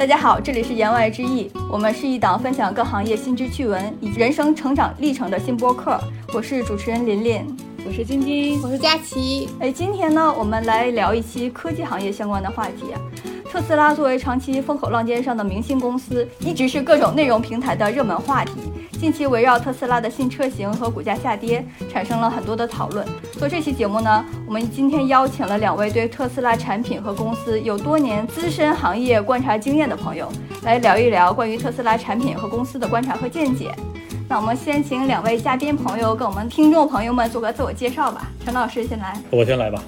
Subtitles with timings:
[0.00, 6.00] 大家好，这里是言外之意，我们是一档分享各行业新知趣闻以及人生成长历程的新播客。
[6.32, 9.50] 我是主持人琳琳，我是晶晶，我是佳琪。
[9.60, 12.94] 哎，今天呢，我们来聊一期科技行业相关的话题。
[13.52, 18.52] 特斯拉作为长期风口浪尖上的明星公司，一直是各种内容平台的热门话题。
[19.00, 23.06] 近期围绕特斯拉的新车型和股价下跌，产生了很多的讨论。
[23.32, 30.30] 做这期节目呢，我们今天邀请了两位对特斯拉产品和公司有多年资深行业观察经验的朋友，
[30.64, 33.74] 来聊一聊关于特斯拉产品和公司的观察和见解。
[34.28, 38.30] 那我们先请两位嘉宾朋友跟我们听众朋友们做个自我介绍吧。
[38.44, 39.82] 陈老师先来，我先来吧。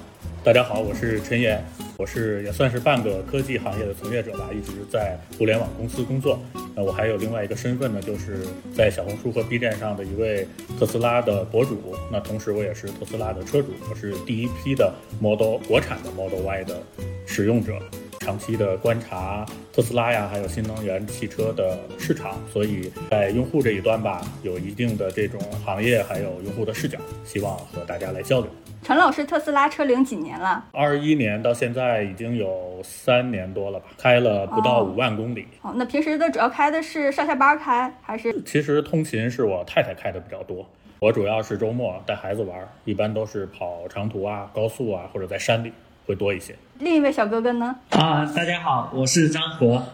[0.45, 1.65] 大家好，我是陈岩。
[1.97, 6.37] 我是也算是半个科技行业的从业者吧，一直在互联网公司工作。
[6.75, 10.49] 那我还有另外一个身份呢，就是在小红书和 B 站上的一位
[10.81, 11.95] 特斯拉的博主。
[12.11, 16.83] 那同时我也是特斯拉的车主，我是第一批的 Model 国产的 Model Y 的
[17.25, 17.79] 使用者，
[18.19, 28.51] 长期的观察特斯拉呀，还有新能源汽车的市场，所以在用户这一端吧，有一定的这种行业还有用户的视角，希望和大家来交流。
[28.83, 30.63] 陈老师，特斯拉车龄几年了？
[30.73, 35.47] 二一年到现在已经有三年多了吧，开了不到五万公里。
[35.63, 38.43] 哦，那平时的主要开的是上下班开还是？
[38.43, 45.73] 其实通勤是我太太开的比较多，我主要是周末带孩子玩，一般都是跑长途啊、高速啊，或者在山里
[46.07, 46.55] 会多一些。
[46.79, 47.77] 另一位小哥哥呢？
[47.91, 49.87] 啊，大家好，我是张和，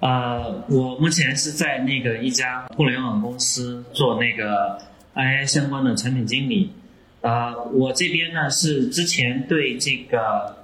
[0.00, 4.78] 啊，我目前是在那个一家互联网公司做那个
[5.14, 6.72] AI 相关的产品经理。
[7.20, 10.56] 呃，我这边呢是之前对这个，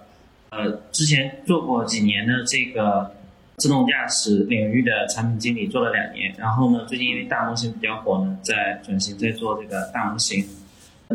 [0.50, 3.14] 呃，之前做过几年的这个
[3.56, 6.34] 自动驾驶领域的产品经理，做了两年。
[6.36, 10.44] 然后呢，最近因为大模型比较火呢，在转型在做这个大模型。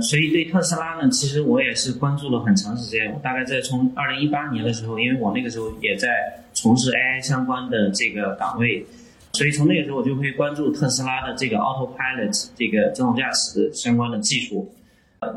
[0.01, 3.11] 所以对特斯拉呢，其实我也是关注了很长时间。
[3.13, 6.09] 我大概在从二零一八年的时候，因为我那个时候也在
[6.53, 8.85] 从事 AI 相关的这个岗位，
[9.33, 14.71] 所以从那个时候我就会关注特斯拉的这个 Autopilot 这个自动驾驶相关的技术。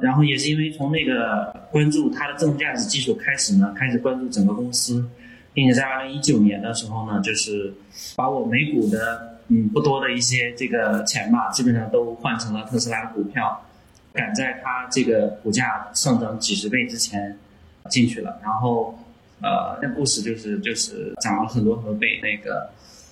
[0.02, 5.08] 然后也是因为从那个关注它的自动驾驶技术开始呢，开始关注整个公司，
[5.54, 7.72] 并且在二零一九年的时候呢，就是
[8.14, 13.64] 把我美股的嗯不多的一些这个钱吧，基本上都换成了特斯拉的股票，
[14.18, 17.38] 赶在它这个股价上涨几十倍之前
[17.88, 18.38] 进去了。
[18.42, 18.98] 然后
[19.40, 22.20] 呃，那故事就是就是涨了很多很多倍。
[22.20, 22.68] 那个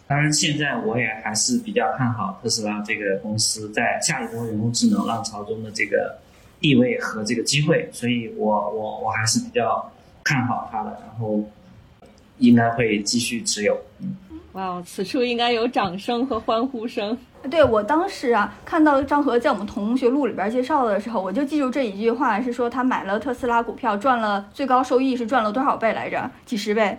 [0.08, 6.18] 当然现在我也还是比较看好特斯拉这个公司在下一波人工智能浪潮中的这个。
[6.58, 9.92] 地位和这个机会，所以我我我还是比较
[10.24, 11.44] 看好它的，然后
[12.38, 13.78] 应该会继续持有。
[14.52, 17.16] 哇，此处应该有掌声和欢呼声。
[17.48, 26.30] 对我当时啊，看到张和在我们同学录里边介绍的时候，我就记住这一句话，是说他买了特斯拉股票，赚了最高收益是赚了多少倍来着？
[26.44, 26.98] 几十倍？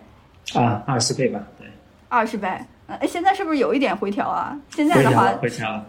[0.56, 1.68] 啊，二十倍吧，对。
[2.10, 2.48] 二十倍。
[2.88, 4.58] 哎，现在是不是有一点回调啊？
[4.70, 5.84] 现在的话，回调。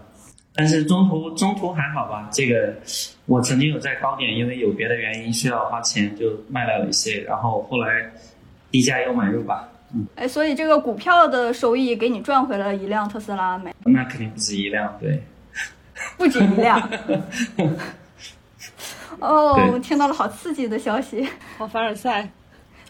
[0.55, 2.29] 但是中途中途还好吧？
[2.33, 2.75] 这个
[3.27, 8.11] 我曾经有在高点，因为有别的原因需要花钱，就卖了一些，然后后来
[8.73, 9.69] 低价又买入吧。
[9.95, 13.75] 嗯，哎，所以这个股票的收益给你赚回了一辆特斯拉没？
[13.85, 15.23] 那肯定不止一辆，对，
[16.17, 16.89] 不止一辆。
[19.19, 22.29] 哦，听到了好刺激的消息，好凡尔赛。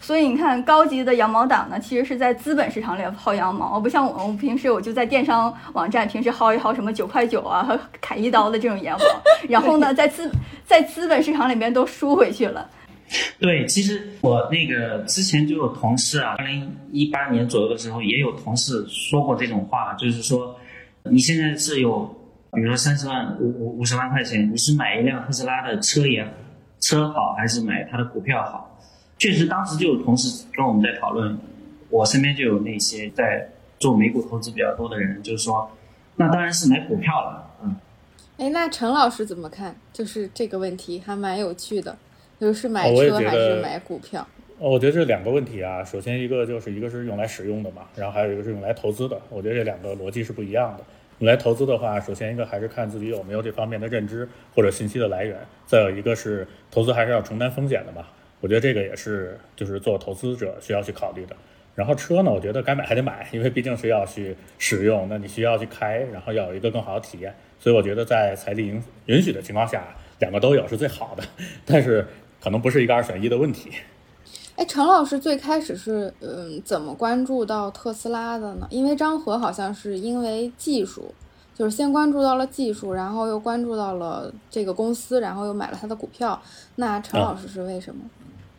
[0.01, 9.05] 所以你看，高级的羊毛党呢，其实是在资本市场里薅羊毛，不像我，我平时我就在电商网站，平时薅一薅什么九块九啊和砍一刀的这种羊毛，
[9.47, 10.31] 然后呢， 在资
[10.65, 12.67] 在资本市场里面都输回去了。
[13.39, 20.55] 对，其实我那个之前就有同事啊，二零一八年左右的时候，也有同事说过这种话，就是说，
[21.03, 22.05] 你现在是有，
[22.51, 26.23] 比如说三十万五五五十万块钱，你是买一辆特斯拉的车也
[26.79, 28.79] 车好，还是买它的股票好？
[29.17, 31.37] 确实，当时就有同事跟我们在讨论，
[31.89, 33.49] 我身边就有那些在
[33.79, 35.69] 做美股投资比较多的人，就是说，
[36.15, 37.75] 那当然是买股票了，嗯。
[38.37, 39.75] 哎，那陈老师怎么看？
[39.91, 41.97] 就是这个问题还蛮有趣的，
[42.39, 44.25] 就是买车还是买股票？
[44.59, 49.19] 哦，我觉得这两个问题啊，首先一个就是一个是用来使用的嘛，然后还有一个是用来投资的。
[49.29, 50.83] 我觉得这两个逻辑是不一样的。
[51.19, 58.05] 用来投资的话，首先一个还是看自己有没有这方面的认知或者信息的来源，再有一个是投资还是要承担风险的嘛。
[58.41, 61.35] 我觉得这个也是，就是做投资者需要去考虑的。
[61.75, 67.33] 然后车呢，我觉得该买还得买，因为毕竟是要去使用，那你需要去开，然后要有一个更好的体验。
[67.57, 69.83] 所以我觉得在财力允允许的情况下，
[70.19, 71.23] 两个都有是最好的。
[71.65, 72.05] 但是
[72.41, 73.71] 可能不是一个二选一的问题。
[74.55, 78.67] 哎，陈老师最开始是嗯怎么关注到特斯拉的呢？
[78.69, 81.13] 因为张和好像是因为技术，
[81.55, 86.41] 就是先关注到了技术，然后又关注到了这个公司，然后又买了他的股票。
[86.75, 88.01] 那陈老师是为什么？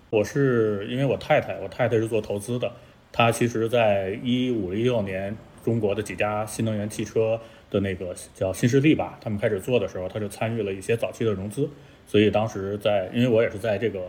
[0.08, 2.72] 我是因为我太太，我太太是做投资的，
[3.12, 7.38] 她其实在一五一六年，中国的几家新能源汽车
[7.70, 11.68] 的那个叫新势力吧，他们开始做的时候，他就参与了一些早期的融资。
[12.10, 14.00] 所以当时在，因为我也是在这个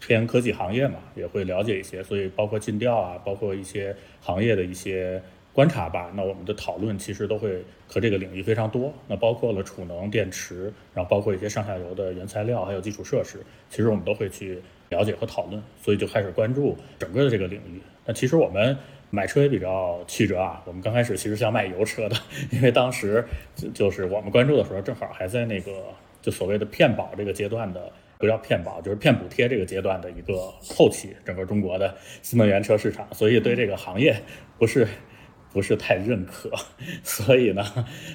[0.00, 5.22] 偏科技行业嘛，也会了解一些，所以包括尽调啊，包括一些行业的一些。
[5.54, 17.80] 观察吧，那我们的讨论其实都会和这个领域非常多，那包括了储能、电池，然后包括一些上下游的原材料，还有基础设施，其实我们都会去了解和讨论，所以就开始关注整个的这个领域。
[18.06, 18.76] 那其实我们
[19.10, 22.14] 买车也比较曲折啊，我们刚开始其实想买油车的，
[22.52, 23.24] 因为当时
[23.74, 25.72] 就是我们关注的时候，正好还在那个
[26.28, 34.14] 就所谓的骗保这个阶段的，不叫骗保，就是骗补贴这个阶段的一个后期，整个中国的新能源车市场，所以对这个行业
[34.58, 34.86] 不是。
[35.50, 36.52] 不是太认可，
[37.02, 37.64] 所以呢，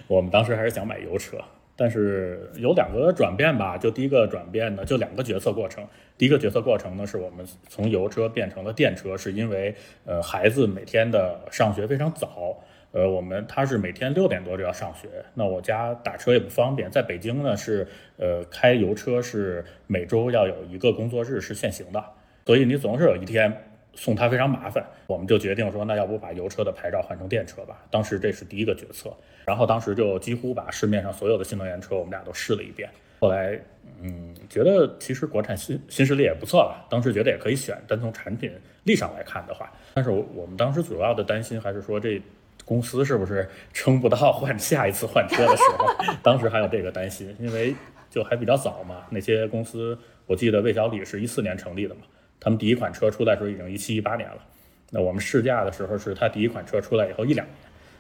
[0.06, 1.36] 我们当时还是想买油车。
[1.76, 5.84] 但是有两个转变吧，就第一个转变呢，就两个决策过程。
[6.16, 9.74] 第一个决策过程呢，是我们从油车变成了电车，是因为
[10.06, 12.56] 呃孩子每天的上学非常早，
[12.94, 16.90] 呃我们他是每天六点多就要上学，那我家打车也不方便。
[16.90, 17.86] 在北京呢是
[18.16, 22.02] 呃开油车是每周要有一个工作日是限行的，
[22.46, 23.54] 所以你总是有一天。
[23.96, 27.86] 送他非常麻烦，我们就决定说，那要不把油车的牌照换成电车吧。
[27.92, 32.90] 当时这是第一个决策，然后当时就几乎把市面上所有的新能源车，我们俩都试了一遍。
[33.20, 33.56] 后来，
[34.02, 37.78] 嗯，觉得其实国产新新势力也不错了，当时觉得也可以选。
[37.88, 38.52] 单从产品
[38.84, 42.20] 力上来看的话，但是我们当时主要的担心还是说，这
[42.66, 45.88] 公司是不是撑不到换下一次换车的时候？
[46.24, 47.76] 当时还有这个担心，因为
[48.10, 49.04] 就还比较早嘛。
[49.10, 52.02] 那些公司，我记得魏小李是一四年成立的嘛。
[52.40, 54.38] 他们第一款车出来时候已经一七一八年了，
[54.92, 57.56] 那我们试驾的时候是他第一款车出来以后一两年，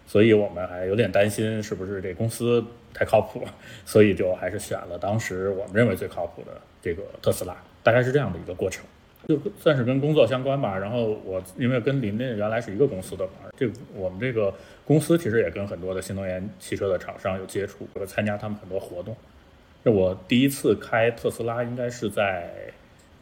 [0.05, 2.61] 所以我们还有点担心是不是这公司
[2.93, 3.45] 太靠谱，
[3.85, 6.51] 所以就还是选了当时我们认为最靠谱的
[6.81, 8.83] 这个特斯拉，大概是这样的一个过程，
[9.27, 10.77] 就算是跟工作相关吧。
[10.77, 14.53] 然后我因为跟林林原来是一个公司的嘛，这我们这个
[14.85, 19.15] 公司其实也跟很多的新能源汽车的厂商有接触，和参加他们很多活动。
[19.83, 22.49] 这我第一次开特斯拉应该是在。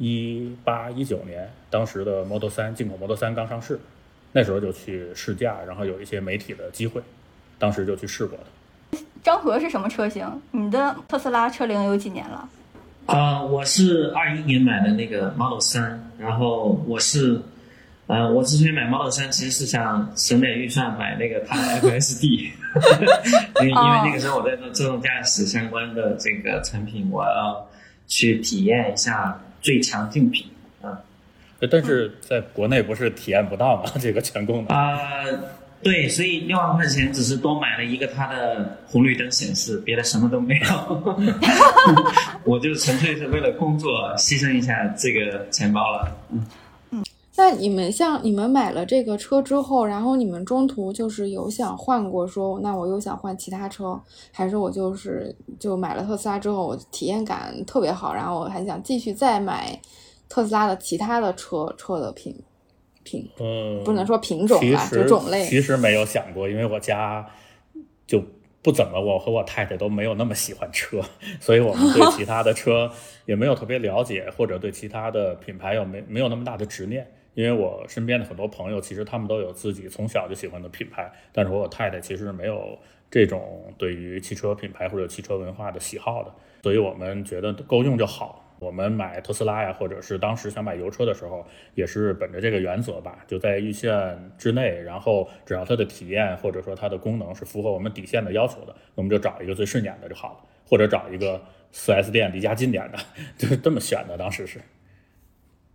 [0.04, 3.80] 一八一九年，当时的 Model 三进口 Model 三刚上市，
[4.32, 7.00] 那时候就去试驾，然后有一些媒体的机会，
[7.60, 8.98] 当时就去试过的。
[9.22, 10.28] 张和是什么车型？
[10.50, 12.50] 你的特斯拉车龄有几年了？
[13.06, 17.42] 啊，我是二一年买的那个 Model 三，然后我是，
[18.08, 22.26] 呃，我之前买 Model 三其实是想省点预算买那个它的 FSD，
[23.62, 27.68] 因为因为那个时候我在做自动驾驶相关的这个产品，我要
[28.08, 29.40] 去体验一下。
[29.64, 30.48] 最强竞品
[30.82, 31.00] 啊，
[31.70, 33.92] 但是在国内不是体验不到吗？
[34.02, 34.98] 这个全功能啊，
[35.84, 41.18] 对，所以六万块钱只是多买了一个它的红绿灯显示，别的什么都没有。
[42.46, 46.16] 我就纯粹是为了工作牺牲一下这个钱包了。
[46.32, 46.46] 嗯。
[47.38, 54.00] 那你们像你们买了这个车之后，然后你们中途就是有想换过，说那我又想换其他车，
[54.32, 59.80] 还是我就是就买了特斯拉之后，我体验感特别好，然后我还想继续再买
[60.30, 62.36] 特斯拉的其他的车车的品
[63.04, 65.46] 品，嗯，不能说品种吧，就种类。
[65.46, 67.26] 其实没有想过，因为我家
[68.08, 68.24] 就
[68.62, 71.02] 不怎么，我和我太太都没有那么喜欢车，
[71.40, 72.92] 所以我们对其他的车
[73.26, 77.06] 也没有特别了解，或者对其他的品牌有没没有那么大的执念。
[77.34, 82.78] 因为我身边的很多朋友，其实他们都有自己从小就喜欢的品牌，但是我太太其实没有
[83.10, 88.51] 这种对于汽车品牌或者汽车文化的喜好的，所以我们觉得够用就好。
[88.62, 100.38] 我们买特斯拉呀，或者是当时想买油车的时候，也是本着这个原则吧，就在预算之内，然后只要它的体验或者说它的功能是符合我们底线的要求的，我们就找一个最顺眼的就好了，
[100.70, 101.42] 或者找一个
[101.72, 103.00] 四 S 店离家近点的，
[103.36, 104.16] 就是这么选的。
[104.16, 104.62] 当时是。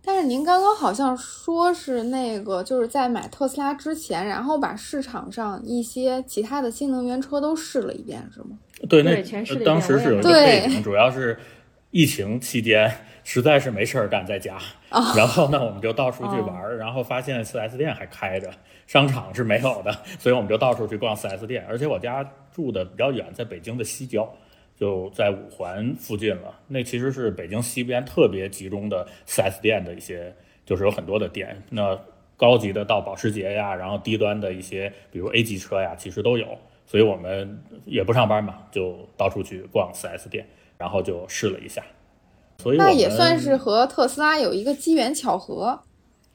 [0.01, 8.57] 但是您刚刚好像说是那个，就是在买特斯拉之前，然后把市场上一些其他的新能源车都试了一遍，是吗？
[8.87, 11.37] 对，那当时是有一个背景，主要是
[11.91, 12.91] 疫情期间
[13.23, 14.57] 实在是没事儿干在家，
[15.15, 18.51] 然后呢我们就到处去玩儿，然后发现四 S 店还开着，
[18.87, 24.31] 商场是没有的， 所以我们就到处去逛四 S 店，而且我家住的比较远，在北京的西郊。
[24.79, 30.31] 就在五环附近了，那其实是北京西边特别集中的 4S 店的一些，
[30.67, 31.59] 就是有很多的店。
[31.71, 31.99] 那
[32.37, 36.55] 高级的到保时捷呀，然后低端的一些，比如 A 级车呀，其实都有。
[36.85, 40.47] 所以我们也不上班嘛，就到处去逛 4S 店，
[40.77, 41.83] 然后就试了一下。
[42.59, 45.79] 所以那也算是和特斯拉有一个机缘巧合。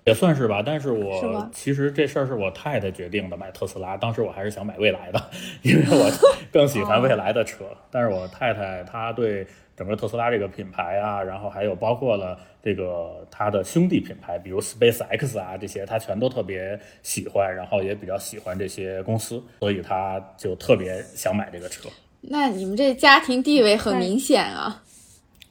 [0.04, 3.96] 也算是吧，但是是我吧其实这事儿是我太太决定的，买特斯拉。
[3.96, 5.30] 当时我还是想买蔚来的，
[5.62, 6.10] 因为我
[6.52, 7.64] 更喜欢蔚来的车。
[7.88, 9.46] 但是我太太她对
[9.76, 21.88] 整个特斯拉这个品牌啊，然后还有包括了这个它的兄弟品牌，比如 SpaceX 啊这些，她全都特别喜欢，然后也比较喜欢这些公司，所以她就特别想买这个车。
[22.22, 24.82] 那你们这家庭地位很明显啊。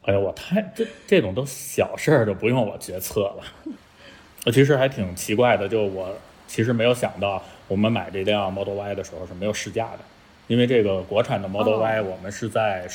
[0.03, 3.43] 哎呀，我太这这种都小事儿，就不用我决策了。
[4.45, 6.15] 我其实还挺奇怪的，就我
[6.47, 9.99] 其实没有想到，我们买这辆 Model Y 的时候是没有试驾的，
[10.47, 12.87] 因为这个国产的 Model Y 我们是在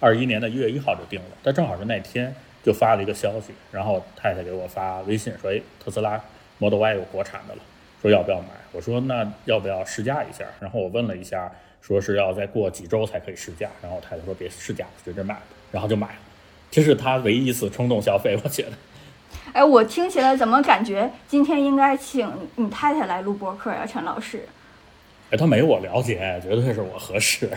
[0.00, 6.18] 二一年的一月一号就定了，但正好是那天就发了一个消息，然后太太给我发微信说，哎，特斯拉
[6.58, 7.60] Model Y 有国产的了，
[8.00, 8.46] 说要不要买？
[8.72, 10.44] 我说那要不要试驾一下？
[10.60, 11.52] 然后我问了一下，
[11.86, 16.14] 说是要再过几周才可以试驾，然后我太太说别试驾，直接买吧，然后就买了。
[16.70, 18.70] 这是他唯一一次冲动消费，我觉得。
[19.52, 22.26] 哎，我听起来怎么感觉今天应该请
[22.56, 24.48] 你太太来录播客呀，陈老师？
[25.30, 27.50] 哎，他没我了解，绝对是我合适。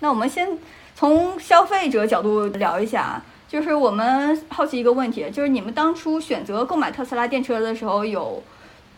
[0.00, 0.58] 那我们先
[0.96, 8.42] 从消费者角度聊一下啊，就是我们好奇一个问题，就是你们当初选择购买特斯拉电车的时候，有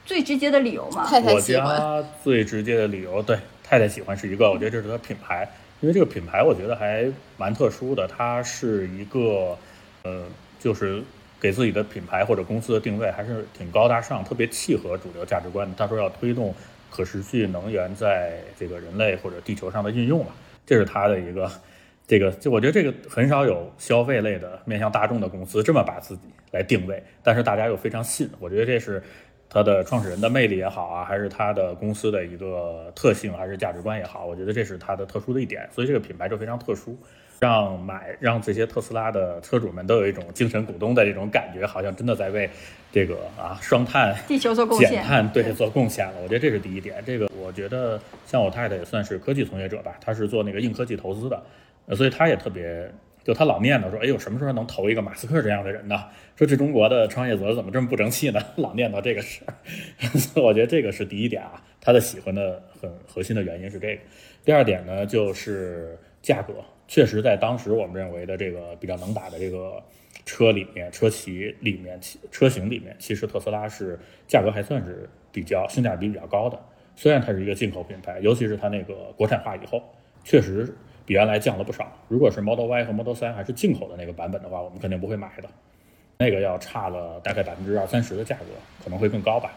[0.07, 1.07] 最直接的理由吗？
[1.07, 3.39] 太太我喜欢，家最直接的理由，对
[3.73, 5.49] 太太喜欢是一个，我觉得这是它品牌，
[5.81, 9.57] 因为这个品牌我觉得还蛮特殊的，它是一个，
[10.02, 10.26] 呃，
[10.61, 11.02] 就是
[11.41, 15.75] 给自己的品牌或者公司的定位还是挺高大上，特别契合主流价值观的。
[15.75, 16.55] 他说要推动
[16.91, 20.33] 可持续能源在这个人类或者地球上的应用嘛，
[20.67, 21.50] 这是他的一个。
[22.07, 29.02] 这个就我觉得这个很少有消费类的面向大众的公司这么把自己来定位，但是大家又非常信，我觉得这是
[29.53, 36.97] 它的创始人的魅力也好啊，还是它的公司的一个特性，还是价值观也好，我觉得这是它的特殊的一点，所以这个品牌就非常特殊，
[37.39, 42.49] 让买让这些特斯拉的车主们都有一种精神股东的这种感觉，好像真的在为
[42.91, 45.03] 这个啊双碳地球做贡献减。
[45.03, 46.15] 碳对做贡献了。
[46.23, 47.03] 我觉得这是第一点。
[47.05, 51.43] 这个我觉得像我太太也算是科技从业者吧，她是做那个硬科技投资的，
[51.89, 52.91] 呃所以她也特别。
[53.25, 56.05] 就他老念叨说：“哎呦，什么时候能投一个马斯克这样的人呢？
[56.37, 58.41] 说这中国的创业者怎么这么不争气呢？
[58.57, 59.55] 老念叨这个事儿，
[60.19, 61.62] 所以我觉得这个是第一点啊。
[61.81, 64.02] 他的喜欢的很核心的原因是这个。
[64.45, 66.55] 第二点呢，就是价格，
[66.88, 69.83] 确实在当时我们认为的这个比较能打的这个
[70.25, 72.00] 车里面、车企里面、
[72.31, 76.59] 车型里面，其实特斯拉是价格还算是比较性价比比较高的。
[76.95, 79.83] 虽然它是一个进口品牌，尤其是它那个国产化以后，
[80.25, 80.75] 确实
[81.05, 81.91] 比原来降了不少。
[82.09, 85.49] 如果是 Model Y 和 Model 3还是进口的那个版本的话，我们肯定不会买的，
[86.19, 88.45] 那个要差了大概百分之二三十的价格，
[88.83, 89.53] 可能会更高吧。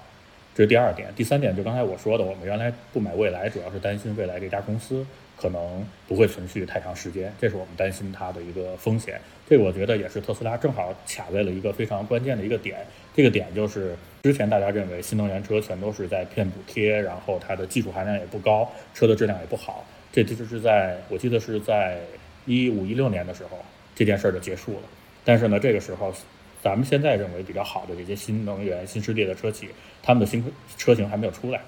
[0.54, 9.20] 这是第二点，第三点就刚才我说的，我们原来不买蔚来，主要是担心蔚来这家公司可能不会存续太长时间，这是我们担心它的一个风险。
[9.48, 12.78] 这个我觉得也是特斯拉正好卡在了一个非常关键的一个点，
[13.14, 22.00] 这个点就是之前大家认为新能源车全都是在骗补贴，然后它的技术含量也不高，车的质量也不好，这其实是在我记得是在
[22.46, 23.60] 一五一六年的时候
[23.94, 24.84] 这件事儿就结束了。
[25.26, 26.14] 但是呢，这个时候
[26.62, 29.68] 咱们现在认为比较好的这些新能源、新势力的车企，
[30.02, 30.42] 他们的新
[30.78, 31.60] 车型还没有出来，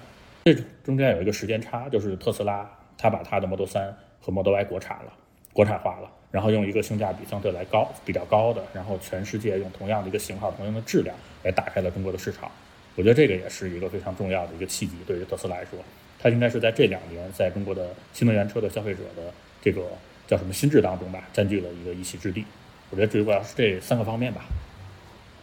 [0.46, 5.12] 这中间有一个时间差，就是特斯拉它把它的 Model 三和 Model Y 国产了，
[5.52, 12.50] 国产化了，然后用一个性价比相对来高、比较高的，然后全世界用同样的一个型号、同样的质量来打开了中国的市场。
[12.96, 15.78] 我觉得这个也是一个非常重要的一个契机，对于特斯拉来说，
[16.18, 19.32] 它应该是在这两年在中国的新能源车的消费者的
[19.62, 19.82] 这个
[20.26, 22.44] 叫什么心智当中吧，占据了一个一席之地。
[22.90, 24.44] 我觉得主要是这三个方面吧。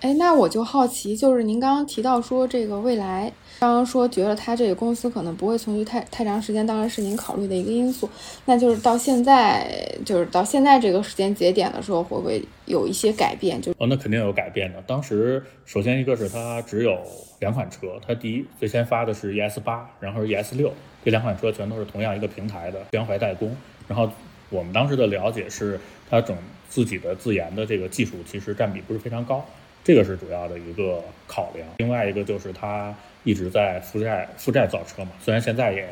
[0.02, 8.08] 哎，那我就好奇，就是您刚刚提到说这个未来，刚刚说觉得它这个公司可能不会存续太太长时间，当然是您考虑的一个因素。
[8.46, 9.66] 那就是到现在，
[10.06, 13.60] 就是到现在这个时间节点的时候，会不会有一些改变？
[13.60, 14.82] 就哦，那肯定有改变的。
[14.86, 17.00] 当时首先一个是它只有
[17.40, 20.72] 两款车，它第一最先发的是 ES 八，然后是 ES 六，
[21.04, 23.56] 这两款车全都是同样一个平台的江淮代工。
[23.88, 24.08] 然后
[24.50, 26.36] 我们当时的了解是，它整
[26.70, 29.44] 自己的自研的这个技术其实占比不是非常高，
[29.86, 31.66] 这个是主要的一个考量。
[31.78, 35.88] 另外一个就是它一直在负债负债造车嘛，虽然现在也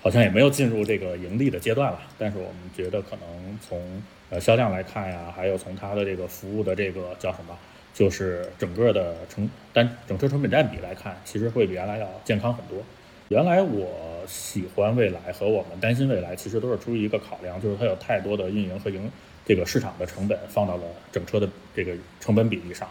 [0.00, 7.54] 好像也没有进入这个盈利的阶段了，但是我们觉得可能从呃销量来看呀，还有从它的这个服务的这个叫什么，
[7.92, 12.82] 就是整个的成单整车成本占比来看，其实会比原来要健康很多。
[13.28, 19.10] 原来我喜欢未来和我们担心未来，其实都是出于一个考量，就是它有太多的运营和营
[19.44, 22.88] 这个市场的成本放到了整车的这个成本比例上。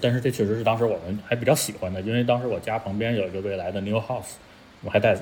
[0.00, 4.34] 但是这确实是当时我们还比较喜欢的，因为当时我家旁边有一个未来的 New House，
[4.82, 5.16] 我还带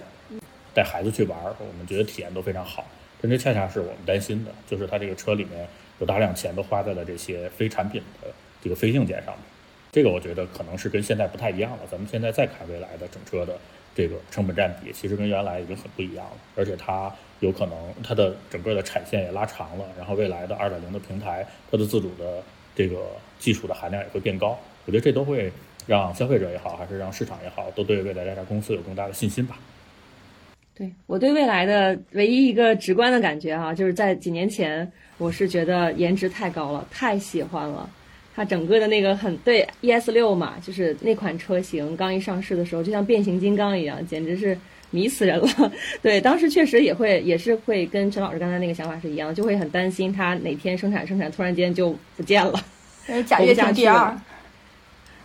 [0.74, 2.84] 带孩子去玩儿，我们觉得体验都非常好。
[3.20, 5.66] 但这恰恰是我们担心的，就是它这个车里面
[6.00, 8.28] 有大量钱都花在了这些非产品的
[8.60, 9.44] 这个非硬件上面。
[9.92, 11.78] 这个我觉得可能是跟现在不太一样了。
[11.88, 13.56] 咱们现在再看未来的整车的
[13.94, 22.42] 这个成本占比，其实跟原来已经很不一样了，而且它有可能它的整个的产线也拉长了，然后未来的二点零的平台，它的自主的
[22.74, 22.96] 这个
[23.44, 24.58] 技术的含量也会变高。
[24.86, 25.52] 我觉得这都会
[25.86, 29.58] 让消费者也好，还是让市场也好，都对未来这家公司有更大的信心吧。
[30.74, 37.88] 对我对未来的唯一一个直观的感觉哈、就是在几年前，我是觉得颜值太高了，太喜欢了。
[38.34, 44.58] 它整个的那个很对 ES 六嘛，就是那款车型刚一上市的时候，就像变形金刚一样，简直是
[44.90, 45.72] 迷死人了。
[46.02, 52.54] 对，当时确实也会也是会跟陈老师刚才那个想法是一样，就会很担心它哪天生产生产突然间就不见了。
[53.06, 54.16] 呃贾跃亭第二，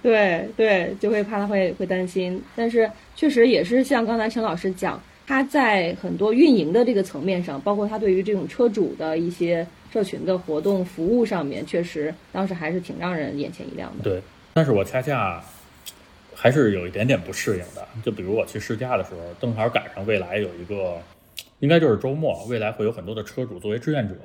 [0.02, 14.04] 对对，就会怕他会会担心，但是确实也是像刚才陈老师讲，他在很多运营的这个层面上，包括他对于这种车主的一些社群的活动服务上面，确实当时还是挺让人眼前一亮的。
[14.04, 14.22] 对，
[14.54, 15.44] 但是我恰恰
[16.36, 17.88] 还是有一点点不适应的。
[18.04, 20.98] 就比如我去试驾的时候，正好赶上未来有一个，
[21.60, 24.16] 应该就是周末，未来会有很多的车主作为志愿者，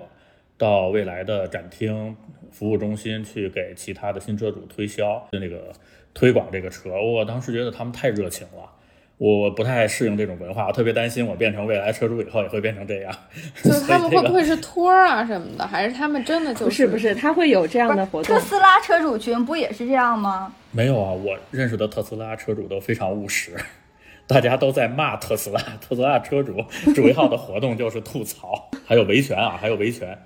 [0.57, 2.17] 到未来的展厅
[2.55, 5.73] 服务中心去给其他的新车主推销，就那个
[6.15, 6.91] 推广这个车。
[6.91, 8.71] 我当时觉得他们太热情了。
[9.17, 13.15] 我不太适应这种文化，我特别担心我变成未来车主以后也会变成这样。
[13.63, 18.43] 就是他们会不会是托儿啊什么的，还是他们真的就不是不是，他会有这样的活动特。
[18.43, 20.53] 斯拉车主群不也是这样吗？
[20.73, 23.57] 没有啊，我认识的特斯拉车主都非常务实，
[24.27, 25.61] 大家都在骂特斯拉。
[25.81, 26.57] 特斯拉车主
[26.93, 30.19] 主要的活动就是吐槽，还有维权啊，还有维权。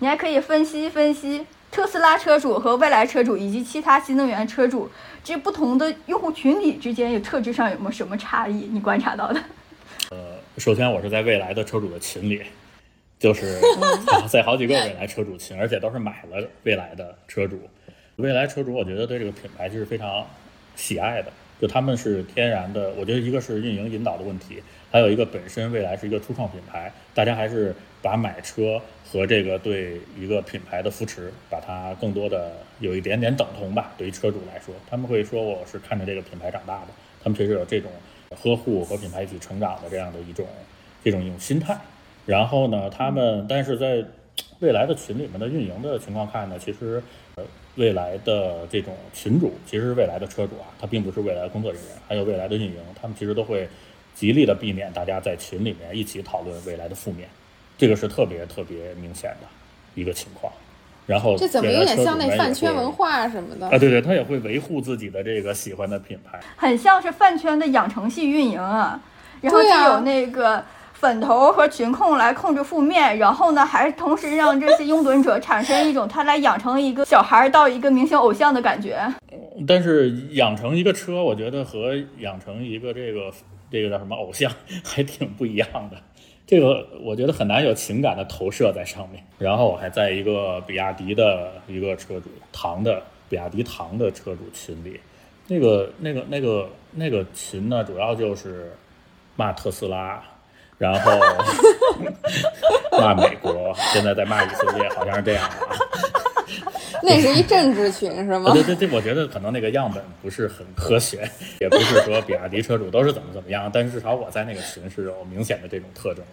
[0.00, 4.88] 你还可以分析分析特斯拉车主和蔚来车主以及其他新能源车主
[5.24, 8.68] 这不同的用户群体之间有特质上有没有什么差异？
[8.70, 9.42] 你观察到的？
[10.12, 12.40] 呃首先，我是在未来的车主的群里，
[13.18, 13.58] 就是
[14.30, 17.60] 在好几个未来车主群，而且都是买了未来的车主。
[18.14, 20.24] 未来车主，我觉得对这个品牌是非常
[20.76, 22.90] 喜爱的，就他们是天然的。
[22.90, 24.62] 我觉得一个是运营引导的问题，
[24.92, 33.94] 还有一个本身未来是一个初创品牌，大家还是把买车和这个对一个品牌的扶持，把它更多的有一点点等同吧。
[33.96, 36.88] 对于车主来说，他们会说我是看着这个品牌长大的，
[37.22, 37.90] 他们确实有这种
[38.36, 40.46] 呵护和品牌一起成长的这样的一种
[41.02, 41.78] 这种一种心态。
[42.26, 44.04] 然后呢，他们但是在
[44.60, 47.02] 未来的群里面的运营的情况看呢，其实
[47.36, 47.44] 呃
[47.76, 53.66] 未来的这种群主其实是未来的车主啊，他并不是未来的工作人员，还有未来的运营，他们其实都会
[54.14, 57.28] 极力的避免大家在群里面一起讨论未来的负面，
[57.76, 59.46] 这个是特别特别明显的
[59.94, 60.52] 一个情况。
[61.06, 63.78] 然后这怎么有点像那饭圈文化化什么的啊？
[63.78, 66.40] 对对，他也会维护自己的这个喜欢的品牌。
[66.56, 68.98] 很像是饭圈的养成系运营啊，
[69.42, 78.98] 然后就有那个粉头和群控来控制负面，然后呢，还同时让这些拥趸者产生一种他来养成一个小孩到一个明星偶像的感觉。
[79.68, 83.30] 但是养成一个车，我觉得和养成一个这个
[83.70, 84.50] 这个叫什么偶像
[84.82, 85.98] 还挺不一样的。
[86.46, 89.24] 这个我觉得很难有情感的投射在上面。
[89.38, 95.00] 然后我还在一个比亚迪的一个车主唐的比亚迪唐的车主群里，
[95.48, 98.76] 那个那个那个那个群呢，主要就是
[99.36, 100.22] 骂特斯拉，
[100.78, 101.12] 然后
[102.98, 105.83] 骂美国，现在在骂以色列，好像是这样的。
[107.04, 108.54] 那是一政治群是吗 啊，？
[108.54, 111.28] 对对对，我觉得可能那个样本不是很科学，
[111.60, 116.24] 也不是说比亚迪车主都是怎么怎么样，但是至少我在那个群是有明显的这种特征。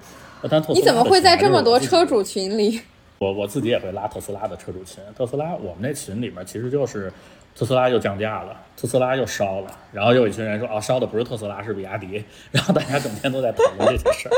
[0.42, 2.24] 那但特你怎么会在这么多车主？
[2.24, 2.82] 群里？
[3.20, 5.04] 我我自己也会拉特斯拉的车主群。
[5.16, 7.12] 特斯拉我们那群里面其实就是
[7.56, 14.32] 特斯拉又降价了，特斯拉又烧了，然后又有一群人说啊烧的不是特斯拉是比亚迪， 然后大家整天都在讨论这些事儿。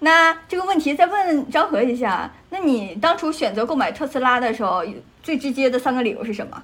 [0.00, 4.84] 那这个问题再问张和一下，那你当初选择购买特斯拉的时候，
[5.28, 6.62] 最直接的三个理由是什么？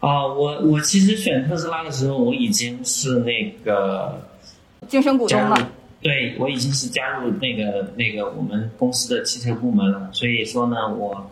[0.00, 4.26] 啊、我我其实选特斯拉的时候，我已经是那个
[4.88, 11.30] 精神股东了。，对我已经是加入那个那个我们公司的汽车部门了，所以说呢，我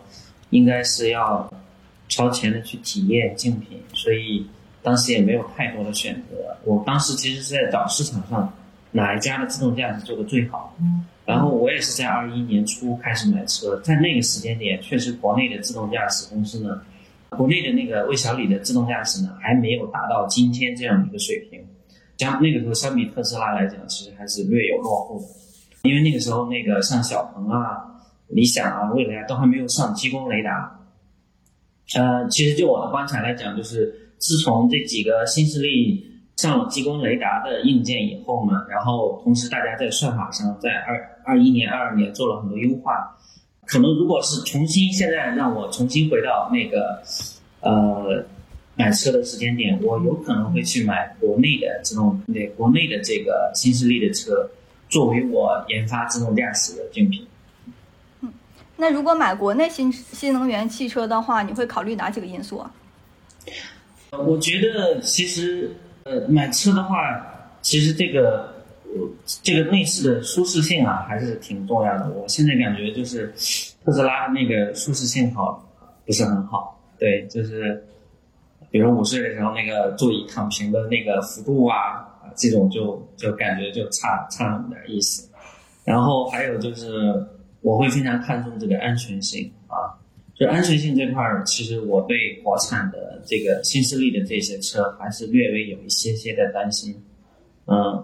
[0.51, 1.51] 应该是要
[2.07, 4.45] 超前的去体验竞品，所以
[4.83, 6.55] 当时也没有太多的选择。
[6.65, 8.53] 我当时其实是在找市场上
[8.91, 10.77] 哪一家的自动驾驶做的最好，
[11.31, 16.81] 然后我也是在二一年初开始买车，在那个时间点，确实国内的自动驾驶公司呢，
[17.29, 21.61] 国内的那个魏小李的自动驾驶呢，还没有达到今天这样一个水平。
[22.17, 27.81] 相那个时候相比特斯拉来讲，其实还是略有落后的，因为那个时候那个像小鹏啊、
[28.27, 30.79] 理想啊、蔚来啊都还没有上激光雷达。
[31.95, 36.10] 呃，其实就我的观察来讲，就是自从这几个新势力
[36.41, 43.15] 上了激光雷达的硬件以后呢，然后同时大家在算法上在二二一年、二二年做了很多优化。
[43.67, 46.99] 可能如果是重新现在让我重新回到那个
[47.59, 48.25] 呃
[48.73, 54.49] 买车的时间点，我有可能会去买国内的这种对国内的这个新势力的车，
[54.89, 57.23] 作为我研发自动驾驶的竞品。
[58.21, 58.33] 嗯
[58.77, 62.73] 那如果买国内新新能源汽车的话，你会考虑哪几个因素啊？
[64.09, 65.71] 我觉得其实
[66.03, 66.97] 呃买车的话，
[67.61, 68.53] 其实这个
[69.43, 72.09] 这个内饰的舒适性啊还是挺重要的。
[72.11, 73.27] 我现在感觉就是
[73.85, 75.63] 特斯拉那个舒适性好
[76.05, 77.83] 不是很好，对，就是
[78.69, 81.77] 比如午睡的时候那个座椅躺平的那个幅度啊，
[82.21, 85.29] 啊这种就就感觉就差差那么点意思。
[85.83, 87.25] 然后还有就是
[87.61, 90.00] 我会非常看重这个安全性啊。
[90.41, 96.99] 就安全性这块儿，其实我对国产的这个新势力的这些车还是略微有一些些的担心。
[97.65, 98.03] 嗯，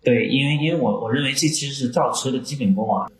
[0.00, 3.10] 对，因为因为我我认为这其实是造车的基本功啊，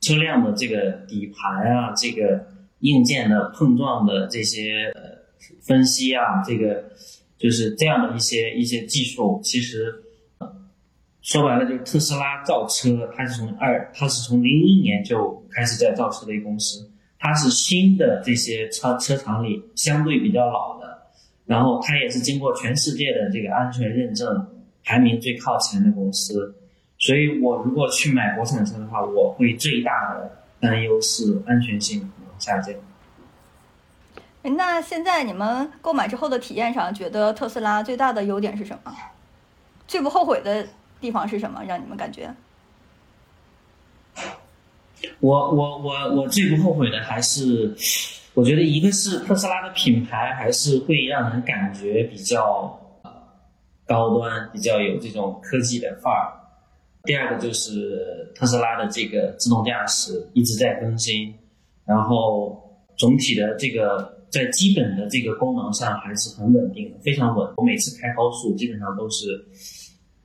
[0.00, 2.46] 车辆的这个底盘啊，这个
[2.78, 4.94] 硬件的碰撞的这些
[5.62, 6.84] 分析啊，这个
[7.36, 9.92] 就是这样的一些一些技术，其实
[11.20, 16.92] 说白了就是特斯拉造车，它是从二，它是从零一年就开始在造车的一个公司。
[17.24, 21.06] 它是新的这些车车厂里相对比较老的，
[21.46, 24.46] 然后它也是经过全世界的这个安全认证
[24.84, 26.54] 排名最靠前的公司，
[26.98, 32.74] 所以我如果去买国产车的话，我会最大的担忧是安全性可能下降。
[34.42, 38.94] 那现在你们购买之后的体验上，觉得特斯拉最大的优点是什么？
[39.86, 40.68] 最不后悔的
[41.00, 41.64] 地方是什么？
[41.66, 42.34] 让你们感觉？
[45.20, 47.74] 我我我我最不后悔的还是，
[48.34, 52.78] 我觉得一个是特斯拉的品牌还是会让人感觉比较
[53.86, 56.32] 高端，比较有这种科技的范儿。
[57.04, 61.34] 第二个就是特斯拉的这个自动驾驶一直在更新，
[61.84, 67.52] 然后总体的这个在基本的这个功能上还是很稳定的，非常稳。
[67.56, 69.26] 我每次开高速基本上都是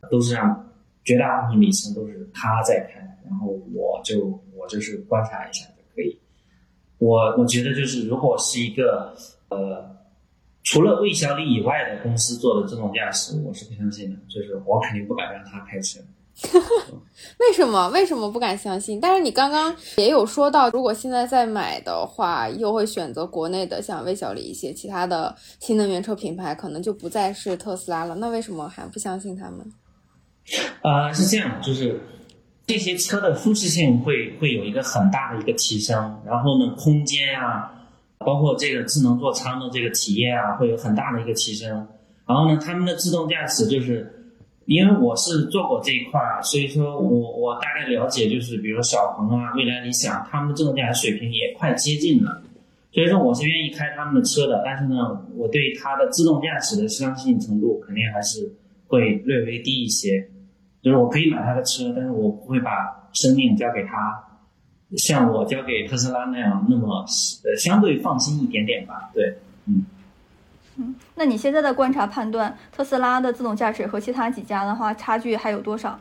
[0.09, 0.69] 都是让
[1.03, 4.41] 绝大部分里程都是他在开，然后我就。
[4.59, 6.19] 我就是观察一下就可以。
[6.97, 9.15] 我我觉得就是如果是一个
[9.49, 9.89] 呃，
[10.63, 14.17] 除了魏小李以外的公司做的自动驾驶，我是不相信的。
[14.27, 15.99] 就是我肯定不敢让他开车。
[17.39, 17.89] 为什么？
[17.89, 18.99] 为什么不敢相信？
[18.99, 28.15] 但是你刚刚也有说到，如果现在再买的话，又会选择国内的，像魏小李一些其他的新能源车品牌，可能就不再是特斯拉了。
[28.15, 29.73] 那为什么还不相信他们？
[30.81, 31.99] 啊，是这样，就是。
[32.69, 37.71] 这些车的舒适性会会有一个很大的一个提升，然后呢，空间啊，
[38.19, 41.87] 包括这个智能座舱的这个体验啊，会有很大的一个提升。
[42.27, 52.39] 然后呢，他们的自动驾驶就是，因为我是做过这一块儿，所以说我我大概了解，就是比如说小鹏啊、蔚来、理想，他们的自动驾驶水平也快接近了。
[52.93, 58.53] 所以说我是愿意开他们的车的，但是呢，我对它的自动驾驶的相信程度肯定还是
[58.85, 60.29] 会略微低一些。
[60.81, 62.71] 就是我可以买他的车，但是我不会把
[63.11, 64.23] 生命交给他，
[64.97, 67.05] 像我交给特斯拉那样那么
[67.43, 69.09] 呃相对放心一点点吧。
[69.13, 69.85] 对，嗯
[70.77, 75.99] 嗯，那你现在的观察判断，特斯拉的自动驾驶和其他几家的话，差距还有多少？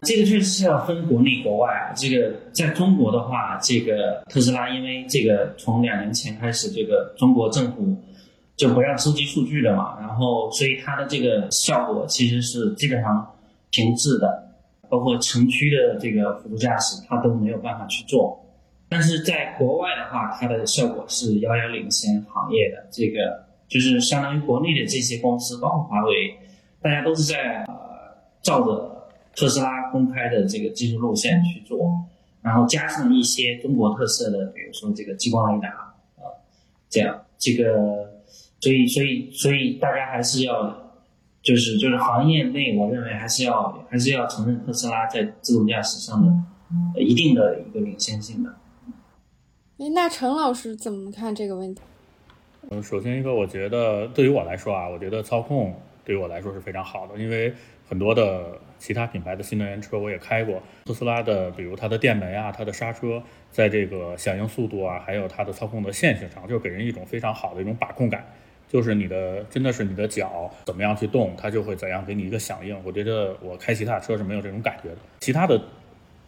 [0.00, 1.92] 这个确实是要分国内国外啊。
[1.94, 7.94] 这个在中国的话，这个特斯拉因为这个从两年前开始，这个中国政府。
[8.56, 13.34] 就不让收集数据的嘛，然后所以它的这个效果其实是基本上
[13.72, 14.54] 停滞的，
[14.88, 18.40] 包括城区的这个辅助驾驶它都没有办法去做。
[18.88, 22.86] 但是在国外的话，它的效果是遥遥领先行业的。
[22.92, 26.38] 这个就是相当于国内的这些公司，包括华为，
[26.80, 27.74] 大家都是在呃
[28.40, 31.90] 照着特斯拉公开的这个技术路线去做，
[32.40, 35.68] 然后加上一些中国特色的，比如说这个激光雷达
[36.18, 36.30] 啊，
[36.88, 38.13] 这样这个。
[38.60, 40.92] 所以，所以，所以大家还是要，
[41.42, 46.24] 就是就是行业内，我认为还是要还是要承认特斯拉在自动驾驶上
[46.94, 48.54] 的一定的一个领先性的。
[49.78, 51.82] 哎，那陈老师怎么看这个问题？
[52.70, 57.52] 嗯，首先一个，我觉得对于我来说啊，我觉得操控对于我来说是非常好的，因为
[57.86, 68.24] 很多的其他品牌的新能源车我也开过，特斯拉的，比如它的电门啊，它的刹车，在这个响应速度啊，还有它的操控的线性上，就给人一种非常好的一种把控感。
[68.74, 72.76] 就是你的，真的是你的脚怎么样去动，它就会怎样给你一个响应。
[72.84, 75.62] 我觉得我开其他车是没有这种感觉的，其他的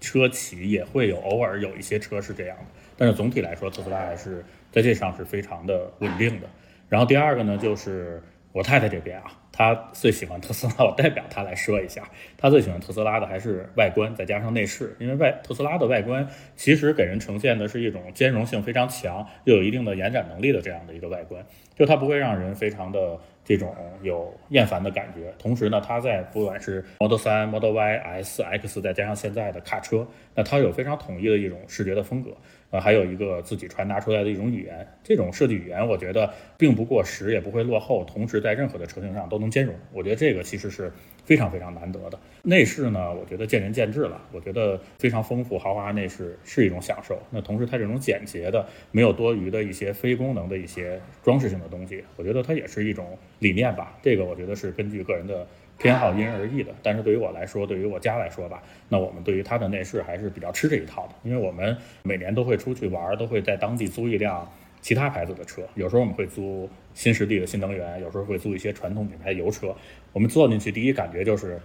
[0.01, 2.65] 车企也会有，偶尔有一些车是这样的，
[2.97, 6.47] 但是总体来说，特斯拉还是在这上是非常的稳定的。
[6.89, 9.25] 然后第二个呢，就是我太太这边啊。
[9.57, 12.03] 他最喜欢特斯拉，我代表他来说一下，
[12.37, 21.43] 他最喜欢特斯拉的还是外观，再加上内饰，因为外特斯拉的外观其实给人呈现的是一种兼容性非常强，又有一定的延展能力的这样的一个外观，
[21.75, 25.33] 就它不会让人非常的这种有厌烦的感觉。
[25.39, 32.31] 同时呢，它在不管是 Model 3、Model Y、S、X，再加上现在的卡车，那它有非常统一的一种视觉的风格。
[32.73, 39.75] 呃，还有一个自己传达出来的一种语言，这种设计语言，我觉得并不过时，也不会落后，同时在任何的车型上都能兼容。
[39.93, 40.93] 我觉得这个其实是
[41.25, 42.19] 非常非常难得的。
[42.43, 44.21] 内饰呢，我觉得见仁见智了。
[44.33, 47.19] 我觉得非常丰富豪华内饰是一种享受。
[47.31, 53.99] 那同时它这种简洁的，没有多余的一些非功能的一些装饰性的东西，我觉得它也是一种理念吧。
[54.03, 55.47] 这个我觉得是根据个人的。
[55.79, 69.77] 偏好因人而异的，但是对于我来说，对于我家来说吧，那我们对于它的内饰还是比较吃这一套的，因为我们每年都会出去玩，都会在当地租一辆其他牌子的车，有时候我们会租新势力的新能源，有时候会租一些传统品牌油车。
[70.15, 71.61] 我们坐进去第一感觉就是，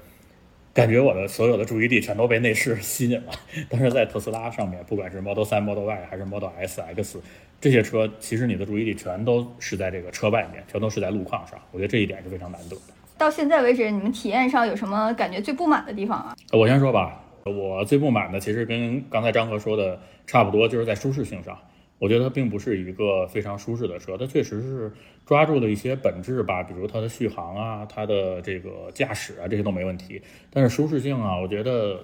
[0.73, 3.31] 感觉我的所有的注意力全都被内饰吸引了。
[3.69, 7.21] 但是在特斯拉上面，不管是 Model 3、Model Y 还是 Model S、X
[7.61, 11.57] 这些车，其实你的注意力全都是在这个车外面，全都是在路况上。
[11.71, 12.81] 我觉得这一点是非常难得的。
[13.17, 16.35] 到现在为止，你们体验上有什么感觉最不满的地方啊？
[16.51, 21.57] 我先说吧，我最不满的其实跟刚才张和说的差不多，就是在舒适性上，
[22.01, 24.91] 我觉得它并不是一个非常舒适的车，它确实是
[25.23, 31.99] 抓住了一些本质吧，比如它的续航啊，它的这个驾驶啊，这些都没问题，但是舒适性啊，我觉得，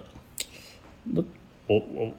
[1.04, 1.24] 那
[1.66, 2.12] 我我。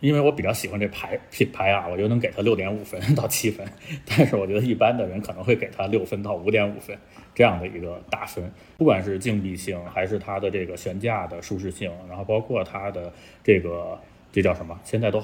[0.00, 3.66] 因为我比较喜欢这牌品牌啊，我就能给它六点五分到七分，
[4.04, 6.94] 但是我觉得一般的人可能会给它六分到五点五分
[7.34, 8.52] 这样的一个打分。
[8.76, 13.10] 不管是静谧性，还是它的这个悬架的舒适性，然后包括它的
[13.42, 13.98] 这个
[14.30, 14.78] 这叫什么？
[14.84, 15.22] 现在都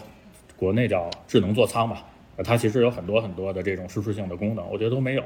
[0.61, 2.05] 国内叫智能座舱嘛，
[2.44, 5.25] 它其实有很多很多的这种舒适性的功能，我觉得都没有。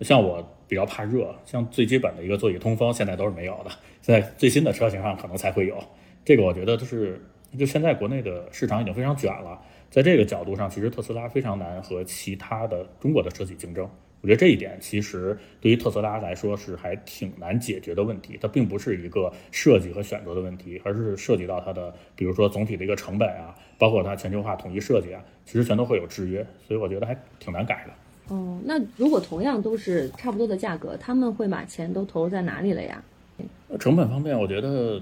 [0.00, 3.70] 像我比较怕热，像最基本的一个座椅通风，现在都是没有的，
[4.02, 5.76] 现在最新的车型上可能才会有。
[6.24, 7.22] 这个我觉得就是。
[7.58, 13.90] 就现在国内的市场已经非常卷了，在这个角度上，其实特斯拉非常难和其他的中国的车企竞争。
[14.22, 18.38] 我觉得这一点其实对于特斯拉来说是还挺难解决的问题。
[18.40, 26.46] 它并不是一个设计和选择的问题，而是涉及到它的，比如说总体的一个成本啊，包括它全球化统一设计啊，其实全都会有制约。
[26.66, 28.34] 所以我觉得还挺难改的。
[28.34, 33.02] 哦，那如果同样都是差不多的价格，他们会把钱都投入在哪里了呀？
[33.78, 35.00] 成本方面，我觉得。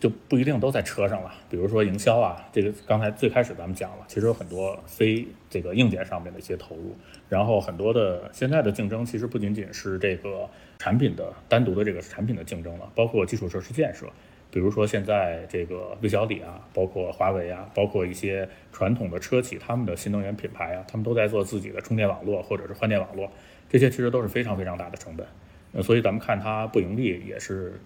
[0.00, 6.96] 就不一定都在车上了，比如说营销啊，这个刚才最开始咱们讲了，其实有很多非这个硬件上面的一些投入，
[7.28, 14.06] 然后很多的现在的竞争其实不仅仅是这个产品的单独的这个产品的竞争了，包括基础设施建设，
[14.50, 23.30] 比如说现在这个魏小李啊，包括华为啊，包括一些传统的车企，他们的新能源品牌啊，他们都在做自己的充电网络或者是换电网络，
[23.68, 25.26] 这些其实都是非常非常大的成本，
[25.74, 27.78] 呃，所以咱们看它不盈利也是。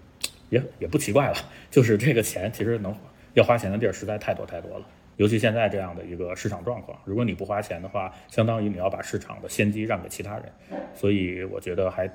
[0.49, 1.35] 也也不奇怪了，
[1.69, 2.95] 就是这个钱其实能
[3.33, 4.85] 要花钱的地儿实在太多太多了，
[5.17, 10.45] 尤其现在这样的一个市场状况，如果你不花钱的话，相当于你要把市场的先机让给其他人，
[10.93, 12.09] 所以我觉得还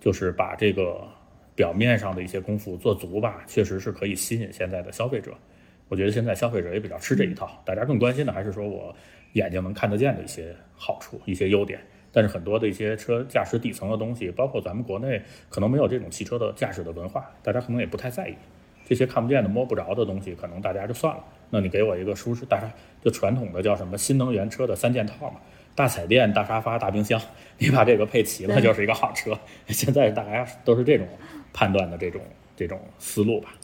[0.00, 1.06] 就是把这个
[1.54, 5.32] 表面上的一些功夫做足吧，确实是可以吸引现在的消费者。
[5.88, 8.94] 我觉得现在消费者也比较吃这一套，大家更关心的还是说我
[9.32, 11.80] 眼睛能看得见的一些好处、一些优点。
[12.12, 18.34] 但是很多的一些车驾驶底层的东西，包括咱们国内可能没有这种汽车的驾驶的文化，大家可能也不太在意
[18.86, 21.22] 这些看不见的、摸不着的东西，可能大家就算了。
[21.50, 22.70] 那你给我一个舒适，大家
[23.02, 25.36] 就传统的叫什么新能源车的三件套嘛，
[25.74, 27.20] 大彩电、大沙发、大冰箱，
[27.58, 29.38] 你把这个配齐了就是一个好车。
[29.66, 31.06] 现在大家都是这种
[31.52, 32.20] 判断的这种
[32.56, 33.54] 这种思路吧。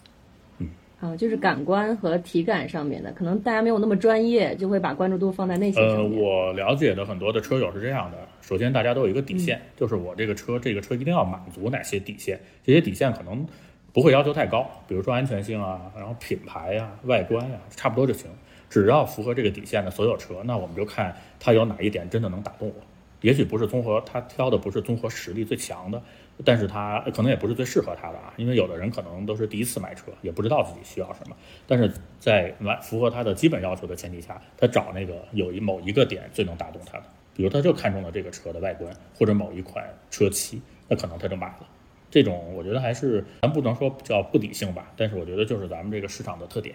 [1.04, 6.18] 啊，就是感官和体感上面的，可能大家没有那么专业，就会把关注度放在那些上面。
[6.18, 13.46] 呃，我了解的很多的车友是这样的，首先大家都有一个底线，就是我这个车，这个车一定要满足哪些底线，这些底线可能
[13.92, 18.30] 不会要求太高，比如说安全性啊，然后品牌呀、外观呀，差不多就行。
[18.70, 22.74] 只要符合这个底线的所有车，那我们就看它有哪一点真的能打动我。
[23.20, 26.02] 也许不是综合，他挑的不是综合实力最强的。
[26.42, 31.37] 但是他可能也不是最适合他的啊，因为有的人可能都是第一次买车，也不知道自己需要什么。
[31.66, 37.05] 但是在完符合他的基本要求的前提下，他找那个有一某一个点最能打动他的，
[37.37, 41.68] 比如他就看中了这个车的外观或者某一款车漆，那可能他就买了。
[42.11, 46.75] 这种我觉得还是咱不能说叫不理性吧，但是我觉得就是咱们这个市场的特点。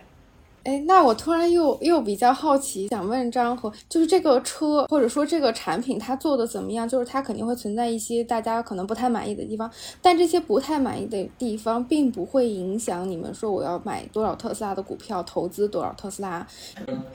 [0.70, 6.88] 哎，那我突然又又比较好奇，想问张和，就是这个车或者说这个产品它做的怎么样？
[6.88, 16.46] 就是它肯定会存在一些大家可能不太满意的地方，但这些不太满意的地方并不会影响你们说我要买多少特斯拉的股票，投资多少特斯拉。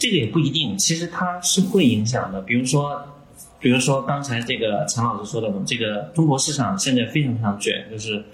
[0.00, 2.40] 这个也不一定，其实它是会影响的。
[2.40, 3.00] 比如说，
[3.60, 8.24] 比如说刚才这个陈老师说的，这个中国市场现在非常非常卷，就是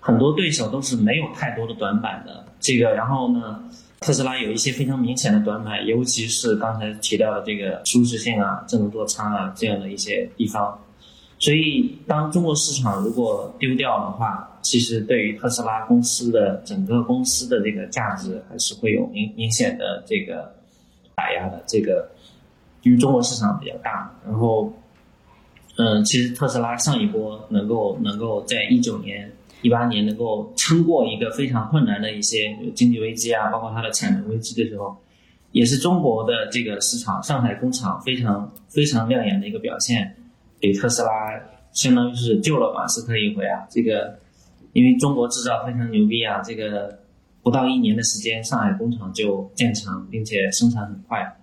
[0.00, 2.44] 很多对手都是没有太多的短板的。
[2.60, 3.64] 这个，然后呢，
[4.00, 10.78] 特斯拉有一些非常明显的短板，尤其是刚才提到的这个舒适性啊、智能座舱啊这样的一些地方。
[11.38, 20.54] 所以，当中国市场如果丢掉的话，其实对于特斯拉公司的整个公司的这个价值还是会有明明显的这个
[21.14, 21.62] 打压的。
[21.66, 22.10] 这个。
[22.82, 24.72] 因为中国市场比较大，然后，
[25.76, 29.28] 嗯，其实特斯拉上一波能够能够在一九年、
[29.62, 34.96] 一八年能够撑过一个非常困难的一些经济危机啊，包括它的产能危机的时候，
[35.52, 40.14] 也是中国的这个市场上海工厂非常非常亮眼的一个表现，
[40.60, 41.08] 给特斯拉
[41.72, 43.66] 相当于是救了马斯克一回啊。
[43.70, 44.18] 这个
[44.72, 47.00] 因为中国制造非常牛逼啊，这个
[47.42, 51.36] 不到一年的时间，上海工厂就建成，并且生产很快。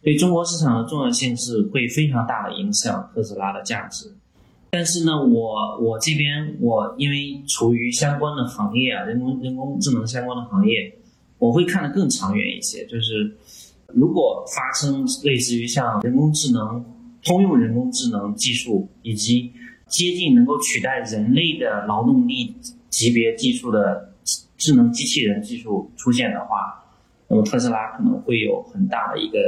[0.00, 4.14] 对中国市场的重要性是会非常大的影响特斯拉的价值，
[4.70, 10.92] 但是呢，我我这边我因为处于相关的行业啊，人工人工智能相关的行业，
[11.38, 12.84] 我会看得更长远一些。
[12.86, 13.36] 就是
[13.88, 16.84] 如果发生类似于像人工智能、
[17.24, 19.52] 通用人工智能技术以及
[19.86, 22.54] 接近能够取代人类的劳动力
[22.90, 24.12] 级别技术的
[24.56, 26.84] 智能机器人技术出现的话，
[27.28, 29.38] 那么特斯拉可能会有很大的一个。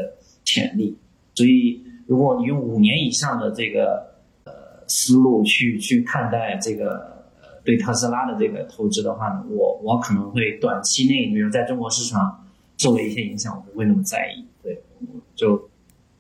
[0.43, 0.97] 潜力，
[1.35, 4.10] 所以如果你用五年以上的这个
[4.91, 7.25] 思路去去看待这个
[7.63, 12.45] 对特斯拉的这个投资的话呢，我我可能会短期内，比如在中国市场
[12.77, 14.83] 受了一些影响，我不会那么在意，对，
[15.37, 15.71] 就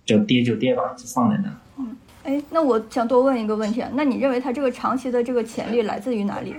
[0.05, 1.61] 就跌就跌吧，就放在那。
[1.79, 6.55] 嗯，哎，那我想多问一个问题啊，那你认为它这个长期的这个潜力来自于哪里？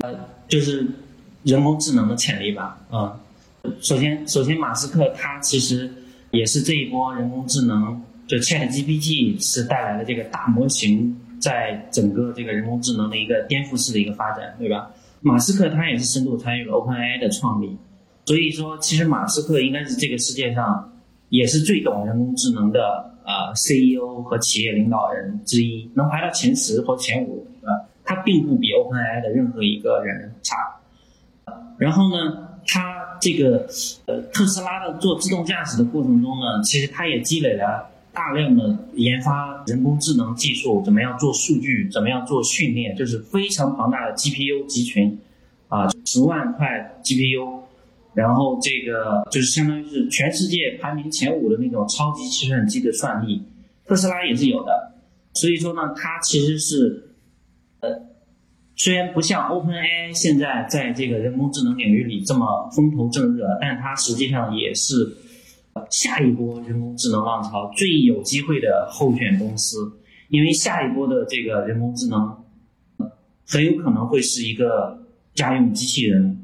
[0.00, 0.14] 呃，
[0.46, 0.86] 就是
[1.42, 3.18] 人工智能的潜力吧，嗯，
[3.80, 5.90] 首先首先马斯克他其实。
[6.30, 14.90] 也是这一波人工智能，就 Chat GPT 是带来了这个大模型在整个这个人工智能的一个颠覆式的一个发展，对吧？
[15.20, 17.76] 马斯克他也是深度参与了 OpenAI 的创立，
[18.24, 20.92] 所以说其实马斯克应该是这个世界上
[21.28, 27.68] 也是最懂人工智能的呃 CEO 和企业领导人之一，能排到前十或前五，啊，
[28.04, 30.56] 他并不比 OpenAI 的任何一个人差。
[31.78, 33.04] 然后呢，他。
[33.20, 33.66] 这个
[34.06, 45.18] 呃，特斯拉的做自动驾驶的过程中呢，其实他也积累了大量的研发人工智能技术，怎么样做数据，怎么样做训练，就是非常庞大的 GPU 集群，
[45.68, 47.60] 啊，十万块 GPU，
[48.14, 53.42] 然后这个就是相当于是全世界排名前五的那种超级计算机的算力，
[53.86, 54.94] 特斯拉也是有的，
[55.34, 57.10] 所以说呢，它其实是
[57.80, 58.14] 呃。
[58.76, 65.16] 虽然不像 OpenAI 现在在这个人工智能领域里这么风头正热，但它实际上也是
[65.90, 69.92] 下一波人工智能浪潮最有机会的候选公司。
[70.28, 72.44] 因为下一波的这个人工智能
[73.46, 74.98] 很有可能会是一个
[75.34, 76.36] 家用机器人，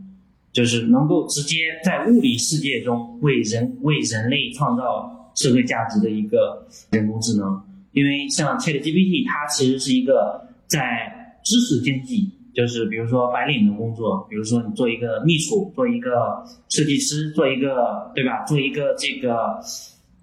[0.52, 7.60] 就是能够直接在物理世界中为人为人类创造社会价值的一个人工智能。
[7.92, 18.44] 因为像 ChatGPT，它其实是一个在知识经济就是比如说白领的工作，比如说你做一个秘书，做一个设计师，做一个对吧？
[18.44, 19.60] 做一个这个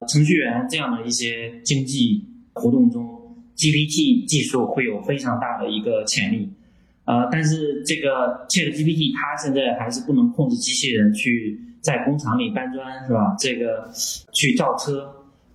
[0.07, 3.07] 程序员这样的一些经济活动中
[3.55, 6.49] ，GPT 技术会有非常大的一个潜力。
[7.05, 13.33] 呃，但是这个 ChatGPT 它现在还是不能控制机器人去在工厂里搬砖是吧？
[13.39, 13.89] 这个
[14.33, 15.09] 去造车，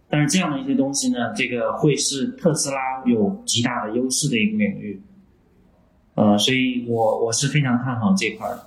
[0.08, 4.98] 但是这样的一些东西呢，这个会是特斯拉有极大的优势的一个领域。
[6.14, 8.66] 呃，所以我我是非常看好这块的。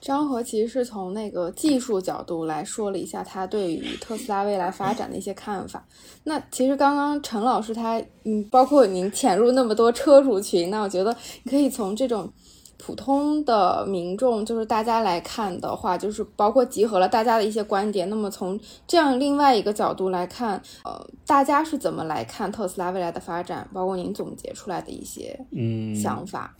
[0.00, 5.84] 张和其实是从那个技术角度来说了一下他对于特斯拉未来发展的一些看法。
[6.24, 12.32] 那其实刚刚陈老师他嗯，包括您潜入那么多车主群，那我觉得你可以从这种。
[12.78, 18.08] 普通的民众，就是大家来看的话，就是包括集合了大家的一些观点。
[18.10, 23.68] 那么从这样另外一个角度来看，呃，大家是怎么来看特斯拉未来的发展？
[23.72, 26.54] 包括您总结出来的一些嗯想法。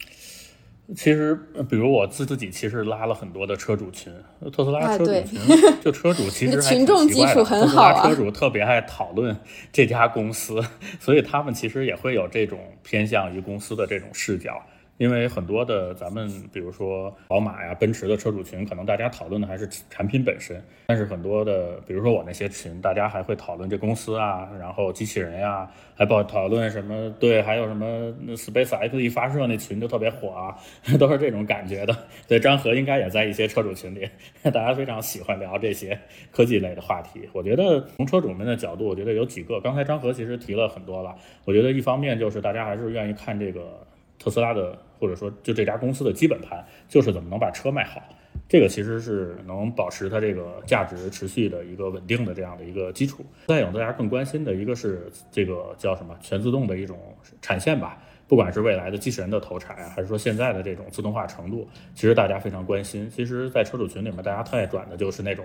[0.95, 1.35] 其实，
[1.69, 4.13] 比如我自自己其实拉了很多的车主群，
[4.53, 5.41] 特斯拉车主群，
[5.83, 8.09] 就车主其实 群众基础很好啊。
[8.09, 9.37] 车主特别爱讨论
[9.73, 10.63] 这家公司，
[11.01, 14.63] 所以他们其实也会有这种偏向于公司的这种视角。
[14.99, 30.57] 因为很多的咱们，比如说宝马呀、奔驰的车主群，可能大家讨论的还是产品本身，但是很多的，比如说我那些群，大家还会讨论这公司啊，然后机器人呀，还报讨论什么对，还有什么 Space X 一发射那群就特别火啊，
[30.99, 31.95] 都是这种感觉的。
[32.27, 34.09] 对，张和应该也在一些车主群里，
[34.45, 35.99] 大家非常喜欢聊这些
[36.31, 37.29] 科技类的话题。
[37.35, 41.15] 我觉得从车主们的角度，我觉得有几个，刚才张和其实提了很多了。
[41.45, 43.87] 我觉得一方面就是大家还是愿意看这个
[44.19, 44.75] 特斯拉的。
[44.99, 48.03] 或者说，就这家公司的基本盘就是怎么能把车卖好，
[48.49, 53.25] 这个其实是能保持它这个价值持续的一个稳定的这样的一个基础。
[53.47, 56.99] 再有，大家更关心的一个是这个叫什么全自动的一种
[57.41, 63.09] 产线吧，不管是未来的机器人的投产啊，还是说现在的这种自动化程度，其实大家非常关心。
[63.11, 65.45] 其实，在车主群里面，大家特爱转的就是那种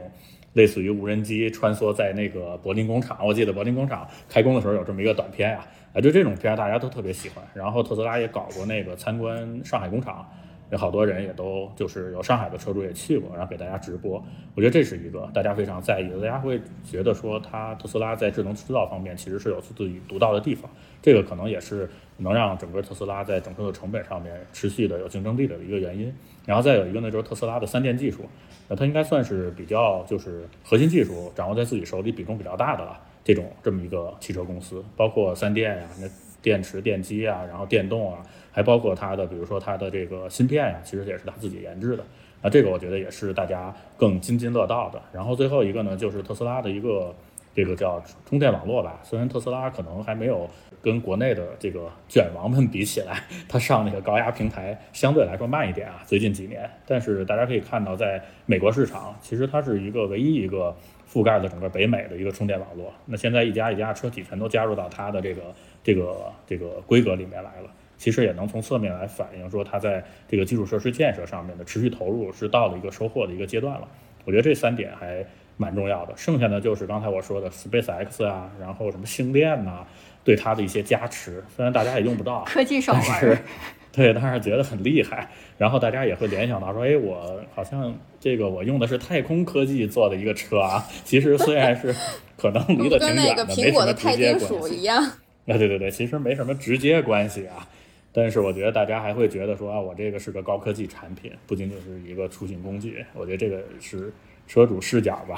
[0.54, 3.26] 类似于无人机穿梭在那个柏林工厂。
[3.26, 5.66] 我记得柏林工厂开工的时候有这么一个短片呀。
[5.94, 7.44] 啊，就这种片大家都特别喜欢。
[7.54, 10.26] 然后特斯拉也搞过那个参观上海工厂，
[10.70, 14.24] 有好多人也都就是有上海的车主也去过，然后给大家直播。
[14.56, 20.70] 我觉得这是一个大家非常在意的，大家会觉得说，它特斯拉在智能制造方面其实是有自己独到的地方。
[21.02, 26.14] 这个可能也是能让整个特斯拉在整个的成本上面持续的有竞争力的一个原因。
[26.46, 28.24] 然后再有一个呢，就是特斯拉的三电技术，
[28.70, 32.98] 那它应该算是比较就是核心技术掌握在自己手里比重比较大的了。
[33.24, 36.08] 这种这么一个汽车公司，包括三电呀，那
[36.42, 42.04] 电池、电机啊，然后电动啊，还包括它的，比如说它的这个芯片呀，其实也是它自己研制的。
[42.42, 45.00] 那这个我觉得也是大家更津津乐道的。
[45.14, 47.14] 然后最后一个呢，就是特斯拉的一个
[47.54, 49.00] 这个叫充电网络吧。
[49.04, 50.50] 虽然特斯拉可能还没有
[50.82, 56.68] 跟国内的这个卷王们比起来， 它上那个高压平台相对来说慢一点啊，最近几年。
[56.88, 60.76] 但是大家可以看到，在美国市场，其实它是一个唯一一个。
[61.12, 65.42] 覆盖了整个北美的一个充电网络，那现在一家一家车企全都加入到它的这个
[65.84, 73.88] 这个这个规格里面来了，其实也能从侧面来反映说它在这个基础设施建设上面的持续投入是到了一个收获的一个阶段了。
[74.24, 75.26] 我觉得这三点还
[75.58, 79.86] 蛮重要的，剩下的就是刚才我说的 Space X 啊，然后什么星链呐，
[80.24, 83.44] 对它的一些加持，虽然大家也用不到，科技手环。
[83.92, 90.88] 对，当然觉得很厉害，然后大家也会联想到说，哎，我好像这个我用的是太空科技做的一个车啊。
[91.04, 91.94] 其实虽然是
[92.38, 94.88] 可能离得 挺远的，没什么直接关系。
[94.88, 97.68] 啊，对对对，其实没什么直接关系啊。
[98.14, 103.06] 但是我觉得大家还会觉得说啊，我这个是个高科技产品，不仅仅是一个出行工具。
[103.14, 104.14] 我觉得这个是
[104.48, 105.36] 车主视角吧。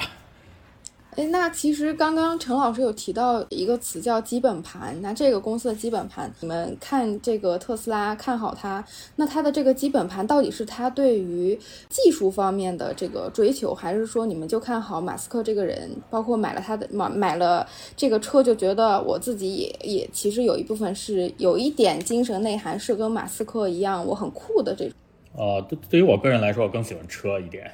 [1.16, 8.84] 哎，那其实刚刚陈老师有提到一个词叫基本盘，那这个公司的基本盘，你们看这个特斯拉看好它，
[9.14, 11.56] 那它的这个基本盘到底是它对于
[11.88, 17.64] 技术方面的这个追求，还是说你们就看好马斯克这个人，包括买了他的买买了
[17.96, 24.94] 这个车就觉得我自己也也其实有一部分是有一点精神内涵，是跟马斯克一样，我很酷的这种。
[25.36, 27.70] 呃，对，对于我个人来说，我更喜欢车一点，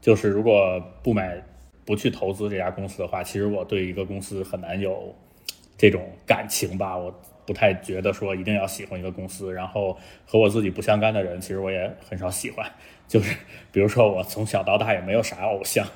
[0.00, 1.44] 就是如果不买。
[1.86, 5.14] 不去投资这家公司的话，其实我对一个公司很难有
[5.78, 6.98] 这种感情吧。
[6.98, 7.14] 我
[7.46, 12.68] 不太觉得说一定要喜欢一个公司，然后和我自己不相干的人，其实我也很少喜欢。
[13.06, 13.36] 就是
[13.70, 15.86] 比如说我从小到大也没有啥偶像，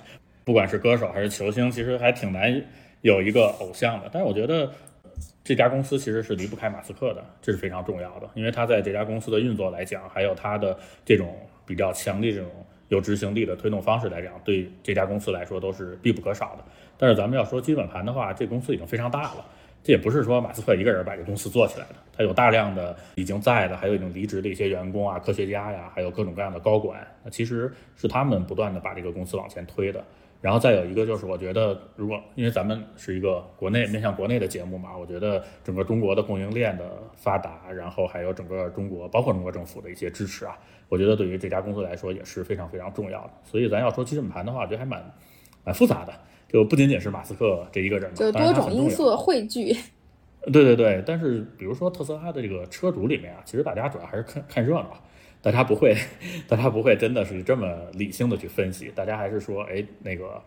[0.45, 2.63] 不管是歌手还是球星，其实还挺难
[3.03, 4.09] 有一个偶像的。
[4.13, 4.71] 但是我觉得
[5.43, 11.37] 这家公司其实是离不开马斯克的，这是非常重要的，因为他在这家公司的运作来讲，还有他的这种
[11.67, 12.49] 比较强力这种。
[12.91, 16.65] 有执行力的推动方式来讲，对这家公司来说都是必不可少的。
[16.99, 19.45] 但是咱们要说基本盘的话，这公司已经非常大了。
[19.83, 27.01] 这也不是说马斯克一个人把这公司做起来的，他有大量的已经在的，还有已经离职的一些员工啊、科学家呀，还有各种各样的高管。
[27.25, 30.05] 那其实是他们不断的把这个公司往前推的。
[30.43, 40.59] 然后再有一个就是，我觉得如果因为咱们是一个国内面向国内的节目嘛，我觉得整个中国的供应链的发达，然后还有整个中国，包括中国政府的一些支持啊。
[40.91, 45.03] 我觉得对于这家公司来说也是非常非常重要的，所以咱要说基本盘的话，我觉得还蛮
[45.65, 46.13] 蛮复杂的，
[46.49, 49.75] 就不仅仅是马斯克这一个人，就多种因素汇聚。
[50.53, 55.01] 对对对，但是比如说特斯拉的这个车主里面啊，其实大家主要还是看看热闹，
[55.41, 55.95] 大家不会，
[56.49, 60.43] 大家不会真的是这么理性的去分析，大家还是说，哎，那个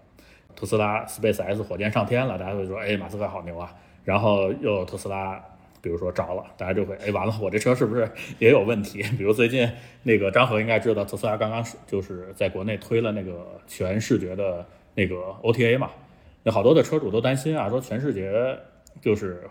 [0.55, 3.73] 特斯拉 Space X 火箭上天了，大家会说，哎，马斯克好牛啊，
[4.03, 5.41] 然后又特斯拉。
[5.83, 8.09] 比如说着了，大家就会哎完了，我这车是不是
[8.39, 9.03] 也有问题？
[9.17, 9.69] 比如最近
[10.03, 14.65] 那个张和应该知道，特斯拉刚刚就是在国内推了那个全视觉的
[14.95, 15.91] 那个 OTA 嘛，
[16.41, 18.57] 那好多的车主都担心啊，说全视觉
[19.01, 19.43] 就是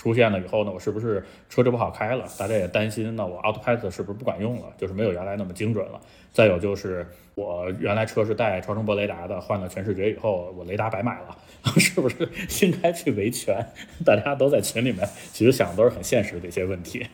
[0.00, 2.24] 出现了以后呢，我是不是车就不好开了？
[2.38, 4.72] 大家也担心，那我 Autopilot 是不是不管用了？
[4.78, 6.00] 就是没有原来那么精准了。
[6.32, 11.36] 再有就是我原来车是带超声波雷达的，换了全视觉以后，我雷达白买了。
[11.76, 12.26] 是不是
[12.62, 13.62] 应该去维权？
[14.02, 17.06] 大家都在群里面，其实想的都是很现实的一些问题。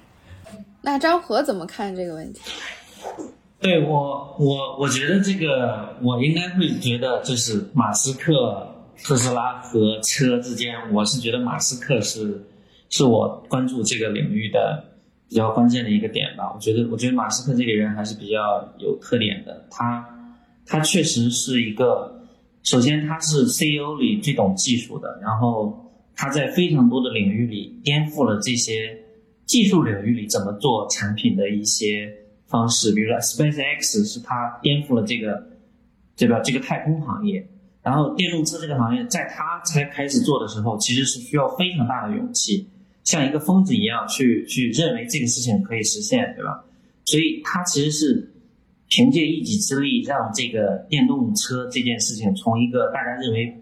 [0.82, 2.40] 那张和怎么看这个问题？
[3.58, 8.72] 对我，我我觉得这个，我应该会觉得，就是马斯克、
[9.02, 12.40] 特斯拉和车之间，我是觉得马斯克是
[12.88, 14.84] 是我关注这个领域的
[15.28, 16.52] 比较关键的一个点吧。
[16.54, 19.66] 我觉得，我觉得马斯克这个人还是比较有特点的。
[19.70, 20.06] 他
[20.66, 22.22] 他确实是一个，
[22.62, 28.98] 首先他是 CEO 里最懂技术的，然后他在非常多的领域里颠覆了这些
[29.44, 32.12] 技术领域里怎么做产品的一些。
[32.48, 35.48] 方式，比如说 SpaceX 是他颠覆了这个，
[36.16, 36.38] 对吧？
[36.38, 37.44] 这个太空行业，
[37.82, 42.68] 然后电动车这个行业，在他才开始做的时候，其实是需要非常大的勇气，
[43.06, 46.62] 像一个疯子一样去去认为这个事情可以实现，对吧？
[47.04, 48.30] 所以他其实是
[48.88, 53.56] 凭借一己之力，让这个电动车这件事情从一个大家认为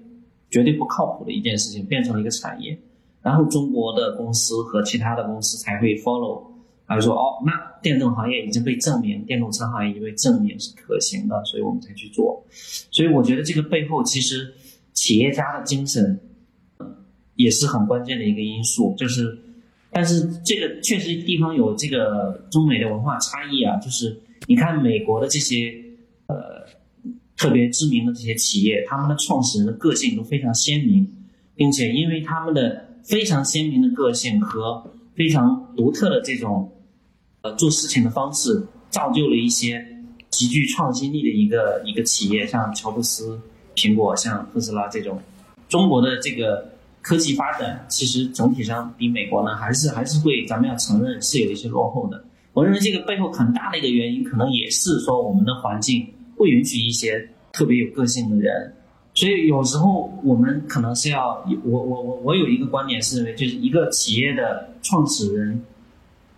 [0.51, 2.77] 绝对不靠谱的一件事情，变成了一个产业，
[3.23, 6.43] 然后中国的公司和其他的公司才会 follow。
[6.87, 12.45] 他说：“哦，那电动行业已经被证明，电动车行业已经被证明是可行的，所以我们才去做。
[12.91, 14.53] 所以我觉得这个背后其实
[14.93, 16.21] 企业家的精神
[17.37, 18.95] 也是很关键的一个因素。
[18.97, 19.39] 就是，
[19.91, 23.77] 但是这个确实地方有这个中美的文化差异啊。
[23.77, 24.17] 就是
[24.47, 25.75] 你看美国的这些
[26.27, 26.37] 呃
[27.37, 31.07] 特别知名的这些企业，他们的创始人的个性都非常鲜明，
[31.55, 36.71] 并且因为他们的非常鲜明的个性和非常独特的这种。”
[37.45, 39.87] 呃，做事情的方式造就了一些
[40.31, 43.39] 极具创新力的一个一个企业，像乔布斯、
[43.75, 45.21] 苹果、像特斯拉这种。
[45.69, 46.67] 中国的这个
[47.05, 52.25] 科技发展，其实总体上比美国呢，还是还是会，咱们要承认是有一些落后的。
[52.55, 58.75] 我认为这个背后很大的一个原因，可能也是说我们的环境不允许一些特别有个性的人。
[59.13, 65.63] 所以有时候我们可能是要，我我我我有一个观点是认为，就是一个企业的创始人。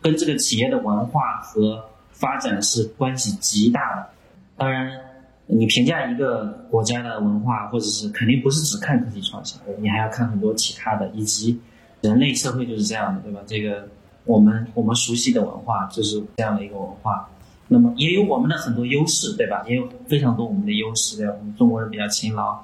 [0.03, 4.07] 跟这个企业的文化和发展是关系极大的。
[4.57, 4.89] 当然，
[5.47, 11.59] 你评价一个国家的文化，或者是肯定不是只看科技创新，你还要看很多其他的，以及
[12.01, 13.40] 人类社会就是这样的，对吧？
[13.47, 13.88] 这个
[14.24, 17.28] 我们我们熟悉的文化就是这样的一个文化。
[17.68, 19.64] 那么也有我们的很多优势，对吧？
[19.68, 21.34] 也有非常多我们的优势，对吧？
[21.38, 22.57] 我们中国人比较勤劳，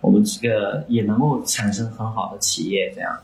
[0.00, 3.16] 我们这个也能够产生很好的企业，这样。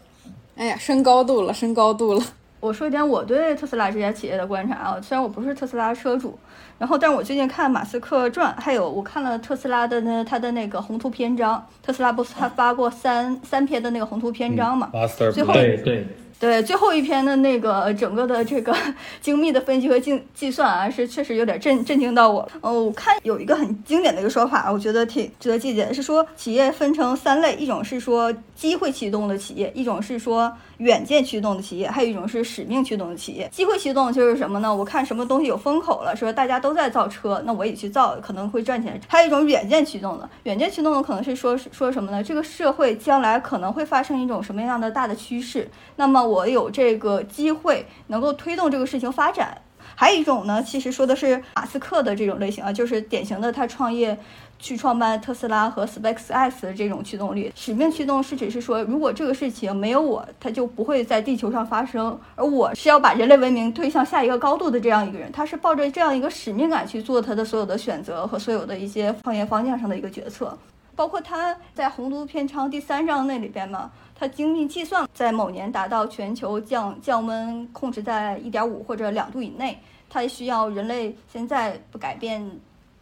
[0.57, 2.22] 哎呀，升高度了，升高度了。
[2.62, 6.38] 我说一点我对特斯拉这家企业的观察啊，虽然我不是特斯拉车主，
[6.78, 14.92] 然后，但是我最近看马斯克传，还有我看了特斯拉的那他的那个宏图篇章，特斯拉不是他发过三三篇的那个宏图篇章嘛，
[15.34, 16.06] 最后对对。
[16.38, 18.76] 对最后一篇的那个整个的这个
[19.20, 22.48] 精密的分析和计计算啊，是确实有点震震惊到我了。
[22.62, 30.52] 哦，我看有一个很经典的一个说法，我觉得挺值得借鉴，是说企业分成三类，一种是说机会启动的企业，一种是说
[30.83, 33.49] 远见驱动的企业，还有一种是使命驱动的企业。
[33.53, 34.74] 机会驱动就是什么呢？
[34.74, 39.01] 我看什么东西有风口了，说大家都在造车，那我也去造，可能会赚钱。
[39.07, 42.24] 还有一种远见驱动的，远见驱动的可能是说说什么呢？
[42.24, 46.22] 这个社会将来可能会发生一种什么样的大的趋势，那么。
[46.22, 49.61] 我有这个机会能够推动这个事情发展，
[49.95, 54.16] 还有一种呢，其实说的是马斯克的这种类型啊，就是典型的他创业
[54.62, 57.52] 去创办特斯拉和 SpaceX 的这种驱动力。
[57.56, 70.56] 使命驱动是指是说，如果这个事情没有我，它就不会在地球上发生，而我是要把人类文明推向下一个高度的这样一个人，他是抱着这样一个使命感去做他的所有的选择和所有的一些创业方向上的一个决策，
[70.94, 73.90] 包括他在宏图篇章第三章那里边嘛。
[74.14, 79.76] 他精密计算在某年达到全球降降温控制在一点五或者两度以内，
[80.08, 82.48] 它需要人类现在不改变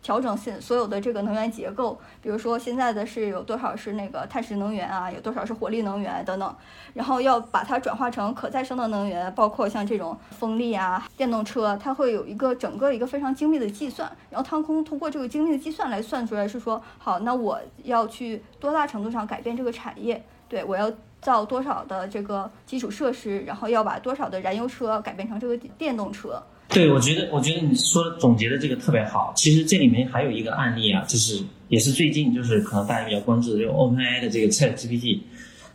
[0.03, 6.57] 调整现所有的这个能源结构，比如说现在的是有多少是那个碳石能源啊，有多少是火力能源等等，
[6.95, 20.91] 然后要把它转化成可再生的能源，包括像这种风力啊、电动车，它会有一个整个一个非常精密的计算，然后汤空通过这个精密的计算来算出来是说，好，那我要去多大程度上改变这个产业，对我要。
[21.21, 26.43] 造多少的这个基础设施，然后要把多少的燃油车改变成这个电动车？
[26.73, 29.33] 对，我觉得，我觉得你说总结的这个特别好。
[29.37, 35.19] 其实这里面还有一个案例啊，就是也是最近就是可能大家比较关注的，就 OpenAI 的这个 ChatGPT。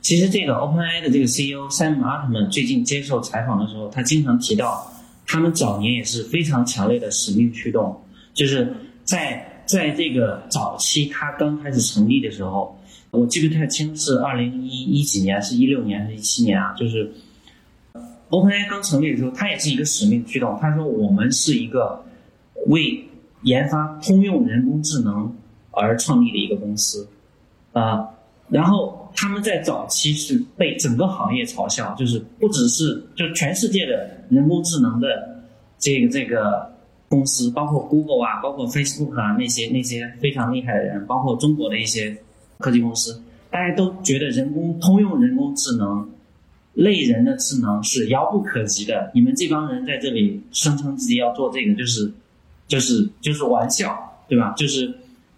[0.01, 4.89] 其实这个 OpenAI 的这个 CEO Sam Altman 最近接受采访的时候，他经常提到，
[5.27, 8.01] 他们早年也是非常强烈的使命驱动，
[8.33, 8.73] 就是
[9.03, 12.79] 在在这个早期他刚开始成立的时候。
[13.11, 16.73] 我记不太清是二零一一几年，是一六年还是一七年啊？
[16.77, 17.09] 就是
[18.29, 20.57] OpenAI 刚成立的时候，它也是一个使命驱动。
[20.59, 22.03] 他说我们是一个
[22.67, 23.05] 为
[23.43, 25.31] 研发通用人工智能
[25.71, 27.07] 而创立的一个公司
[27.73, 28.09] 啊。
[28.49, 35.07] 然后他们在早期是被整个行业嘲笑，就是不只是就全世界的人工智能的
[35.77, 36.71] 这个这个
[37.07, 42.17] 公司，包括 Google 啊，包括 Facebook 啊那些那些非常厉害的人，包括中国的一些
[42.57, 46.09] 科技公司，大家都觉得人工通用人工智能。
[46.75, 52.11] 类人的智能是遥不可及的，你们这帮人在这里声称自己要做这个，就是，
[52.67, 53.97] 就是就是玩笑，
[54.27, 54.53] 对吧？
[54.57, 54.93] 就是，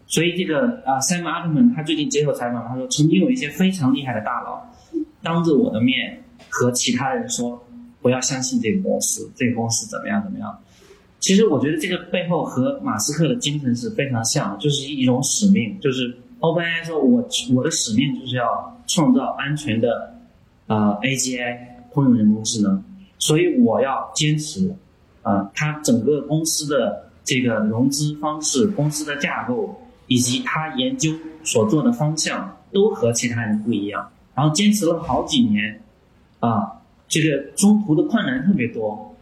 [0.08, 4.68] 所以这个啊，Sam Altman 他最近接受采访，他说曾经有一些非常厉害的大佬，
[5.22, 7.64] 当着我的面和其他人说，
[8.02, 10.58] 不要相信这个公司，这个公司怎么样怎么样。
[11.20, 17.24] 其实我觉得这个背后和马斯克的精神是非常像，就是一种使命，就是 OpenAI 说我
[17.54, 20.17] 我的使命就是要创造安全的。
[20.68, 21.58] 啊，AGI
[21.92, 22.84] 通用人工智能，
[23.18, 24.76] 所以我要坚持，
[25.24, 29.76] 啊，它整个公司的这个融资方式、公司的架构
[30.08, 31.12] 以及它研究
[31.44, 34.08] 所做的方向都和其他人不一样。
[34.36, 35.82] 然后坚持了好几年，
[36.40, 36.72] 啊，
[37.08, 39.16] 这个中途的困难特别多，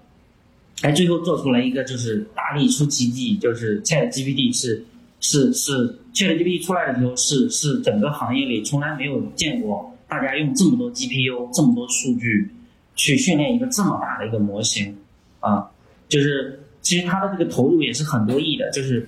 [0.81, 4.83] 哎，最后做出来一个就是大力出奇迹，就是 ChatGPT 是
[5.21, 9.94] 是是 ChatGPT 出来的时候是是整个行业里从来没有见过。
[10.07, 12.51] 大家用这么多 GPU、这么多数据
[12.95, 14.95] 去训练一个这么大的一个模型，
[15.39, 15.69] 啊，
[16.07, 19.07] 就是其实它的这个投入也是很多亿的，就是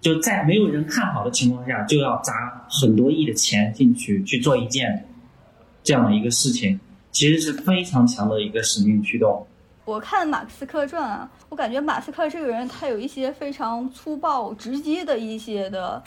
[0.00, 5.08] 就在没有人看好的情况下，就要砸很多亿的钱进去去做一件
[5.82, 6.78] 这样的一个事情，
[7.10, 9.46] 其实是非常强的一个使命驱动。
[9.84, 16.02] 我看马斯克传啊，我感觉马斯克这个人他有一些非常粗暴、直接的一些的。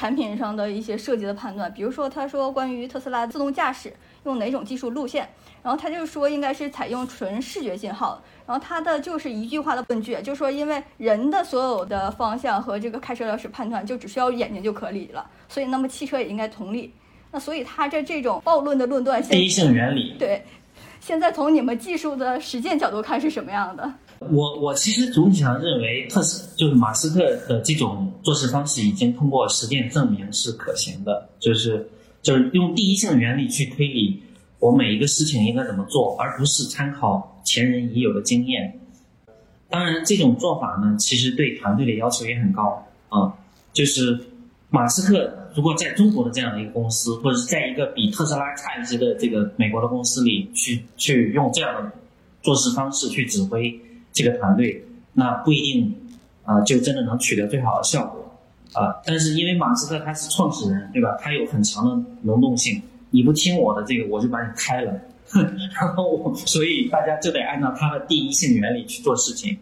[0.00, 3.92] 产品上的一些设计的判断，比如说他说关于特斯拉自动驾驶
[4.24, 5.28] 用哪种技术路线，
[5.62, 16.94] 然后他就说应该是采用纯视觉信号，然后他的就是一句话的问句，就说因为人的所有的方向和这个开车钥匙判断就只需要眼睛就可以了，所以那么汽车也应该同理。
[17.30, 20.42] 那所以他这这种暴论的论断，第一性原理对，
[20.98, 23.92] 现在从你们技术的实践角度看是什么样的？
[24.28, 31.88] 我我其实总体上认为，特斯就是马斯克的这种做事方式已经通过实践证明是可行的，就是
[32.20, 34.22] 就是用第一性原理去推理
[34.58, 38.78] 我每一个事情应该怎么做，而不是参考前人已有的经验。
[39.70, 43.32] 当然，这种做法呢，其实对团队的要求也很高啊。
[43.72, 44.18] 就是
[44.68, 51.90] 马斯克如果在中国的这样的一个公司，或者是在一个比特斯拉差一些的这个美国的公司里去去用这样的
[52.42, 53.80] 做事方式去指挥。
[54.12, 55.94] 这个团队那不一定
[56.44, 58.32] 啊，就真的能取得最好的效果
[58.72, 59.00] 啊。
[59.04, 61.16] 但是因为马斯克他是创始人，对吧？
[61.20, 62.80] 他有很强的能动性。
[63.10, 64.92] 你不听我的这个，我就把你开了。
[65.80, 69.56] 然后，所以大家就得按照他的第一性原理去做事情。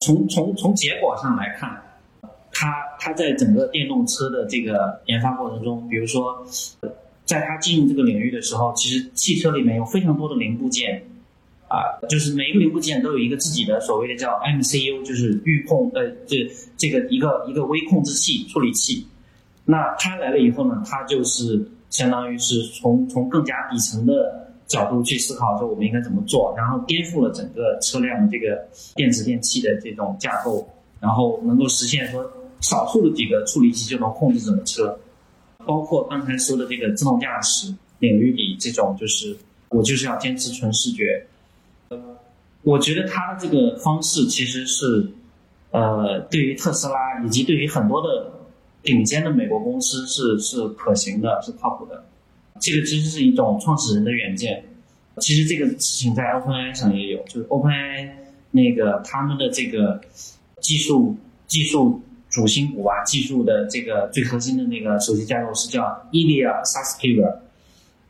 [0.00, 1.80] 从从从结果上来看，
[2.52, 6.46] 他他在整个电动车的这个研发过程中，比如说，
[7.24, 11.04] 在他进入这个领域的时候，其实汽车里面有非常多的零部件。
[11.74, 19.04] 啊，就是每一个零部件都有一个自己的所谓的叫 MCU，就是预控呃，这这个一个一个微控制器处理器。
[19.64, 28.64] 那它来了以后呢，它就是相当于是从从更加底层的角度去思考说我们应该怎么做，然后颠覆了整个车辆的这个
[28.94, 30.68] 电子电器的这种架构，
[31.00, 32.24] 然后能够实现说
[32.60, 34.96] 少数的几个处理器就能控制整个车，
[35.66, 39.36] 包括刚才说的这个自动驾驶领域里这种就是
[39.70, 41.26] 我就是要坚持纯视觉。
[41.88, 42.18] 呃
[42.62, 45.12] 我觉得他的这个方式其实是，
[45.70, 48.32] 呃，对于特斯拉以及对于很多的
[48.82, 52.04] 顶尖的美国公司是是可行的，是靠谱的。
[52.60, 54.64] 这个其实是一种创始人的远见。
[55.18, 58.08] 其实这个事情在 OpenAI 上也有，就是 OpenAI
[58.52, 60.00] 那个他们的这个
[60.60, 61.16] 技术
[61.46, 65.82] 技术主心骨啊，技术的这个最核心的那个首席架构师叫
[66.12, 67.36] Ilya Sutskever，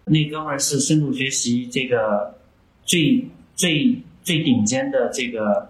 [0.04, 2.36] 那哥们儿是深度学习这个
[2.84, 3.24] 最
[3.56, 4.02] 最。
[4.24, 5.68] 最顶尖的这个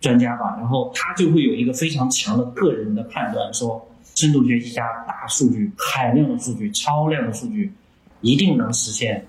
[0.00, 3.80] 专家吧，然后他就会有一个非常强的个人的判断，说
[4.16, 7.72] 深度学习加大数据、海量的数据、超量的数据，
[8.20, 9.24] 一定能实现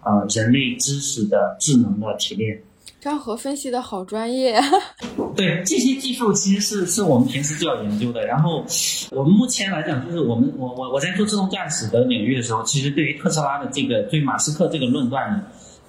[0.00, 2.60] 啊人类知识的智能的提炼。
[3.00, 4.60] 张和分析的好专业。
[5.36, 8.26] 对这些技术，其实是是我们平时就要研究的。
[8.26, 8.66] 然后
[9.12, 15.40] 我们目前来讲，就是我们我我我在做自动驾驶的领域的时候，其实对于特斯拉的这个对马斯克这个论断呢。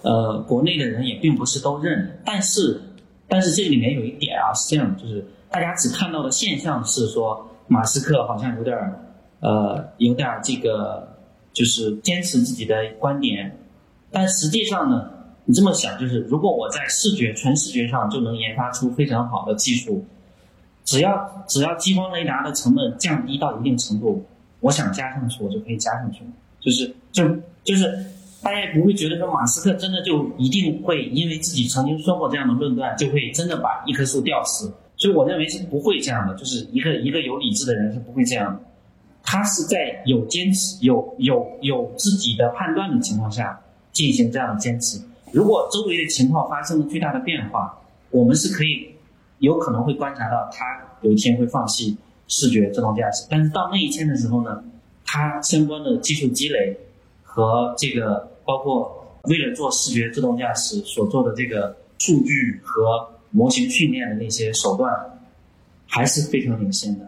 [0.01, 2.81] 呃，国内的人也并不是都认，但是，
[3.27, 8.97] 但是这里面有一点啊，是这样，就是大家只看到的现象是说，马斯克好像有点儿，
[9.41, 11.05] 呃，有点儿这个，
[11.51, 13.57] 就是坚持自己的观点，
[14.09, 15.11] 但实际上呢，
[15.43, 20.05] 你这么想，就是如果我在视觉纯视觉上就能研发出非常好的技术，
[20.85, 24.25] 只要只要激光雷达的成本降低到一定程度，
[24.61, 26.23] 我想加上去，我就可以加上去，
[26.61, 27.23] 就是就
[27.65, 28.01] 就是。
[28.41, 34.71] 大家也不会觉得说马斯克真的就一定会因为自己曾经说过这样的论断，就会真的把一棵树吊死。
[34.95, 38.61] 所以我认为是不会这样的，就是一个一个有理智的人是不会这样的。
[39.23, 43.59] 他是在有坚持、有有有自己的判断的情况下
[43.91, 44.99] 进行这样的坚持。
[45.31, 47.77] 如果周围的情况发生了巨大的变化，
[48.09, 48.89] 我们是可以
[49.39, 50.65] 有可能会观察到他
[51.01, 51.95] 有一天会放弃
[52.27, 53.27] 视觉自动驾驶。
[53.29, 54.63] 但是到那一天的时候呢，
[55.05, 56.75] 他相关的技术积累
[57.23, 64.91] 和这个包括为了做视觉自动驾驶所做的这个数据和模型训练的那些手段，
[65.85, 67.07] 还是非常领先的。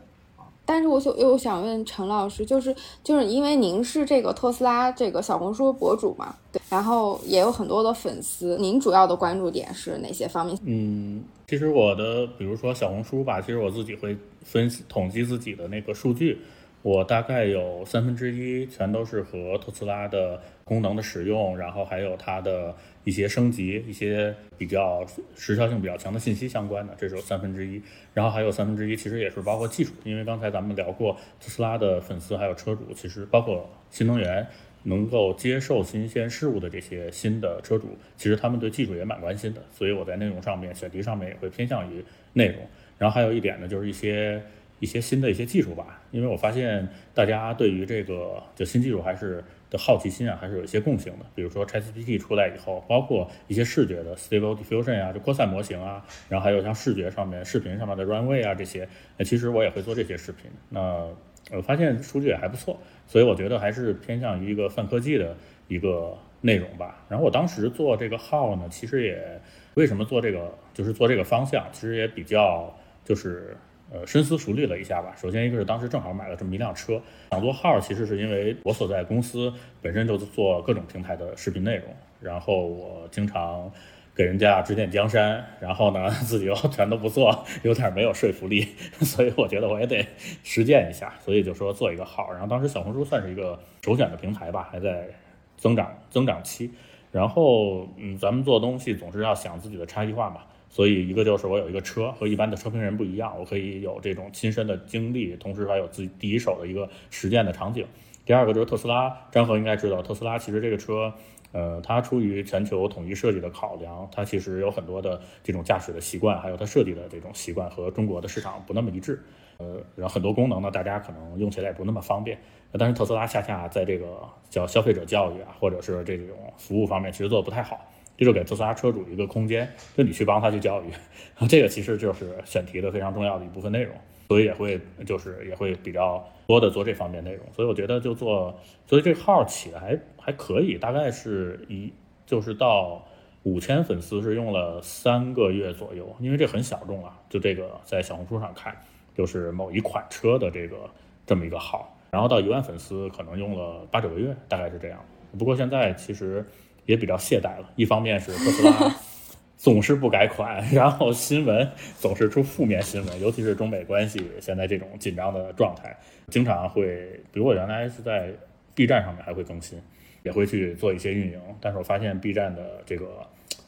[0.63, 10.55] 但是我想又想问陈老师，就是就是因为您是这个特斯拉这个小红书博主嘛，对，然后也有很多的粉丝，您主要的关注点是哪些方面？
[10.63, 16.37] 嗯，其实我的比如说小红书吧，其实我自己会分析统计自己的那个数据。
[16.83, 25.05] 我大概有三分之一全都是和特斯拉的功能的使用，然后还有它的一些升级、一些比较
[25.35, 27.79] 时效性比较强的信息相关的，这是有三分之一。
[28.15, 34.47] 然后还有三分之一其实也是包括技术，因为刚才咱们聊过特斯拉的粉丝还有车主，其实包括新能源
[34.81, 39.61] 能够接受新鲜事物的这些新的车主，其实他们对技术也蛮关心的。
[39.71, 42.03] 所以我在内容上面选题上面也会偏向于
[42.33, 42.57] 内容。
[42.97, 44.41] 然后还有一点呢，就是一些。
[44.81, 51.25] 一些新的一些技术吧，因为我发现大家对于这个就新技术还是的好奇心啊，还是有一些共性的。
[51.35, 60.49] 比如说 ChatGPT 出来以后，包括一些视觉的 Stable Diffusion 啊，就扩散模型啊，然后还有像视觉上面、视频上面的 Runway 啊这些，那其实我也会做这些视频。
[60.69, 61.07] 那
[61.51, 67.05] 我发现数据也还不错，所以我觉得还是偏向于一个泛科技的一个内容吧。
[67.07, 69.39] 然后我当时做这个号呢，其实也
[69.75, 72.75] 为什么做这个，就是做这个方向，其实也比较
[73.05, 73.55] 就是。
[73.93, 75.13] 呃，深思熟虑了一下吧。
[75.17, 81.87] 首先，一个是当时正好买了这么一辆车，想做号，其实是因为我所在公司本身就是做各种平台的视频内容，
[82.21, 83.69] 然后我经常
[84.15, 88.65] 给人家指点江山，然后呢自己又全都不做，有点没有说服力，
[89.01, 90.07] 所以我觉得我也得
[90.41, 92.31] 实践一下，所以就说做一个号。
[92.31, 95.09] 然后当时小红书算是一个首选的平台吧，还在
[95.57, 96.71] 增长增长期。
[97.11, 100.43] 然后嗯，咱们做东西总是要想自己的差异化嘛。
[100.71, 107.85] 所以，一个就是我有一个车，和一般的车评人不一样，我可以有这种亲身的经历，同时还有自己第一手的一个实践的场景。
[108.25, 111.13] 第二个就是特斯拉，张和应该知道，特斯拉其实这个车，
[111.51, 119.21] 呃，它出于全球统一设计的考量，它其实有很多的这种驾驶的习惯，还有它设计的这种习惯和中国的市场不那么一致。
[119.57, 122.39] 呃，然后很多功能呢，大家可能用起来也不那么方便。
[122.79, 127.85] 但是特斯拉恰恰在这个叫消费者教育啊，或者是这种服务方面，其实做的不太好。
[128.17, 130.85] 这就给特斯拉车主一个空间，就你去帮他去教育，
[131.49, 133.95] 这个其实就是选题的非常重要的一部分内容，
[134.27, 138.55] 所以也会就是也会比较多的做这方面内容，所以我觉得就做，
[138.85, 141.91] 所以这号起的还还可以，大概是一
[142.27, 143.03] 就是到
[143.41, 148.77] 五千粉丝是用了三个月左右，因为这很小众啊，就这个在小红书上看，
[149.15, 150.77] 就是某一款车的这个
[151.25, 155.03] 这么一个号，然后到一万粉丝可能用了八九个月，大概是这样。
[155.39, 156.45] 不过现在其实。
[156.91, 157.71] 也比较懈怠了。
[157.77, 158.95] 一方面是特斯拉
[159.55, 165.95] 总是不改款，然后新闻总是出负面新闻，尤其是中美关系现在这种紧张的状态，
[166.29, 166.83] 经常会，
[167.31, 168.31] 比如我原来是在
[168.73, 169.79] B 站上面还会更新，
[170.23, 173.25] 也会去做一些运营，但是我发现 B 站的这个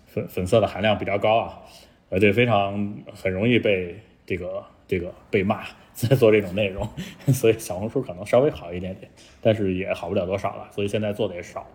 [0.07, 1.61] 粉粉色的含量比较高啊，
[2.09, 3.95] 而且非常很容易被
[4.25, 5.63] 这个这个被骂
[5.93, 6.89] 在做这种内容，
[7.31, 9.11] 所以小红书可能稍微好一点点，
[9.41, 11.67] 但是也好不了多少了，所以现在做的也少。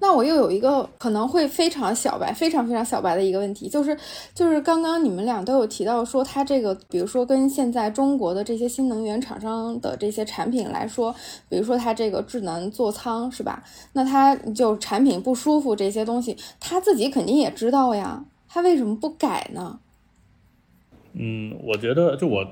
[0.00, 3.96] 那我又有一个可能会非常小白、非常非常小白的一个问题，就是，
[4.34, 11.14] 就是刚刚你们俩都有提到说，它这个，比如说跟现在中国的这些新能源厂商的这些产品来说，
[11.48, 13.64] 比如说它这个智能座舱是吧？
[13.94, 19.78] 那它就产品不舒服这些东西，他自己肯定也知道呀，他为什么不改呢？
[21.14, 22.46] 嗯，我觉得就我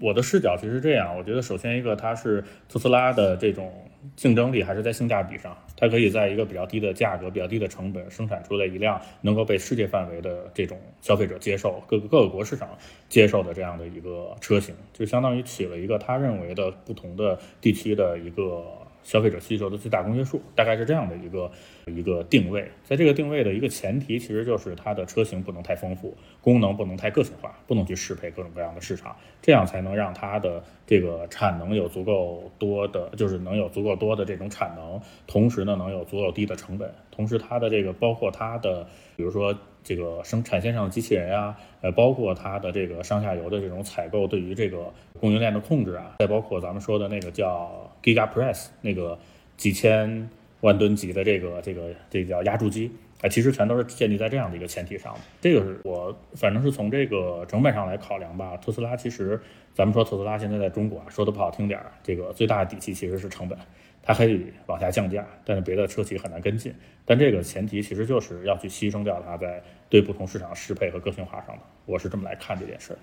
[0.00, 3.72] 我的视角其实这样，我觉得首先一个它是特斯拉的这种。
[4.14, 12.76] 竞争力还是在性价比上，它可以在一个比较低的价格、比较低的成本生产出来一辆能够被世界范围的这种消费者接受、各个各个国市场
[13.08, 18.77] 接受的这样的一个车型，就相当于起了一个他认为的不同的地区的一个。
[19.08, 21.50] 消费者需求的最大公约数，大概是这样的一个
[21.86, 22.70] 一个定位。
[22.84, 38.86] 在这个定位的一个前提，其实就是它的车型不能太丰富，功能不能太个性化，不能去适配各种各样的市场，这样才能让它的这个产能有足够多的，就是能有足够多的这种产能，同时呢能有足够低的成本，同时它的这个包括它的，
[39.16, 39.56] 比如说。
[39.84, 49.18] 这个生产线上的机器人啊，呃，包括它的这个上下游的这种采购，对于这个供应链的控制啊，再包括咱们说的那个叫 Giga Press 那个
[49.56, 50.28] 几千
[50.60, 52.90] 万吨级的这个这个这个叫压铸机，
[53.20, 55.14] 啊，其实全都是建立在这样的一个前提上。
[55.40, 58.56] 这个是我反正是从这个成本上来考量吧。
[58.56, 59.40] 特斯拉其实
[59.74, 63.58] 咱们说特斯拉现在在中国啊，说的不好听点儿，这个最大的底气其实是成本，
[64.02, 66.74] 它可以往下降价，但是别的车企很难跟进。
[67.04, 71.62] 但这个前提其实就是要去牺牲掉它在对不同市场适配和个性化上的。
[71.86, 72.98] 我是这么来看这件事的。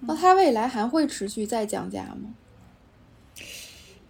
[0.00, 2.34] 那它未来还会持续再降价吗？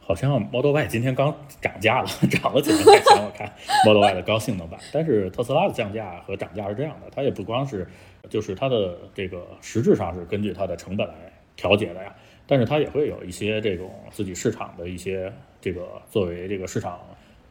[0.06, 3.16] 好像 Model Y 今天刚涨价了， 涨了几十块钱。
[3.24, 3.50] 我看
[3.86, 7.88] Model Y 的高性能版，但是特斯拉的降价和涨价是这样的，它也不光是，
[8.28, 11.14] 就是它的这个实质上是根据它的成本来
[11.56, 12.14] 调节的呀，
[12.46, 17.00] 但是它也会有一些这种自己市场的一些这个作为这个市场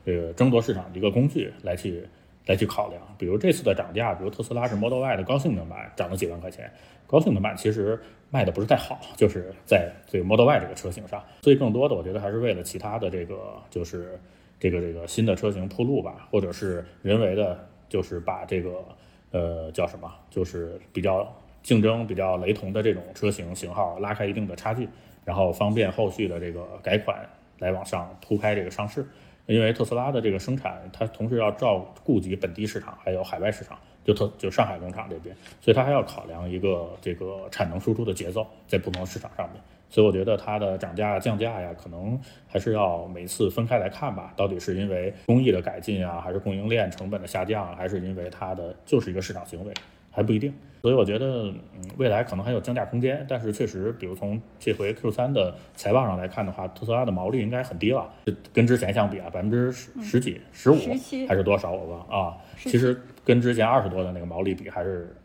[0.06, 2.08] 呃争夺市场的一个工具来去
[2.46, 3.02] 来去考量。
[3.18, 6.72] 比如这次的涨价，比如特斯拉是 Model Y 的高性能版涨了几万块钱，
[7.14, 8.02] 高性能版其实。
[8.34, 13.36] 卖的不是太好，就是在这个 Model Y 这个车型上，所以更多的我觉得还是为了其他的这个，
[13.70, 14.20] 就是
[14.60, 18.84] 这个这个新的车型铺路吧，或者是人为的，就是把这个
[19.30, 24.90] 呃叫什么，就是比较竞争比较雷同的这种车型型号拉开一定的差距，
[25.24, 27.16] 然后方便后续的这个改款
[27.60, 29.06] 来往上铺开这个上市。
[29.46, 33.78] 因为特斯拉的这个生产，它同时要照顾及本地市场还有海外市场。
[34.04, 44.34] 就特就上海工厂这边，所以它还要考量一个这个产能输出的节奏，在不同的市场上面，所以我觉得它的涨价降价呀，可能还是要每次分开来看吧。
[44.36, 49.74] 到底是因为工艺的改进啊，还是供应链成本的下降，还是因为它的就是一个市场行为，
[50.12, 50.54] 还不一定。
[50.82, 53.26] 所以我觉得，嗯，未来可能还有降价空间。
[53.30, 58.12] 但是确实，比如从这回 Q 三的财报上来看的话，特斯拉的毛利应该很低了，
[58.52, 60.78] 跟之前相比啊，百分之十十几、十五
[61.26, 62.38] 还是多少我忘啊。
[62.58, 63.02] 其实。
[63.26, 65.16] 跟之前二十多的那个毛利比还是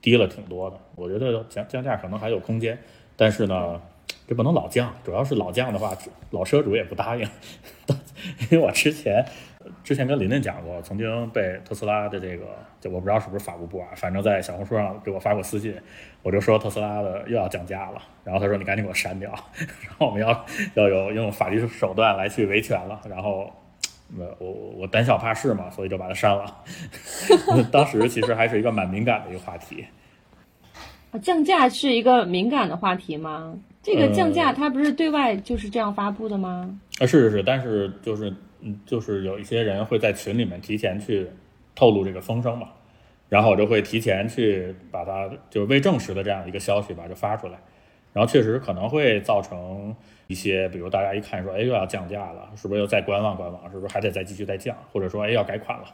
[0.00, 2.78] 低了挺多的，我觉得降降价可能还有空间，
[3.16, 3.80] 但是呢，
[4.26, 5.96] 这不能老降，主要是老降的话，
[6.30, 7.28] 老车主也不答应。
[8.50, 9.24] 因为我之前
[9.82, 12.46] 之前跟琳琳讲过，曾经被特斯拉的这个，
[12.80, 15.74] 就我不知道是不是法务部啊，反正在小红书上给我发过私信，
[16.22, 23.50] 我就说特斯拉的又要降价了，然后他说你赶紧给我删掉， 然后我们要要有用法律手段来去维权了，然后。
[24.16, 26.62] 我我我胆小怕事嘛，所以就把它删了。
[27.70, 29.84] 当时其实还是一个蛮敏感的一个话题。
[31.12, 33.54] 啊，降价是一个敏感的话题吗？
[33.82, 36.78] 这个降价它不是对外就是这样发布的吗？
[37.00, 41.26] 啊，是是是，但是就是嗯，就是有一些人会在群里面提前去
[41.74, 42.68] 透露这个风声嘛，
[43.28, 47.58] 然后我就会提前去把它就是未证实的这样一个消息吧就发出来，
[48.12, 49.94] 然后确实可能会造成。
[50.30, 53.68] 一些，比如大家一看说，哎，又要降价了，是不是又再观望观望？
[53.72, 54.76] 是不是还得再继续再降？
[54.92, 55.86] 或者说，哎，要改款了，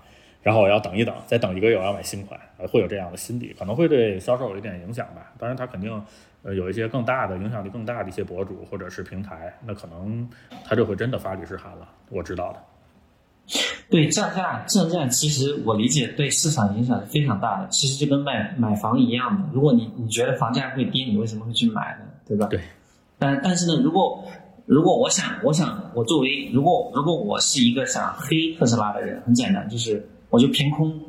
[0.43, 2.39] 然后我要等一等，再等一个月我要买新款，
[2.71, 5.33] 会有这样的心理，可能会对销售有一点影响吧。
[5.39, 5.91] 当然，他肯定，
[6.43, 10.29] 呃，有一些更大的影响力更大的一些博主或者是平台，那可能
[10.67, 11.89] 他就会真的发律师函了。
[12.11, 12.59] 我知道的。
[13.89, 17.69] 对降价，降价其实我理解对市场影响是非常大的。
[17.69, 22.05] 其实就跟买买房一样的，如果你你觉得房价会跌，你为什么会去买呢？
[22.27, 22.49] 对吧？
[22.51, 22.61] 对。
[23.19, 24.25] 但但是呢，如果
[24.67, 31.01] 如果我想，我想我作为如果如果我是一个想黑特斯拉的人，很简单，就是我就凭空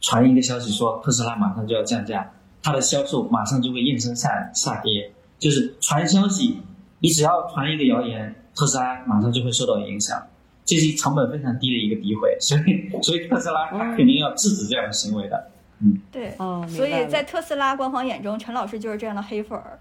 [0.00, 2.30] 传一个消息说特斯拉马上就要降价，
[2.62, 5.12] 它的销售马上就会应声下下跌。
[5.38, 6.58] 就是传消息，
[6.98, 10.20] 你只要传一个谣言，特斯拉马上就会受到影响，
[10.64, 15.50] 这是成本非常低的一个诋毁，所以 所以特斯拉它肯定要制止这样的行为的。
[15.80, 16.36] 嗯，对，
[16.66, 19.78] 所以在特斯拉官方眼中，陈老师就是这样的黑粉儿。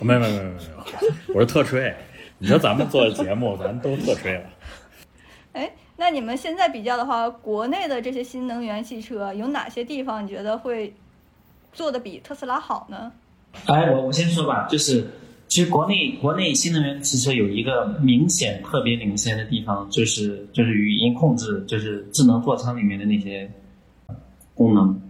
[0.00, 1.94] 没有没有没有没有， 我是特吹。
[2.38, 4.44] 你说咱们做节目， 咱都特吹了。
[5.52, 10.92] 哎，那你们现在比较的话，国内的这些新能源汽车有哪些地方你觉得会
[11.72, 13.12] 做的比特斯拉好呢？
[13.66, 15.06] 哎，我我先说吧，就是
[15.46, 23.48] 其实国内国内新能源汽车有一个明显特别领先的地方，就是就是语音控制，就是智能座舱里面的那些
[24.54, 25.00] 功能。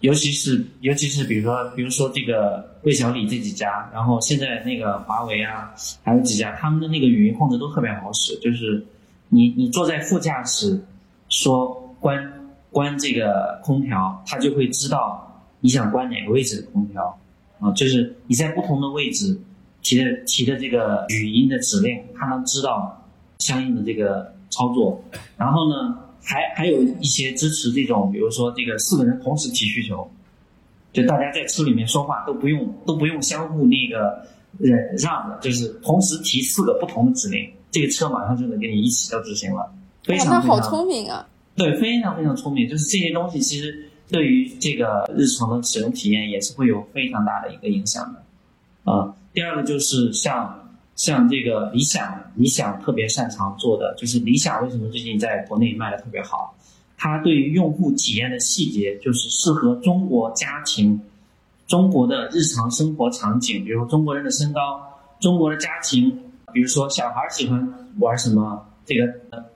[0.00, 5.74] 尤其是，尤其是，比如说，比如说这个魏小李这几家，然后现在那个华为啊，
[6.04, 8.38] 还有几家，他们的那个语音控制都特别好使。
[8.38, 8.86] 就是
[9.28, 10.80] 你你坐在副驾驶，
[11.28, 12.32] 说关
[12.70, 17.18] 关这个空调，它就会知道你想关哪个位置的空调
[17.58, 17.72] 啊。
[17.72, 19.36] 就是你在不同的位置
[19.82, 23.04] 提的提的这个语音的指令，它能知道
[23.40, 25.02] 相应的这个操作。
[25.36, 25.98] 然后呢？
[26.28, 30.06] 还还有一些支持这种，比如说这个四个人同时提需求，
[30.92, 34.22] 就大家在车里面说话都不用都不用相互那个
[34.58, 39.72] 忍让的，就是同时提四个不同的指令，这个车马上就能给你一起就执行了，
[40.04, 41.26] 非常非常好聪明啊！
[41.56, 48.92] 对，非常非常聪明，就是这些东西其实对于这个日常的使用体验也是会有非常大的一个影响的。
[48.92, 50.67] 啊，第二个就是像
[50.98, 56.52] 像这个理想，理想特别擅长做的就是理想为什么最近在国内卖的特别好？
[56.96, 61.00] 它对于用户体验的细节，就是适合中国家庭、
[61.68, 64.82] 中国的日常生活场景，比如中国人的身高、
[65.20, 66.10] 中国的家庭，
[66.52, 69.06] 比如说小孩喜欢玩什么，这个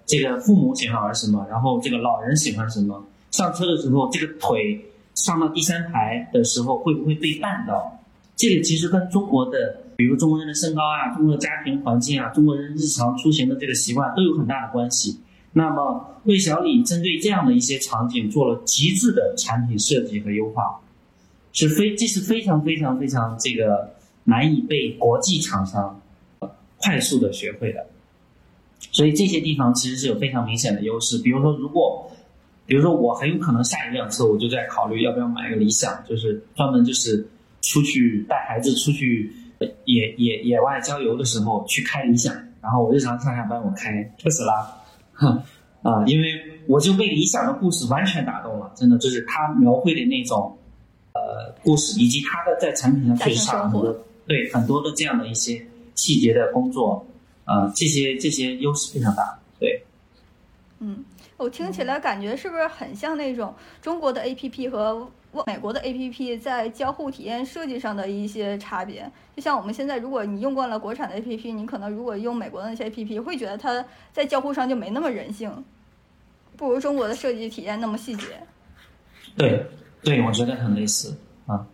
[0.07, 4.80] 这个父母喜欢玩什么，然后这个老人喜欢什么，上车的时候这个腿
[5.16, 7.99] 上到第三排的时候会不会被绊到？
[8.36, 15.20] 这个其实跟中国的，比如中国人的身高啊、中国的家庭环境啊、中国人日常出行的这个习惯都有很大的关系。
[15.53, 20.80] 那么，魏小李针对这样的一些场景做了极致的产品设计和优化，
[21.53, 26.01] 是非这是非常非常非常这个难以被国际厂商
[26.78, 27.86] 快速的学会的。
[28.93, 31.18] 所以这些地方其实是有非常明显的优势。
[31.18, 32.11] 比如说，如果
[32.64, 37.26] 比如说我很有可能下一辆车我就在考虑要不要买个理想，就是专门就是
[37.61, 39.30] 出去带孩子出去
[39.85, 45.35] 野野野外郊游的时候去开理想，然后我日常上下班我开特斯拉。
[45.83, 50.57] 啊，因为我就被理想的故事完全打动了，真的就是他描绘的那种，
[51.13, 55.61] 呃，故事，以及他的在产品上确实下了很多对很多的这样的一些
[55.97, 57.05] 细节的工作，
[57.45, 59.83] 啊，这些这些优势非常大，对。
[60.79, 61.05] 嗯，
[61.37, 65.11] 我听起来感觉是不是很像那种中国的 APP 和
[65.47, 69.11] 美国的 APP 在交互体验设计上的一些差别？
[69.35, 75.64] 就像我们现在，如果你用惯了国产的 APP，你可能如果用美国的那些 APP，会觉得它在交互上就没那么人性，
[76.57, 78.26] 不如中国的设计体验那么细节。
[79.37, 79.64] 对，
[80.03, 81.16] 对，我觉得很类似
[81.47, 81.66] 啊。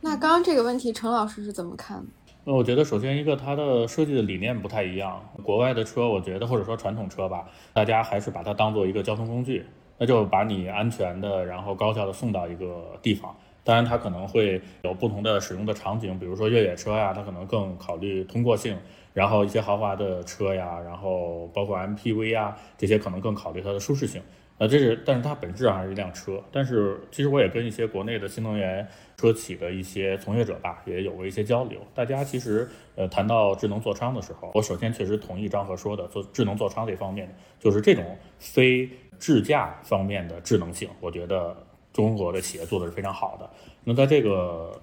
[0.00, 2.04] 那刚刚这个问题，陈老师是怎么看？
[2.44, 5.22] 那我觉得，首先一个它的设计的理念不太一样。
[5.42, 9.66] 国外的车，我觉得或者说传统车吧，大家还是把它当做一个交通工具，
[9.98, 13.36] 那就把你安全的，然后高效的送到一个地方。
[13.64, 18.74] 当然，它可能会有不同的使用的场景，比如说越野车呀，它可能更考虑通过性；
[19.12, 24.22] 然后一些豪华的车呀，然后包括 MPV 呀，这些可能更考虑它的舒适性。
[24.60, 26.42] 那，这是，但是它本质上还是一辆车。
[26.50, 28.88] 但是其实我也跟一些国内的新能源
[29.18, 31.78] 车企的一些从业者吧，也有过一些交流。
[31.94, 38.88] 大家其实呃谈到智能座舱的时候，我首先确实同意张和说的，做智能座舱这方面，就是这种非
[39.18, 41.56] 智驾方面的智能性，我觉得
[41.92, 43.48] 中国的企业做的是非常好的。
[43.84, 44.80] 那在这个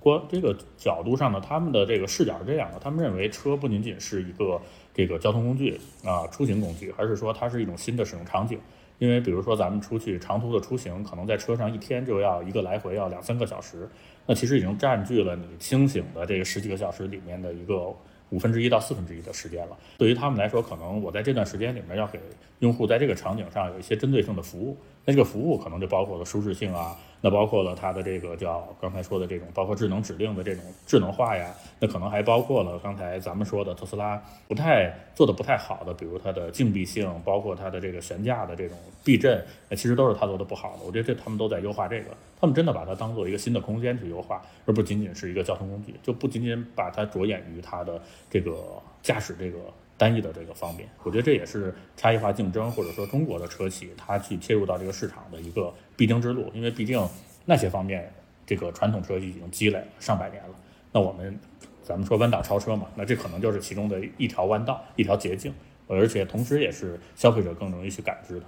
[0.00, 4.60] 关这个角度上呢，他们的这个视角是这样的：他们认为车不仅仅是一个
[4.94, 8.58] 这个交通工具啊，出行工具，而是说它是一种新的使用场景。
[8.98, 13.88] 因为比如说咱们出去长途的出行，可能在车上一天就要一个来回要两三个小时，
[14.26, 17.94] 那其实已经占据了你清醒的这个十几个小时里面的一个
[18.30, 19.76] 五分之一到四分之一的时间了。
[19.96, 22.20] 对于他们来说，可能我在这段时间里面要给
[22.58, 26.96] 用户在这个场景上有一些针对性的服务，那这个服务可能就包括了舒适性啊。
[27.20, 40.84] 那包括了它的这个叫刚才说的这种，包括智能指令的这种智能化呀，那可能还包括了刚才咱们说的特斯拉不太做的不太好的，比如它的静闭性，包括它的这个悬架的这种避震，那其实都是它做的不好的。
[40.86, 42.10] 我觉得这他们都在优化这个，
[42.40, 48.00] 他们真的把它当做一个新的空间去优化，而不仅仅是一个交通工具，就不仅仅把它着眼于它的
[48.30, 48.56] 这个
[49.02, 49.58] 驾驶这个。
[49.98, 56.50] 单一的这个方面，我觉得这也是差异化竞争，或者说中国的车企它去切入到这个市场的一个必经之路。
[56.54, 57.04] 因为毕竟
[57.44, 58.10] 那些方面，
[58.46, 60.54] 这个传统车企已经积累了上百年了。
[60.92, 61.36] 那我们
[61.82, 65.52] 咱们说弯道超车嘛，那这可能就是其中的一条弯道，一条捷径，
[65.88, 68.46] 而且同时也是消费者更容易去感知的。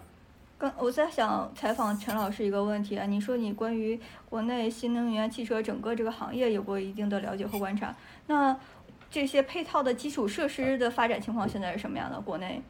[0.56, 3.98] 刚我在想采访陈老师一个问题啊，你说你关于
[4.28, 7.96] 国内新能源汽车整个这个行业有过一定的了解和观察，
[8.28, 8.56] 那？
[9.10, 12.20] 这些配套的基础设施的发展情况现在是什么样的？
[12.20, 12.62] 国内，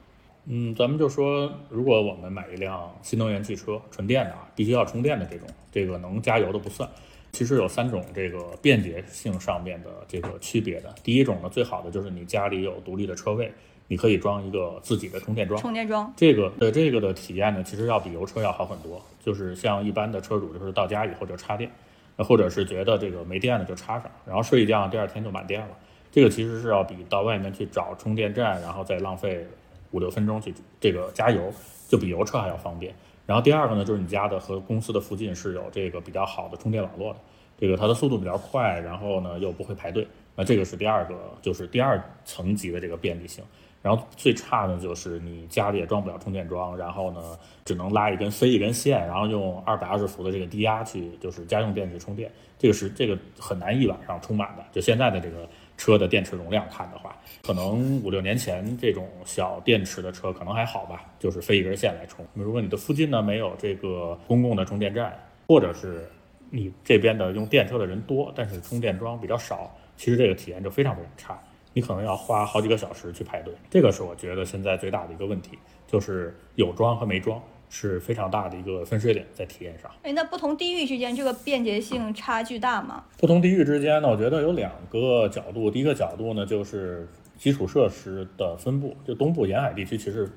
[0.47, 6.89] 嗯，咱们就说，如果我们买一辆新能源汽车，纯电的啊，必须要充电的这种，这个能加油的不算。
[7.33, 10.93] 其实有三种这个便捷性上面的这个区别的。
[11.05, 13.53] 第一种呢，最好的就是你家里有独立的车位，
[13.87, 15.61] 你可以装一个自己的充电桩。
[15.61, 19.01] 充电桩，这个的这个的体验呢，其实要比油车要好很多。
[19.23, 21.71] 就是像一般的车主，就是到家以后就插电，
[22.17, 25.69] 那或者是觉得这个没电了就插上，然后睡一觉，第二天就满电了。
[26.13, 29.47] 这个其实是要比到外面去找充电站，然后再浪费
[29.93, 31.53] 五六分钟去这个加油，
[31.89, 32.93] 就比油车还要方便。
[33.27, 37.21] 然后第二个呢，就是你家的和公司的附近是有这个比较好的充电网络的，
[37.59, 40.05] 这个它的速度比较快，然后呢又不会排队。
[40.35, 43.45] 那这个是第二个，就是第二层级的这个便利性。
[43.83, 54.65] 然后最差的就是你家里也装不了充电桩，然后呢只能拉一根飞一根线，然后用二百二十伏的这个低压去就是家用电去充电，这个是这个很难一晚上充满的。
[54.73, 55.49] 就现在的这个。
[55.81, 62.23] 车的电池容量看的话，可能五六年前这种小电池的车可能还好吧，就是飞一根线来充。
[62.35, 65.19] 那么如果你的附近呢没有这个公共的充电站，
[65.49, 66.07] 或者是
[66.51, 71.43] 你这边的用电车的人多，但是充电桩比较少，其实这个体验就非常非常差。
[71.73, 73.55] 你可能要花好几个小时去排队。
[73.71, 77.41] 这个是我觉得现在最大的一个问题，就是有装和没装
[77.71, 79.91] 是非常大的一个分水岭在体验上。
[80.03, 83.05] 哎，那不同地域之间这个便捷性差距大吗？
[83.17, 85.71] 不同地域之间呢，我觉得有两个角度。
[85.71, 87.09] 第一个角度呢，就是
[87.39, 90.29] 基础设施的分布，就东部沿海地区其实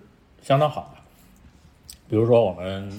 [0.42, 1.02] 相当好的。
[2.08, 2.90] 比如说我们，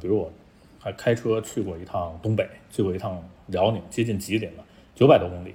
[0.00, 0.30] 比如我
[0.78, 4.64] 还开车去过一趟东北，去过一趟辽宁，接近吉林了，
[4.94, 5.54] 九百多公里，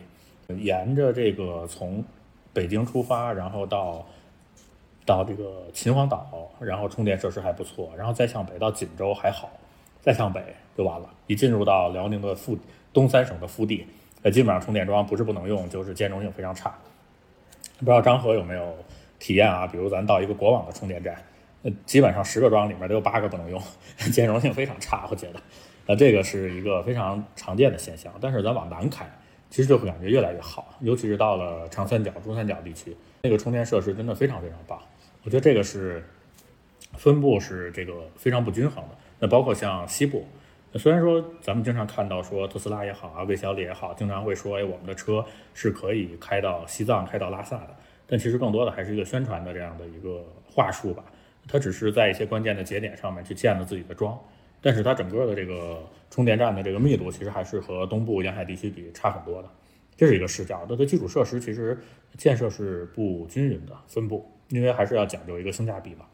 [0.63, 2.03] 沿着这个从
[2.51, 4.05] 北京出发，然后到
[5.06, 9.49] 到这个秦皇岛，然后充电设施还不错，然后再向北到锦州还好，
[10.01, 10.41] 再向北
[10.78, 11.10] 就完了。
[11.28, 12.58] 一进入到辽宁的腹
[12.91, 13.86] 东三省的腹地，
[14.22, 16.74] 呃，基本上充电桩不是不能用，就是兼容性非常差。
[17.80, 18.76] 不知道张和有没有
[19.20, 19.68] 体验啊？
[19.68, 21.16] 比如咱到一个国网的充电站。
[21.64, 23.62] 呃，基本上十个桩里面都有八个不能用，
[24.12, 25.39] 兼容性非常差，我觉得。
[25.86, 28.14] 那这个是一个非常常见的现象。
[28.20, 29.10] 但是咱往南开，
[29.49, 34.78] 其实就会感觉越来越好，尤其是到了长三角、珠三角地区，那个充电设施真的非常非常棒。
[35.24, 36.03] 我觉得这个是
[36.97, 38.97] 分布是这个非常不均衡的。
[39.19, 40.26] 那包括像西部，
[40.76, 51.05] 虽然说咱们经常看到说特斯拉也好啊，魏小李也好，经常会说，哎，我们的车是可以开到西藏、开到拉萨的，但其实更多的还是一个宣传的这样的一个话术吧。
[51.47, 54.19] 它只是在一些关键的节点上面去建了自己的桩，
[54.61, 59.49] 但是它整个的这个充电站的这个密度其实还是和东部沿海地区比差很多的，
[59.95, 60.65] 这是一个视角。
[60.67, 61.78] 它的基础设施其实
[62.17, 66.06] 建设是不均匀的分布，因为还是要讲究一个性价比嘛。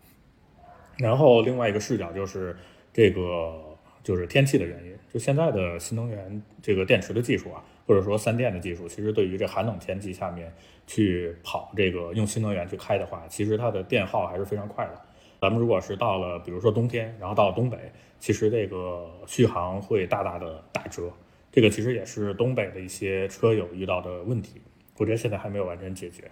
[0.98, 2.56] 然后另外一个视角就是
[2.94, 10.54] 这个就是天气的原因，就现在的新能源这个电池的技术啊，或者说三电的技术，其实对于这寒冷天气下面
[10.88, 15.02] 去跑这个用新能源去开的话，其实它的电耗还是非常快的。
[15.42, 17.78] 咱们如果是到了，比如说冬天，然后到了东北，
[18.20, 21.12] 其实这个续航会大大的打折。
[21.52, 24.62] 这个其实也是东北的一些车友遇到的问题，
[24.98, 26.30] 我觉得现在还没有完全解决。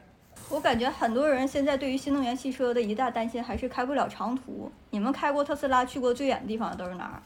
[0.50, 4.72] 我感觉很多人现在对于新能源汽车的一大担心还是开不了长途。
[4.90, 7.22] 你们开过特斯拉去过最远的地方都是哪儿？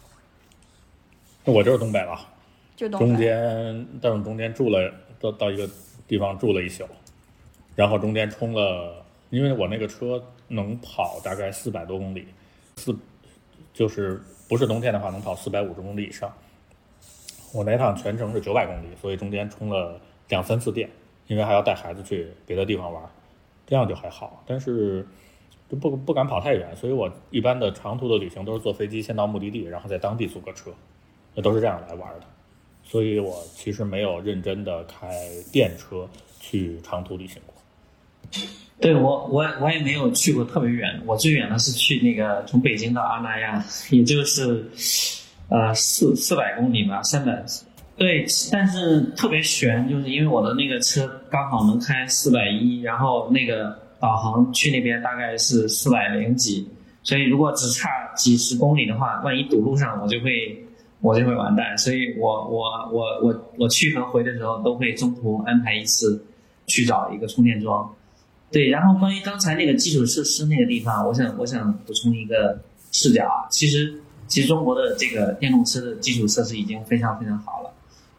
[1.45, 2.19] 我就是东北了，
[2.75, 3.05] 就东北。
[3.05, 5.69] 中间，但是中间住了到到一个
[6.07, 6.87] 地方住了一宿，
[7.75, 10.23] 然后中间充了，因为我那个车。
[10.53, 12.27] 能跑大概四百多公里，
[12.75, 12.93] 四
[13.73, 16.29] 就是不是冬天的话，能跑四百五十公里以上。
[17.53, 19.97] 我那趟全程是九百公里，所以中间充了
[20.27, 20.89] 两三次电，
[21.31, 23.01] 因为还要带孩子去别的地方玩，
[23.65, 24.43] 这样就还好。
[24.45, 25.07] 但是
[25.69, 30.71] 就不不敢跑太远，所以我一般的长途的旅行都是坐飞机先到目的地，然后在当地租个车，
[31.33, 32.25] 那都是这样来玩的。
[32.83, 35.07] 所以我其实没有认真的开
[35.53, 36.05] 电车
[36.41, 38.41] 去长途旅行过。
[38.81, 44.65] 对我，我我也没有去过特别远，我最远的是去那个从北京到阿那亚，也就是，
[45.47, 47.41] 呃四四百公里吧，三百。
[48.01, 56.67] 对，但是特别悬，就是因为我的那个车刚好能开四百一，然后那个导航去那边大概是四百零几，
[57.03, 60.65] 所以如果只差几十公里的话，万一堵路上，我就会
[60.99, 61.77] 我就会完蛋。
[61.77, 66.25] 所以我我我我我去和回的时候都会中途安排一次
[66.65, 67.87] 去找一个充电桩。
[68.51, 72.59] 对，然后关于刚才那个基础设施那个地方，我想我想补充一个
[72.91, 73.45] 视角啊。
[73.51, 73.93] 其实，
[74.25, 77.71] 其实中国的这个电动车的基础设施已经非常非常好了。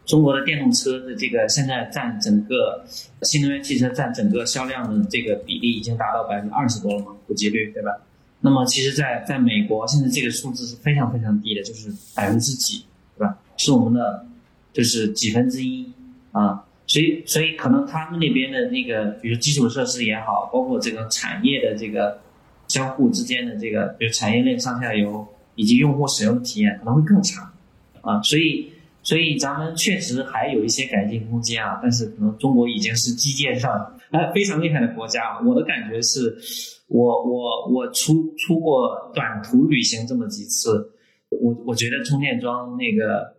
[0.05, 2.85] 中国的电动车的这个现在占整个
[3.21, 7.91] 新能源汽车占整个销量的这个比例已经达到百分之二十多了嘛，普及率对吧？
[8.41, 12.83] 那么其实，在在美国现在这个数字是非常非常低的，就是百分之几，
[13.17, 13.37] 对吧？
[13.55, 14.25] 是我们的
[14.73, 15.89] 就是几分之一
[16.33, 16.65] 啊。
[16.85, 22.19] 所以，所以可能他们那边的那个，比如基础设施也好，包括这个产业的这个
[22.67, 25.25] 相互之间的这个，比如产业链上下游
[25.55, 27.53] 以及用户使用的体验可能会更差，
[28.01, 28.72] 啊，所以，
[29.03, 31.79] 所以咱们确实还有一些改进空间啊。
[31.81, 35.39] 但是，可能中国已经是基建上哎非常厉害的国家。
[35.45, 36.35] 我的感觉是，
[36.87, 40.89] 我我我出出过短途旅行这么几次，
[41.29, 43.35] 我我觉得充电桩那个。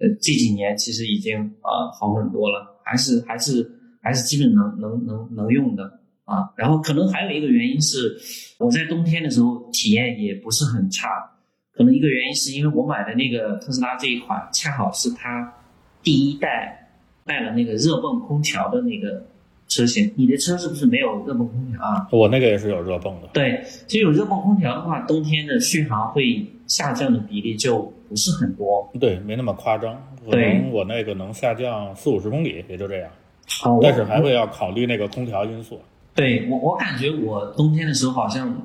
[0.00, 3.64] 呃，这几年其实已经呃好很多了，还是还是
[4.02, 5.84] 还是基本能能能能用的
[6.24, 6.50] 啊。
[6.56, 8.18] 然后可能还有一个原因是，
[8.58, 11.08] 我在冬天的时候体验也不是很差。
[11.76, 15.54] 可能一个原因是因为我买的那个特斯拉这一款，恰好是它
[16.02, 16.88] 第一代
[17.24, 19.24] 带了那个热泵空调的那个
[19.68, 20.12] 车型。
[20.16, 22.06] 你的车是不是没有热泵空调啊？
[22.12, 23.28] 我那个也是有热泵的。
[23.32, 27.92] 对，其实有热泵空调的话，冬天的续航会下降的比例就。
[28.06, 30.00] 不是很多，对，没那么夸张。
[30.30, 33.10] 可能我那个能下降四五十公里，也就这样。
[33.58, 35.80] 好，但是还会要考虑那个空调因素。
[36.14, 38.62] 对我，我感觉我冬天的时候好像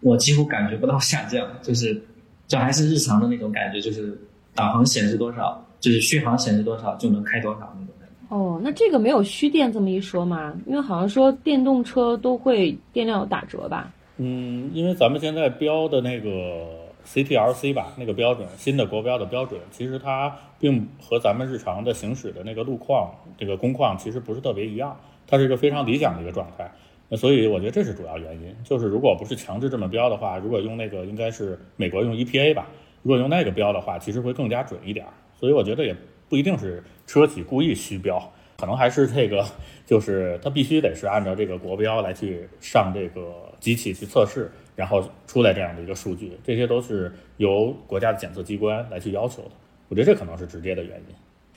[0.00, 2.02] 我几乎感觉不到下降，就是
[2.50, 4.20] 就还是日常的那种感觉，就是
[4.56, 8.34] 导航显示多少，就是续航显示多少就能开多少那种感觉。
[8.34, 10.52] 哦，那这个没有虚电这么一说吗？
[10.66, 13.92] 因为好像说电动车都会电量有打折吧？
[14.16, 16.66] 嗯，因为咱们现在标的那个
[17.06, 24.96] CTLC 吧，那个标准新的国标的标准，其实它并和咱们日常的行驶的那个路况、这个工况其实不是特别一样，
[25.28, 26.68] 它是一个非常理想的一个状态。
[27.16, 32.68] 所以我觉得这是主要原因，就是如果不是强制这么标的话，如果用那个应该是美国用 EPA 吧，
[33.02, 35.04] 如果用那个标的话，其实会更加准一点。
[35.34, 35.96] 所以我觉得也
[36.28, 39.44] 不一定是车企故意虚标，可能还是这个
[39.84, 49.50] 就是它必须得是按照这个国标来去上这个机器去测试，然后出来这样的一个数据，这些都是由国家的检测机关来去要求的。
[49.88, 51.14] 我觉得这可能是直接的原因。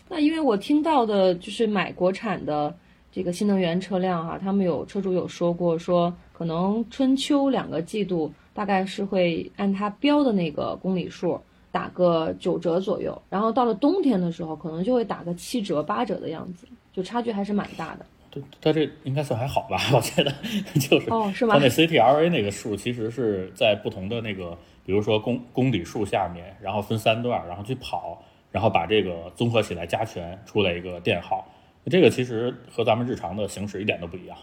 [0.10, 2.76] 那因为我听到的就是买国产的。
[3.14, 11.40] 这个新能源车辆哈，他们有车主有说过，说可能春秋两个季度大概是会按它标的那个公里数
[11.72, 18.06] 打个九折左右，然后到了冬天的时候，可能就会打个七折八折的样子，就差距还是蛮大的。
[18.32, 19.78] 对，它这应该算还好吧？
[19.94, 20.34] 我觉得
[20.80, 21.54] 就是哦，是吗？
[21.54, 28.20] 它那 CTLA 那个数其实是在不同的那个，比如说公公里数下面，然后分三段，然后去跑，
[28.52, 31.48] 然后把这个综合起来加权出来一个电耗。
[31.86, 34.38] 这个其实和咱们日常的行驶一点都不一样，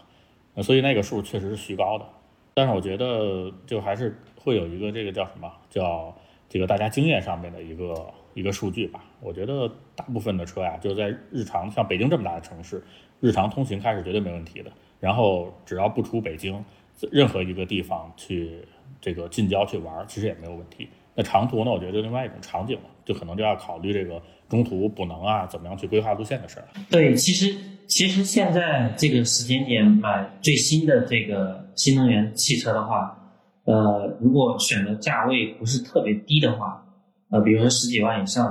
[0.63, 2.05] 所以那个数确实是虚高的。
[2.53, 6.15] 但是我觉得就还是会有一个这个叫什么叫
[6.47, 9.03] 这个大家经验上面的一个一个数据吧。
[9.21, 12.83] 我觉得大部分的车呀，就在日常像北京这么大的城市，
[13.19, 14.71] 日常通行开是绝对没问题的。
[14.99, 16.63] 然后只要不出北京，
[17.11, 18.63] 任何一个地方去
[18.99, 20.87] 这个近郊去玩，其实也没有问题。
[21.15, 24.21] 那长途呢，我觉得就另外一种场景了，就可能就要考虑这个。
[24.51, 26.67] 中途补能啊，怎么样去规划路线的事儿？
[26.89, 27.55] 对，其实
[27.87, 33.17] 其实现在这个时间点买最新的这个新能源汽车的话，
[33.63, 36.85] 呃，如果选的价位不是特别低的话，
[37.29, 38.45] 呃，比如说十几万以上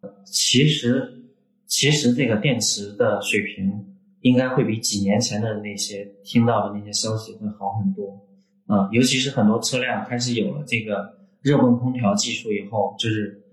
[0.00, 1.06] 的，其实
[1.66, 3.84] 其实这个电池的水平
[4.22, 8.18] 应该会比几年前的那些听到的那些消息会好很多
[8.66, 13.44] 啊，尤其是很多车辆开始有了这个热泵空调技术以后，就是。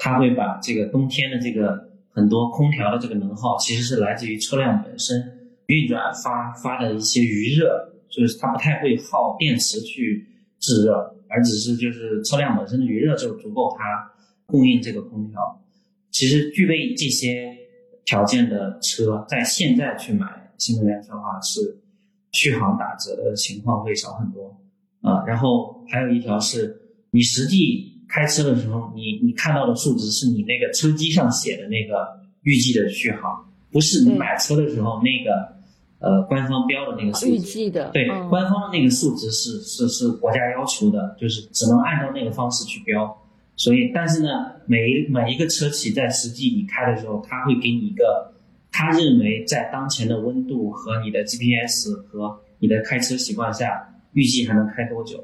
[0.00, 5.20] 它会把这个冬天的这个很多空调的这个能耗，其实是来自于车辆本身
[5.66, 10.24] 运转发发的一些余热，就是它不太会耗电池去
[10.60, 14.12] 制热，而只是就是车辆本身的余热就足够它
[14.46, 15.60] 供应这个空调。
[16.12, 17.56] 其实具备这些
[18.04, 21.76] 条件的车，在现在去买新能源车的话，是
[22.30, 24.56] 续航打折的情况会少很多
[25.02, 25.24] 啊。
[25.26, 26.80] 然后还有一条是
[27.10, 27.97] 你实际。
[28.08, 32.08] 开车的时候，你你看到的数值是你那个车机上写的那个
[32.42, 35.56] 预计的续航，不是你买车的时候那个
[35.98, 37.26] 呃官方标的那个数。
[37.26, 37.90] 预计的。
[37.90, 43.16] 对，官方的那个数值是是是国家要求的，就是只能按照那个方式去标。
[43.56, 44.28] 所以，但是呢，
[44.66, 48.32] 每一每一个车企在实际你开的时候，他会给你一个
[48.70, 55.18] 他认为在当前的温度和你的 GPS 和你的开车习惯下，预计还能开多久。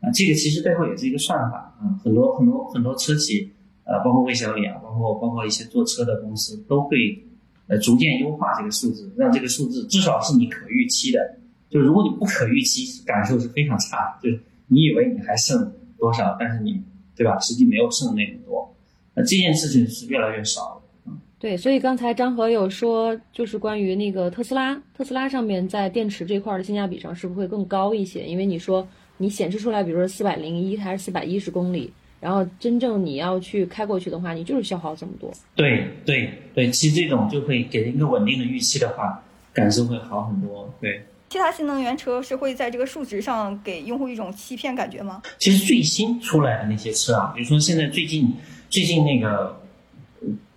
[0.00, 3.52] 啊，这个其实背后也是一个算法啊，很多很多很多车企，
[3.84, 7.22] 呃，包括魏小李啊，包括包括一些做车的公司，都会
[7.66, 11.36] 呃逐渐优化这个数字，让这个数字至少是你可预期的。
[11.68, 16.80] 就如果你不可预期，感受是非常差，就是你以为你还剩多少，但是你
[17.16, 18.72] 对吧，实际没有剩那么多。
[19.14, 21.14] 那这件事情是越来越少了。
[21.38, 28.24] 对，所以刚才张和有说，就是关于那个特斯拉，特斯拉上面在电池这块的性价比上是不是会更高一些？
[28.24, 28.86] 因为你说。
[29.16, 35.32] 你显示出来，比如说四百零一还是四百一十公里，然后真正你要去开过去的话，你就是消耗这么多。
[35.54, 39.22] 对对对，其实这种就会给人一个稳定的预期的话，
[39.52, 40.68] 感受会好很多。
[40.80, 45.22] 对，其他新能源车是会在这个数值上给用户一种欺骗感觉吗？
[45.38, 48.32] 其实最新出来的那些车啊，比如说现在最近
[48.68, 49.60] 最近那个，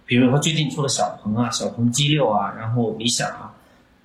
[0.06, 3.54] 比如说最近出的小鹏啊、小鹏 G 六啊，然后理想啊。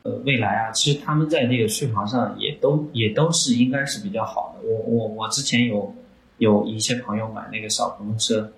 [0.03, 4.69] 呃，未来啊，其实他们在这个续航上也都也都是应该是比较好的。
[4.69, 5.95] 我我我之前有
[6.39, 8.53] 有一些朋友买那个小鹏车，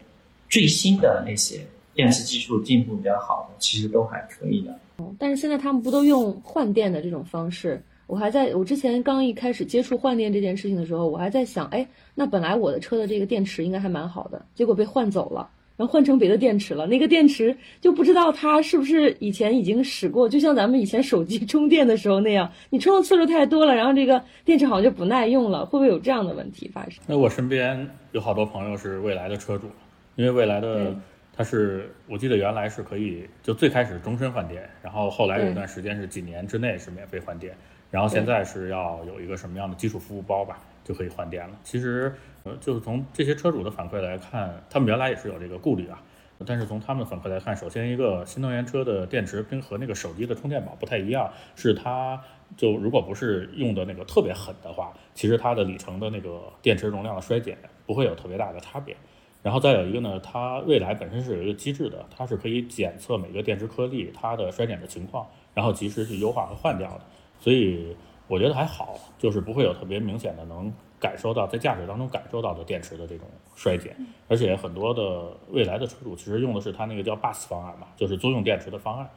[0.49, 1.61] 最新的那些
[1.93, 4.75] 电池技术进步比较好的，其实都还可以的。
[5.19, 7.83] 但是现在他们不都用换电的这种方式？
[8.07, 15.51] 我还在我之前刚一开始接触换电这件事情的时候，我还在想，哎，那本来我的车的这个电池应该还蛮好的，结果被换走了。
[15.77, 27.03] 然后换成别的电池了，那个电池就不知道它是不是以前已经使过，就像咱们以前手机 充电的时候那样，你充的次数太多了，然后这个电池好像就不耐用了，会不会有这样的问题发生？
[27.09, 29.69] 那我身边有好多朋友是未来的车主，
[30.15, 30.95] 因为未来的
[31.37, 37.53] 它是我记得原来是可以就最开始终身换电，然后后来有一段时间是几年之内是免费换电，
[37.91, 41.59] 然后现在是要有一个什么样的基础服务包吧，就可以换电了。
[41.65, 42.15] 其实。
[42.45, 46.03] 呃，就是从这些车主的反馈来看，他们原来也是有这个顾虑啊。
[46.47, 52.21] 但是从他们的反馈来看，首先一个新能源车的电池跟和那个手机的充电宝不太一样，是它
[52.55, 57.57] 就如果不是用的那个特别狠的话，其实它的里程的那个电池容量的衰减
[57.87, 58.95] 不会有特别大的差别。
[59.43, 67.01] 然后再有一个呢，它未来本身是有一个机制的，它是可以检测每个电池颗粒它的衰减的情况，然后及时去优化和换掉的。
[67.39, 67.97] 所以
[68.27, 73.95] 我觉得还好，就是不会有特别明显的能感受到在驾驶当中感受到的电池的这种衰减。
[74.27, 79.11] 而且很多的未来的车主其实用的是它那个叫 bus 方案嘛，就是租用电池的方案。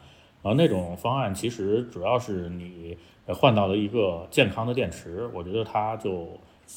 [0.44, 2.98] 然后那种方案其实主要是你
[3.28, 6.28] 换到了一个健康的电池，我觉得它就。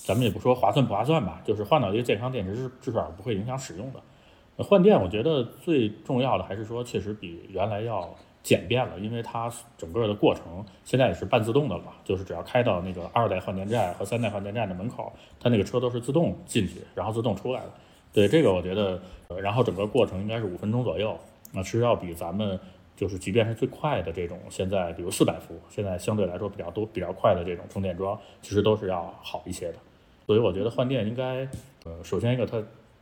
[0.06, 4.00] 咱们也不说划算不划算吧，就是换到一个健康电池是至少不会影响使用的。
[4.62, 8.08] 换电我觉得最重要的还是说，确实比原来要
[8.42, 17.70] 简便了，因为它整个的过程现在也是半自动的了，就是只要开到那个二代换电站和三代换电站的门口，它那个车都是自动进去，然后自动出来的。
[18.12, 19.00] 对这个我觉得，
[19.40, 21.16] 然后整个过程应该是五分钟左右，
[21.52, 22.58] 那是要比咱们
[22.96, 29.74] 就是即便是最快的这种现在比如四百伏，现在相对来说比较多比较快的这种充电桩，其实都是要好一些的。
[30.26, 31.46] 所以我觉得换电应该，
[31.84, 32.60] 呃，首先一个它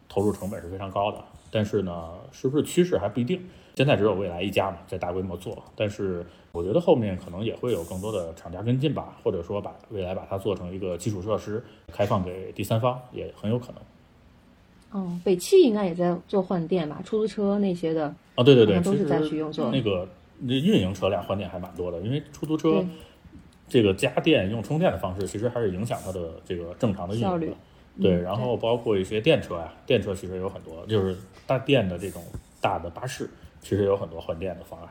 [0.09, 3.48] 投入成本是非常高的，但是呢，是不是趋势还不一定。
[3.79, 15.01] 现在只有蔚来一家嘛，在大规模做，但是我觉得后面可能也会有更多的厂家跟进吧，或者说把未来把它做成一个基础设施，开放给第三方也很有可能。
[15.01, 17.01] 哦，北汽应该也在做换电吧？
[17.05, 20.09] 出租车那些的啊，对对对，都是在去用做那个
[20.41, 22.85] 那运营车辆换电还蛮多的，因为出租车。
[23.71, 27.47] 这个家电用充电的方式，其实还是影响它的这个正常的运营的。
[28.01, 31.15] 对，然后包括一些电车呀，电车其实有很多，就是
[31.47, 32.23] 大电的这种
[32.63, 33.29] 大的巴士，
[33.60, 34.89] 其实有很多换电的方案。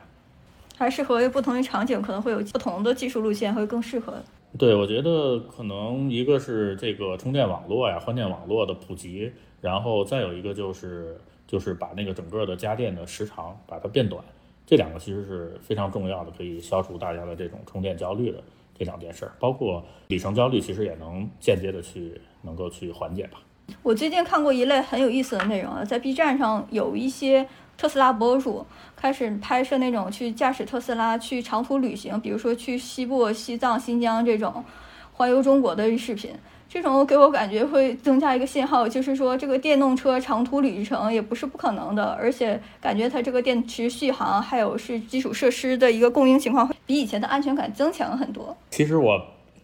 [0.76, 4.14] 还适合不同的场景，可能会有不同的技术路线会更适合。
[4.56, 14.22] 对，我觉得可能一个是这个充电网络呀，换电网络的普及，然后再有一个就是就是把那个整个的家电的时长把它变短，
[14.66, 18.38] 这两个其实是非常重要的，可以消除大家的这种充电焦虑的。
[18.78, 23.40] 这两件事儿，包括里程焦虑，其实也能间接的去能够去缓解吧。
[23.82, 27.44] 我最近看过一类很有意思的内容啊，在 B 站上有一些
[27.78, 34.64] 特斯拉博主开始拍摄那种去驾驶特斯拉去长途旅行，比如说去西部、西藏、新疆这种
[35.12, 36.34] 环游中国的视频。
[36.68, 48.54] 这种给我感觉会增加一个信号，就是说这个电动车长途旅程也不是不可能的，而且感觉它这个电池续航还有是基础设施的一个供应情况，比以前的安全感增强很多。
[48.70, 49.18] 其实我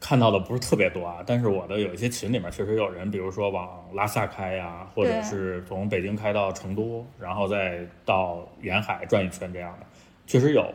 [0.04, 9.86] 看到的不是特别多啊，但是我的有一些群里面确实有人，比如说往拉萨开呀，或者是从北京开到成都，然后再到沿海转一圈这样的，
[10.26, 10.70] 确实有。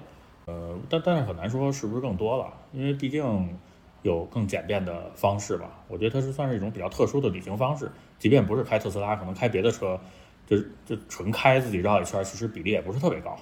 [0.47, 3.55] 呃，但但是很难说是不是更多了，因为毕竟。
[4.01, 7.91] 有更简便的方式吧，我觉得它是算是一种比较特殊的旅行方式。
[8.17, 9.99] 即便不是开特斯拉，可能开别的车，
[10.47, 13.37] 就就纯开自己绕一圈，其实比例也不是特别高。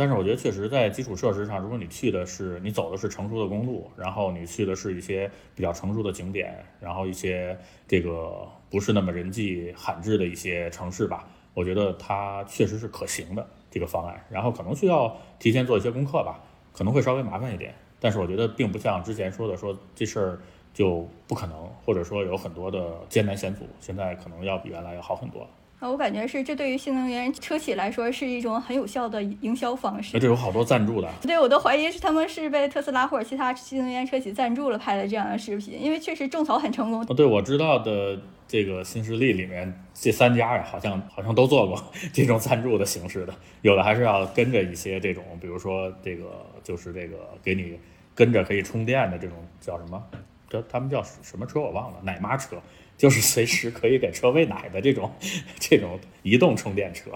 [0.00, 7.54] 但是我觉得确实在基础设施上，如果你去的是你走的是成熟的公路，然后你去的是一些比较成熟的景点，然后一些
[7.86, 14.24] 这个不是那么人迹罕至的一些城市吧，我觉得它确实是可行的这个方案。
[14.30, 16.40] 然后可能需要提前做一些功课吧，
[16.72, 17.74] 可能会稍微麻烦一点。
[18.00, 20.38] 但是我觉得并不像之前说的，说这事儿
[20.72, 25.46] 就不可能，或者说有很多的艰难险阻，现在可能要比原来要好很多。
[25.80, 30.18] 啊，我感觉是这对于新能源车企来说是一种很有效的营销方式。
[30.20, 31.10] 这有好多赞助的。
[31.22, 37.04] 对，我都怀疑是他们是被特斯拉或者其他新能源车企赞助了拍的这样的视频，因为确实种草很成功。
[37.16, 41.82] 对，我知道的这个新势力里面这三家呀，好像好像都做过
[42.12, 47.78] 这种赞助的形式的，有的还是要跟着一些这种，比如说这个就是这个给你。
[48.12, 50.02] 跟着可以充电的这种叫什么？
[50.46, 51.58] 这他们叫什么车？
[51.58, 52.56] 我忘了，奶妈车，
[53.00, 55.10] 就是随时可以给车喂奶的这种
[55.58, 57.10] 这种移动充电车，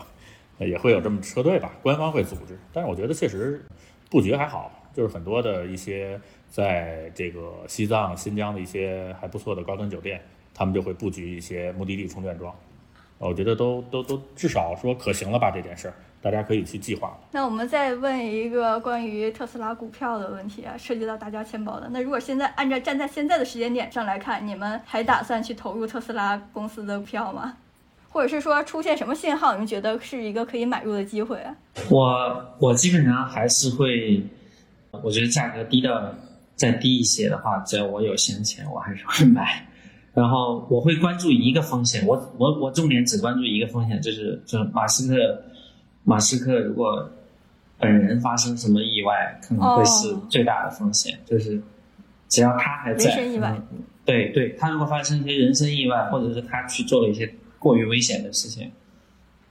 [0.58, 1.76] 也会有这么车队吧？
[1.82, 3.62] 官方会组织，但是我觉得确实
[4.08, 10.22] 布局还好，就是很多的一些在这个西藏、新疆的一些还不错的高端酒店，
[10.54, 12.56] 他们就会布局一些目的地充电桩，
[13.18, 15.50] 我觉得都都都至少说可行了吧？
[15.50, 15.94] 这件事儿。
[16.24, 17.14] 大家可以去计划。
[17.30, 21.86] 那我们再问一个关于特斯拉股票的问题啊，涉及到大家钱包的。
[21.90, 27.54] 那如果现在按照站在现在的时间点上来看，你们还打算去投入特斯拉公司的股票吗？
[28.08, 31.38] 或者是说出现什么信号，你们觉得是一个可以买入的机会？
[31.90, 34.22] 我我基本上还是会，
[35.02, 36.10] 我觉得价格低到
[36.54, 39.66] 再低一些的话，只要我有闲钱，我还是会买。
[40.14, 45.44] 然后我会关注一个风险，我我我重点只关注一个风险，就是就是马斯克。
[46.04, 47.10] 马斯克如果
[47.78, 51.18] 本人发生什么意外，可能会是最大的风险。
[51.26, 51.60] 就是
[52.28, 53.10] 只要他还在，
[54.04, 58.70] 对对，他如果发生一些人身意外，或者是他去做了一些过于危险的事情，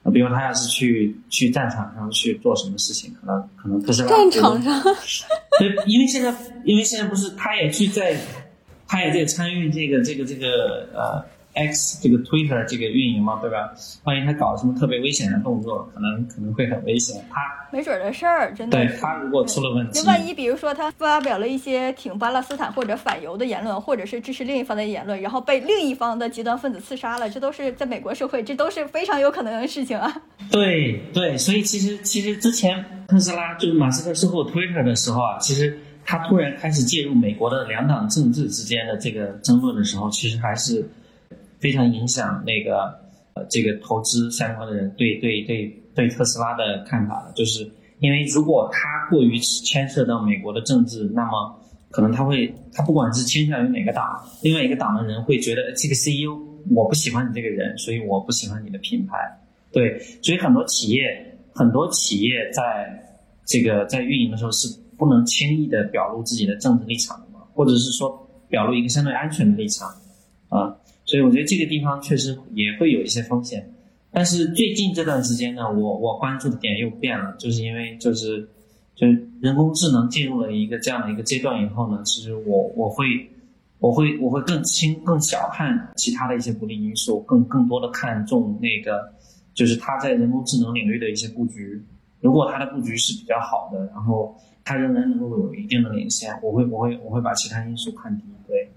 [0.04, 4.84] 呃比如他要是去去战场上去做什么事情，可能可能特斯拉战场上，
[5.60, 8.16] 对，因为现在因为现在不是他也去在，
[8.88, 13.74] 他也在参与这个这个这个呃 X 这个 Twitter 这个运营嘛，对吧？
[14.04, 17.24] 万一他搞什么特别危险的动作，可能可能会很危险。
[17.30, 18.78] 他没准儿的事儿，真的。
[18.78, 30.22] 对他如果出了问题就，万一比如说他发表了一些挺巴勒斯坦或者反犹的言论，或者是支持另一方的言论，然后被另一方的极端分子刺杀了，这都是在美国社会，这都是非常有可能的事情啊。
[30.52, 40.88] 对对，所以其实其实之前特斯拉就是马斯克收购 Twitter 的时候啊，其实他突然开始介入美国的两党政治之间的这个争论的时候，其实还是
[41.64, 42.94] 非常影响那个
[43.36, 45.66] 呃这个投资相关的人对对对
[45.96, 47.66] 对特斯拉的看法的，就是
[48.00, 51.58] 因为如果他过于牵涉到美国的政治，那么
[51.90, 56.38] 可能他会他不管是倾向于哪个党，另外一个党的人会觉得这个 CEO
[56.70, 59.18] 我不喜欢你这个人，所以我不喜欢你的品牌。
[59.72, 62.62] 对，所以很多企业，很多企业在
[63.46, 64.68] 这个在运营的时候是
[64.98, 69.88] 不能轻易的表露自己的政治立场的嘛，或者是说表露一个相对安全的立场
[70.50, 70.76] 啊。
[71.06, 73.70] 所以我觉得这个地方确实也会有一些风险。
[74.12, 78.48] 但是最近这段时间呢，我我关注的点又变了，就是因为就是
[78.96, 83.06] 就是人工智能进入了一个这样的一个阶段以后呢，其实我我会
[83.80, 89.12] 我会我会更轻更小看其他的一些不利因素，更更多的看重那个
[89.54, 91.82] 就是它在人工智能领域的一些布局。
[92.22, 98.24] 如果它的布局是比较好的，然后它仍然能够有一定的领先，我会我会我会把其他因素看低。
[98.48, 98.70] 对，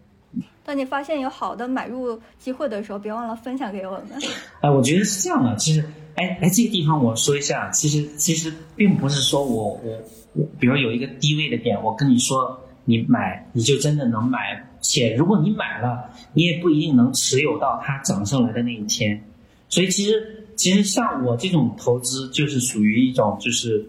[0.66, 4.20] 当你发现有好的买入机会的时候，别忘了分享给我们。
[4.60, 5.55] 哎，我觉得是这样的。
[5.55, 5.80] 其实，
[6.16, 10.02] 哎哎，这个地方我说一下，其实其实并不是说我我
[10.32, 14.60] 我，比如有一个低位的点，我跟你说你买，你就真的能买。
[14.80, 19.22] 且如果你买了，你也不一定能持有到它涨上来的那一天。
[19.68, 23.88] 所以其实其实像我这种投资，就是属于一种就是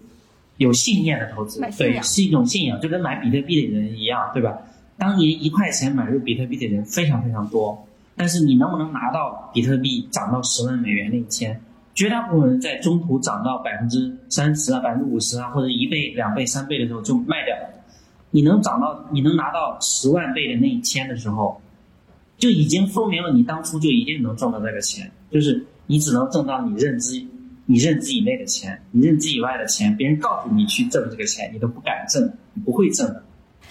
[0.58, 4.58] 有信念的投资对，是一种信仰，就跟买比特币的人一样，对吧？
[4.98, 11.62] 当年一块钱买入比特币的人非常非常多，但是你能不能拿到比特币涨到十万美元那一天？
[11.94, 17.74] 绝大部分人在中途涨到百分之三十啊、百分之五十啊，或者一倍、两倍、三倍的时候就卖掉了。
[18.30, 21.60] 你能涨到，你能拿到十万倍的那一天的时候，
[22.38, 27.26] 就已经说明了你当初就一定能挣到这个钱，就是你只能挣到你认知、
[27.66, 33.24] 你认知以内的钱，你认知以外的钱，别人告诉你去挣这个钱，你都不敢挣，你不会挣的。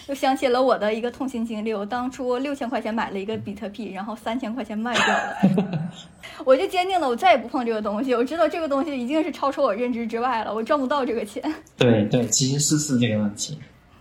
[0.08, 5.90] 又想起了我的一个痛心经历，我当初六千块钱买了一个比特币，然后三千块钱卖掉了，
[6.46, 8.14] 我就坚定了我再也不碰这个东西。
[8.14, 11.42] 我知道这个东西一定是超出我认知之外了，我赚不到这个钱。
[11.76, 13.58] 对对，其实是是这个问题。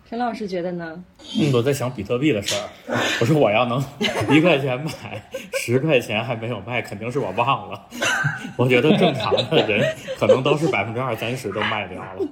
[0.08, 1.04] 陈老师觉得呢？
[1.40, 2.70] 嗯，我在想比特币的事儿。
[3.20, 3.84] 我说我要能
[4.30, 7.88] 一块钱买，十块钱还没有卖，肯定是我忘了。
[8.56, 12.28] 我觉得正常的人可能都是百分之二三十都卖掉了，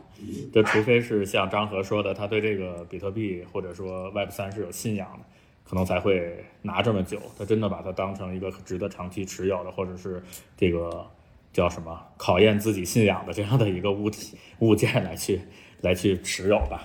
[0.54, 5.26] 就除非是像张和说的，他对这个比特币或者说 Web 三是有信仰的，
[5.68, 7.20] 可能才会拿这么久。
[7.40, 10.24] 他真的把它当成一个值得长期持有的，或者是
[10.56, 11.08] 这个
[11.52, 15.42] 叫什么考验自己信仰的这样的一个物体物件来去
[15.82, 16.84] 来去持有吧。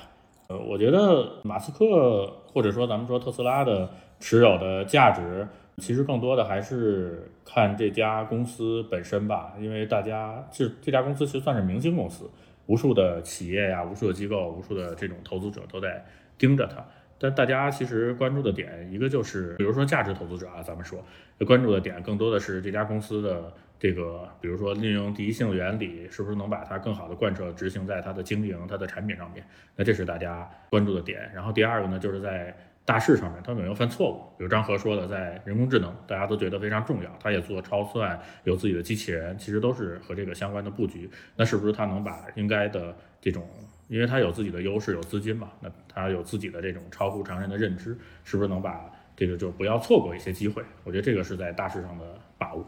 [0.49, 5.47] 呃，我觉得马斯克或者说咱们说特斯拉的持有的价值，
[5.77, 12.31] 其实更多的还是看这家公司本身吧，因为大家这这家公司其实算是明星公司，
[12.65, 16.03] 无数的企业呀、无数的机构、无数的这种投资者都在
[16.39, 16.83] 盯着它。
[17.19, 21.05] 但大家其实关注的点，一个就是，比如说价值投资者啊，咱们说
[21.47, 29.47] 关注的点更多的是这家公司的这个，比如说利用第一性原理，是不是能把它更好的贯彻执行在它的经营、它的产品上面？
[29.77, 31.31] 那这是大家关注的点。
[31.33, 32.53] 然后第二个呢，就是在
[32.85, 34.37] 大势上面，它有没有犯错误？
[34.37, 41.09] 比如张和说的，在人工智能，大家都觉得非常重要，它也做超算，有自己的机器人，其实都是和这个相关的布局。
[41.37, 43.49] 那是不是它能把应该的这种，
[43.87, 50.65] 因为它有自己的优势，有资金嘛，那它有自己的这种超乎常人的认知，是不是能把这个就不要错过一些机会？
[50.83, 52.67] 我觉得这个是在大势上的把握。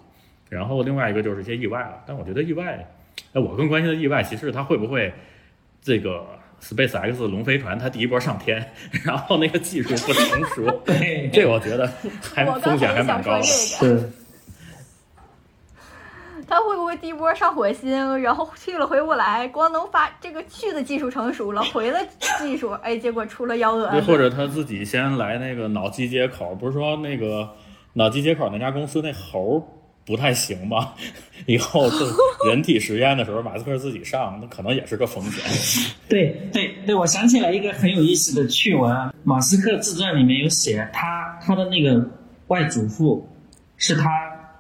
[0.51, 2.87] 然后另外一个就是一些意外了，但我觉得意外，
[3.33, 5.11] 哎，我更关心的意外，其实是它会不会
[5.81, 6.27] 这个
[6.61, 8.73] SpaceX 龙飞船它第一波上天，
[9.07, 10.83] 然后那个技术不成熟，
[11.33, 11.91] 这我觉得
[12.35, 13.43] 还风险还蛮高的。
[13.43, 14.11] 这个，是，
[16.49, 22.05] 他会不会第一波上火星，然后去了回不来，光能发这个去的技术成熟了，回的
[22.41, 24.07] 技术，哎，结果出了幺蛾对，子。
[24.09, 27.49] 或者他自己先来那个脑机接口，不是说那个
[27.93, 29.63] 脑机接口那家公司那猴儿
[30.05, 30.95] 不太行吧？
[31.47, 32.09] 以后做
[32.49, 35.43] 人体实验的时候，马斯克自己上，那可能也是个风险。
[36.09, 42.05] 对对对，我想起来一个很有意思的趣闻啊，马斯克自传里面有写，他他的那个
[42.49, 43.27] 外祖父
[43.77, 44.11] 是他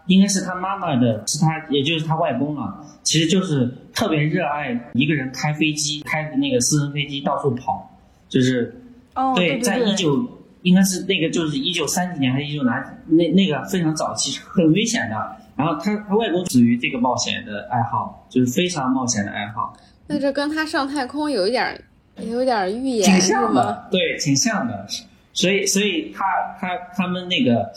[0.06, 7.98] 应该是他妈妈的，是他也就是他外公了，其实就是特别热爱一个人开飞机，开那个私人飞机到处跑，
[8.28, 8.74] 就是
[9.14, 10.26] 哦，对在一九
[10.62, 12.72] 应该是那个就是一九三几年还是一九哪
[13.06, 15.36] 那那个非常早期，很危险的。
[15.56, 19.76] 然后他他外公属于这个冒险的爱好，就是非常冒险的爱好。
[20.06, 21.78] 那这跟他上太空有一点
[22.22, 24.86] 有点预言挺像的，对，挺像的。
[25.32, 26.24] 所以所以他
[26.58, 27.70] 他他们那个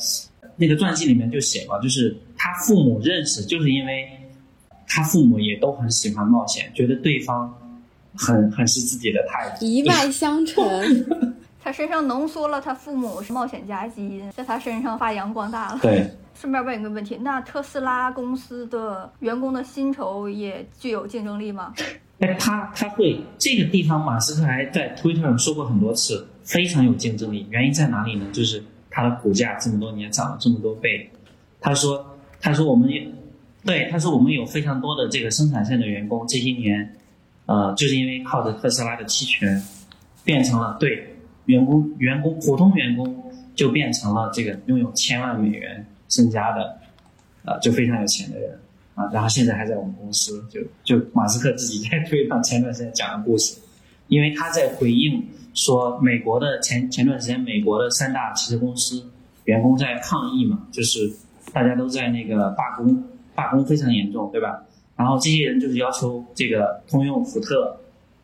[0.56, 4.08] 那个传记里面就写了，就是他父母认识，就是因为
[4.88, 7.54] 他父母也都很喜欢冒险，觉得对方
[8.16, 10.64] 很很是自己的太子，一脉相承。
[11.64, 15.80] 他身上浓缩了他父母是冒险家基因，在他身上发扬光大了。
[15.82, 21.74] 对， 顺便问一个问题，那特斯拉公司的员工的薪酬也具有竞争力吗？
[22.20, 27.48] 哎，他他会这个地方，马斯克还在 Twitter 上说过很多次，非常有竞争力。
[27.50, 28.26] 原因在哪里呢？
[28.34, 31.10] 就是他的股价这么多年涨了这么多倍。
[31.62, 32.06] 他说，
[32.42, 33.08] 他说我们也
[33.66, 36.96] 对，他说我们有非常多的这个生产线的员工，这些年，
[37.46, 39.62] 呃，就是因为靠着特斯拉的期权，
[40.26, 41.13] 变成了对。
[41.46, 46.78] 员工，员工，普通员工就变成了这个拥有千万美元身家的，
[47.46, 48.58] 呃，就非常有钱的人
[48.96, 49.10] 啊。
[49.12, 53.58] 然后现在还在我们公司，就就马斯克自己在推上前段时间讲的故事，
[54.08, 59.04] 因为他在回应说，美国的前前段时间美国的三大汽车公司
[59.46, 61.12] 员工在抗议嘛，就是
[61.52, 63.04] 大家都在那个罢工，
[63.36, 64.64] 罢工非常严重，对吧？
[64.96, 67.76] 然后这些人就是要求这个通用、福特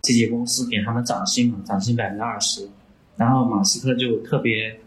[0.01, 2.69] 这些公司给他们涨薪嘛，涨薪百分之二十。
[3.19, 4.79] 然后马斯克就特别，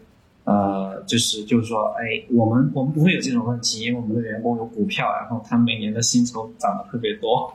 [0.43, 7.53] 呃，就是就是说，哎，我们我们不会有这种问题，因为我们的员工有股票，然后他每年的薪酬涨得特别多。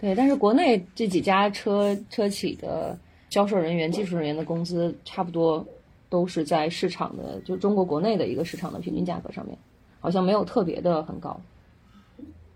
[0.00, 5.64] 对，但是国内这几家车车企的销售人员、技术人员的工资，差不多
[6.08, 9.56] 都是在市场的，就中国国内的一个市场的平均价格上面，
[10.00, 11.40] 好像没有特别的很高。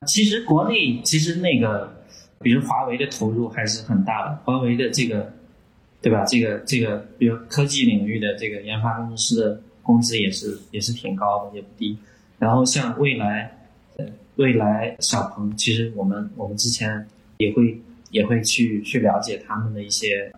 [0.09, 1.89] 其实国内其实那个，
[2.41, 5.33] 比如华为的投入还是很大的，华为的这个。
[6.05, 6.23] 对吧？
[6.27, 11.97] 这个这个，比如科技领域的这个研发工程师的工资也是也是挺高的，也不低。
[12.39, 13.67] 然后像未来，
[14.37, 17.09] 未来小鹏，其实我们我们之前
[17.39, 20.31] 也会也会去去了解他们的一些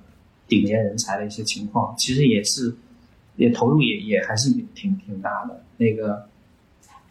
[0.47, 2.73] 顶尖人才的一些情况，其实也是
[3.35, 5.65] 也投入也也还是挺挺大的。
[5.79, 6.29] 那个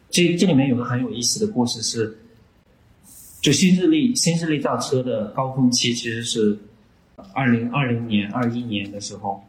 [0.10, 2.18] 这这里面有个很有意思的故事是，
[3.42, 6.58] 就新势力新势力造车的高峰期其实是。
[7.36, 9.44] 二零二零年、二一年的时候，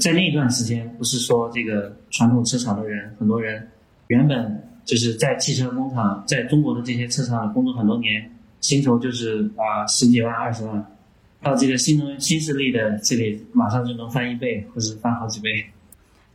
[0.00, 3.68] 在那段时间，不是说这个传统车厂的人，很多人
[4.06, 8.30] 原本就是在汽车工厂，在中国的这些车厂工作很多年，
[8.60, 10.96] 薪酬就是啊十几万、二十万，
[11.42, 15.48] 到这个新能源新势力的这里，马上就能翻一倍，或者翻好几倍。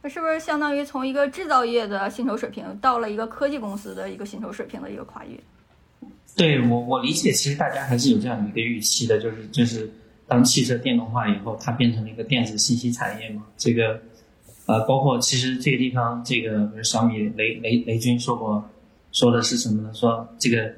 [0.02, 5.40] 那是不是相当于从一个制造业的薪酬水平，到了一个科技公司的一个薪酬水平的一个跨越？
[6.36, 9.90] 对我，我理解，其实大家还是有这样的一个预期的，就是就是。
[10.34, 13.44] 当汽车电动化以后，它变成了一个电子信息产业嘛？
[13.56, 14.02] 这个，
[14.66, 18.68] 呃，包括其实这个地方，这个比如小米雷雷雷军说过，
[19.12, 19.94] 说的是什么呢？
[19.94, 20.74] 说这个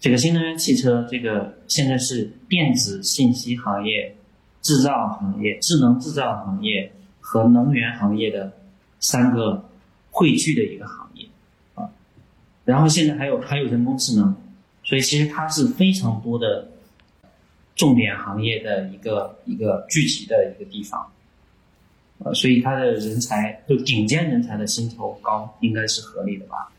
[0.00, 4.12] 这个新能源汽车，这个现在是电子信息行业、
[4.60, 6.90] 制造行业、智能制造行业
[7.20, 8.52] 和能源行业的
[8.98, 9.70] 三个
[10.10, 11.24] 汇聚的一个行业
[11.76, 11.88] 啊。
[12.64, 14.34] 然后现在还有还有人工智能，
[14.82, 16.72] 所以其实它是非常多的。
[17.78, 21.10] 重点行业的一个一个聚集的一个地方，
[22.18, 26.70] 呃，所以他的人才就顶尖人才的薪酬高，应该是合理的吧？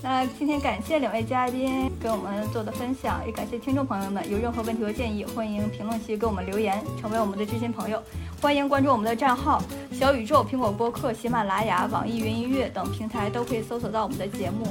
[0.00, 8.00] 那今天感谢两位嘉宾给我们做的分享，也感谢听众朋友们，有任何问题和建议，欢迎评论区给我们留言，成为我们的知心朋友。
[8.40, 9.60] 欢迎关注我们的账号，
[9.90, 14.66] 小宇宙、苹果播客、喜马拉雅、网易云音乐等平台都可以搜索到我们的节目。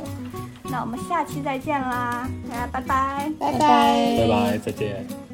[0.64, 5.27] 那我们下期再见啦，大家拜拜，拜拜，拜拜，再见。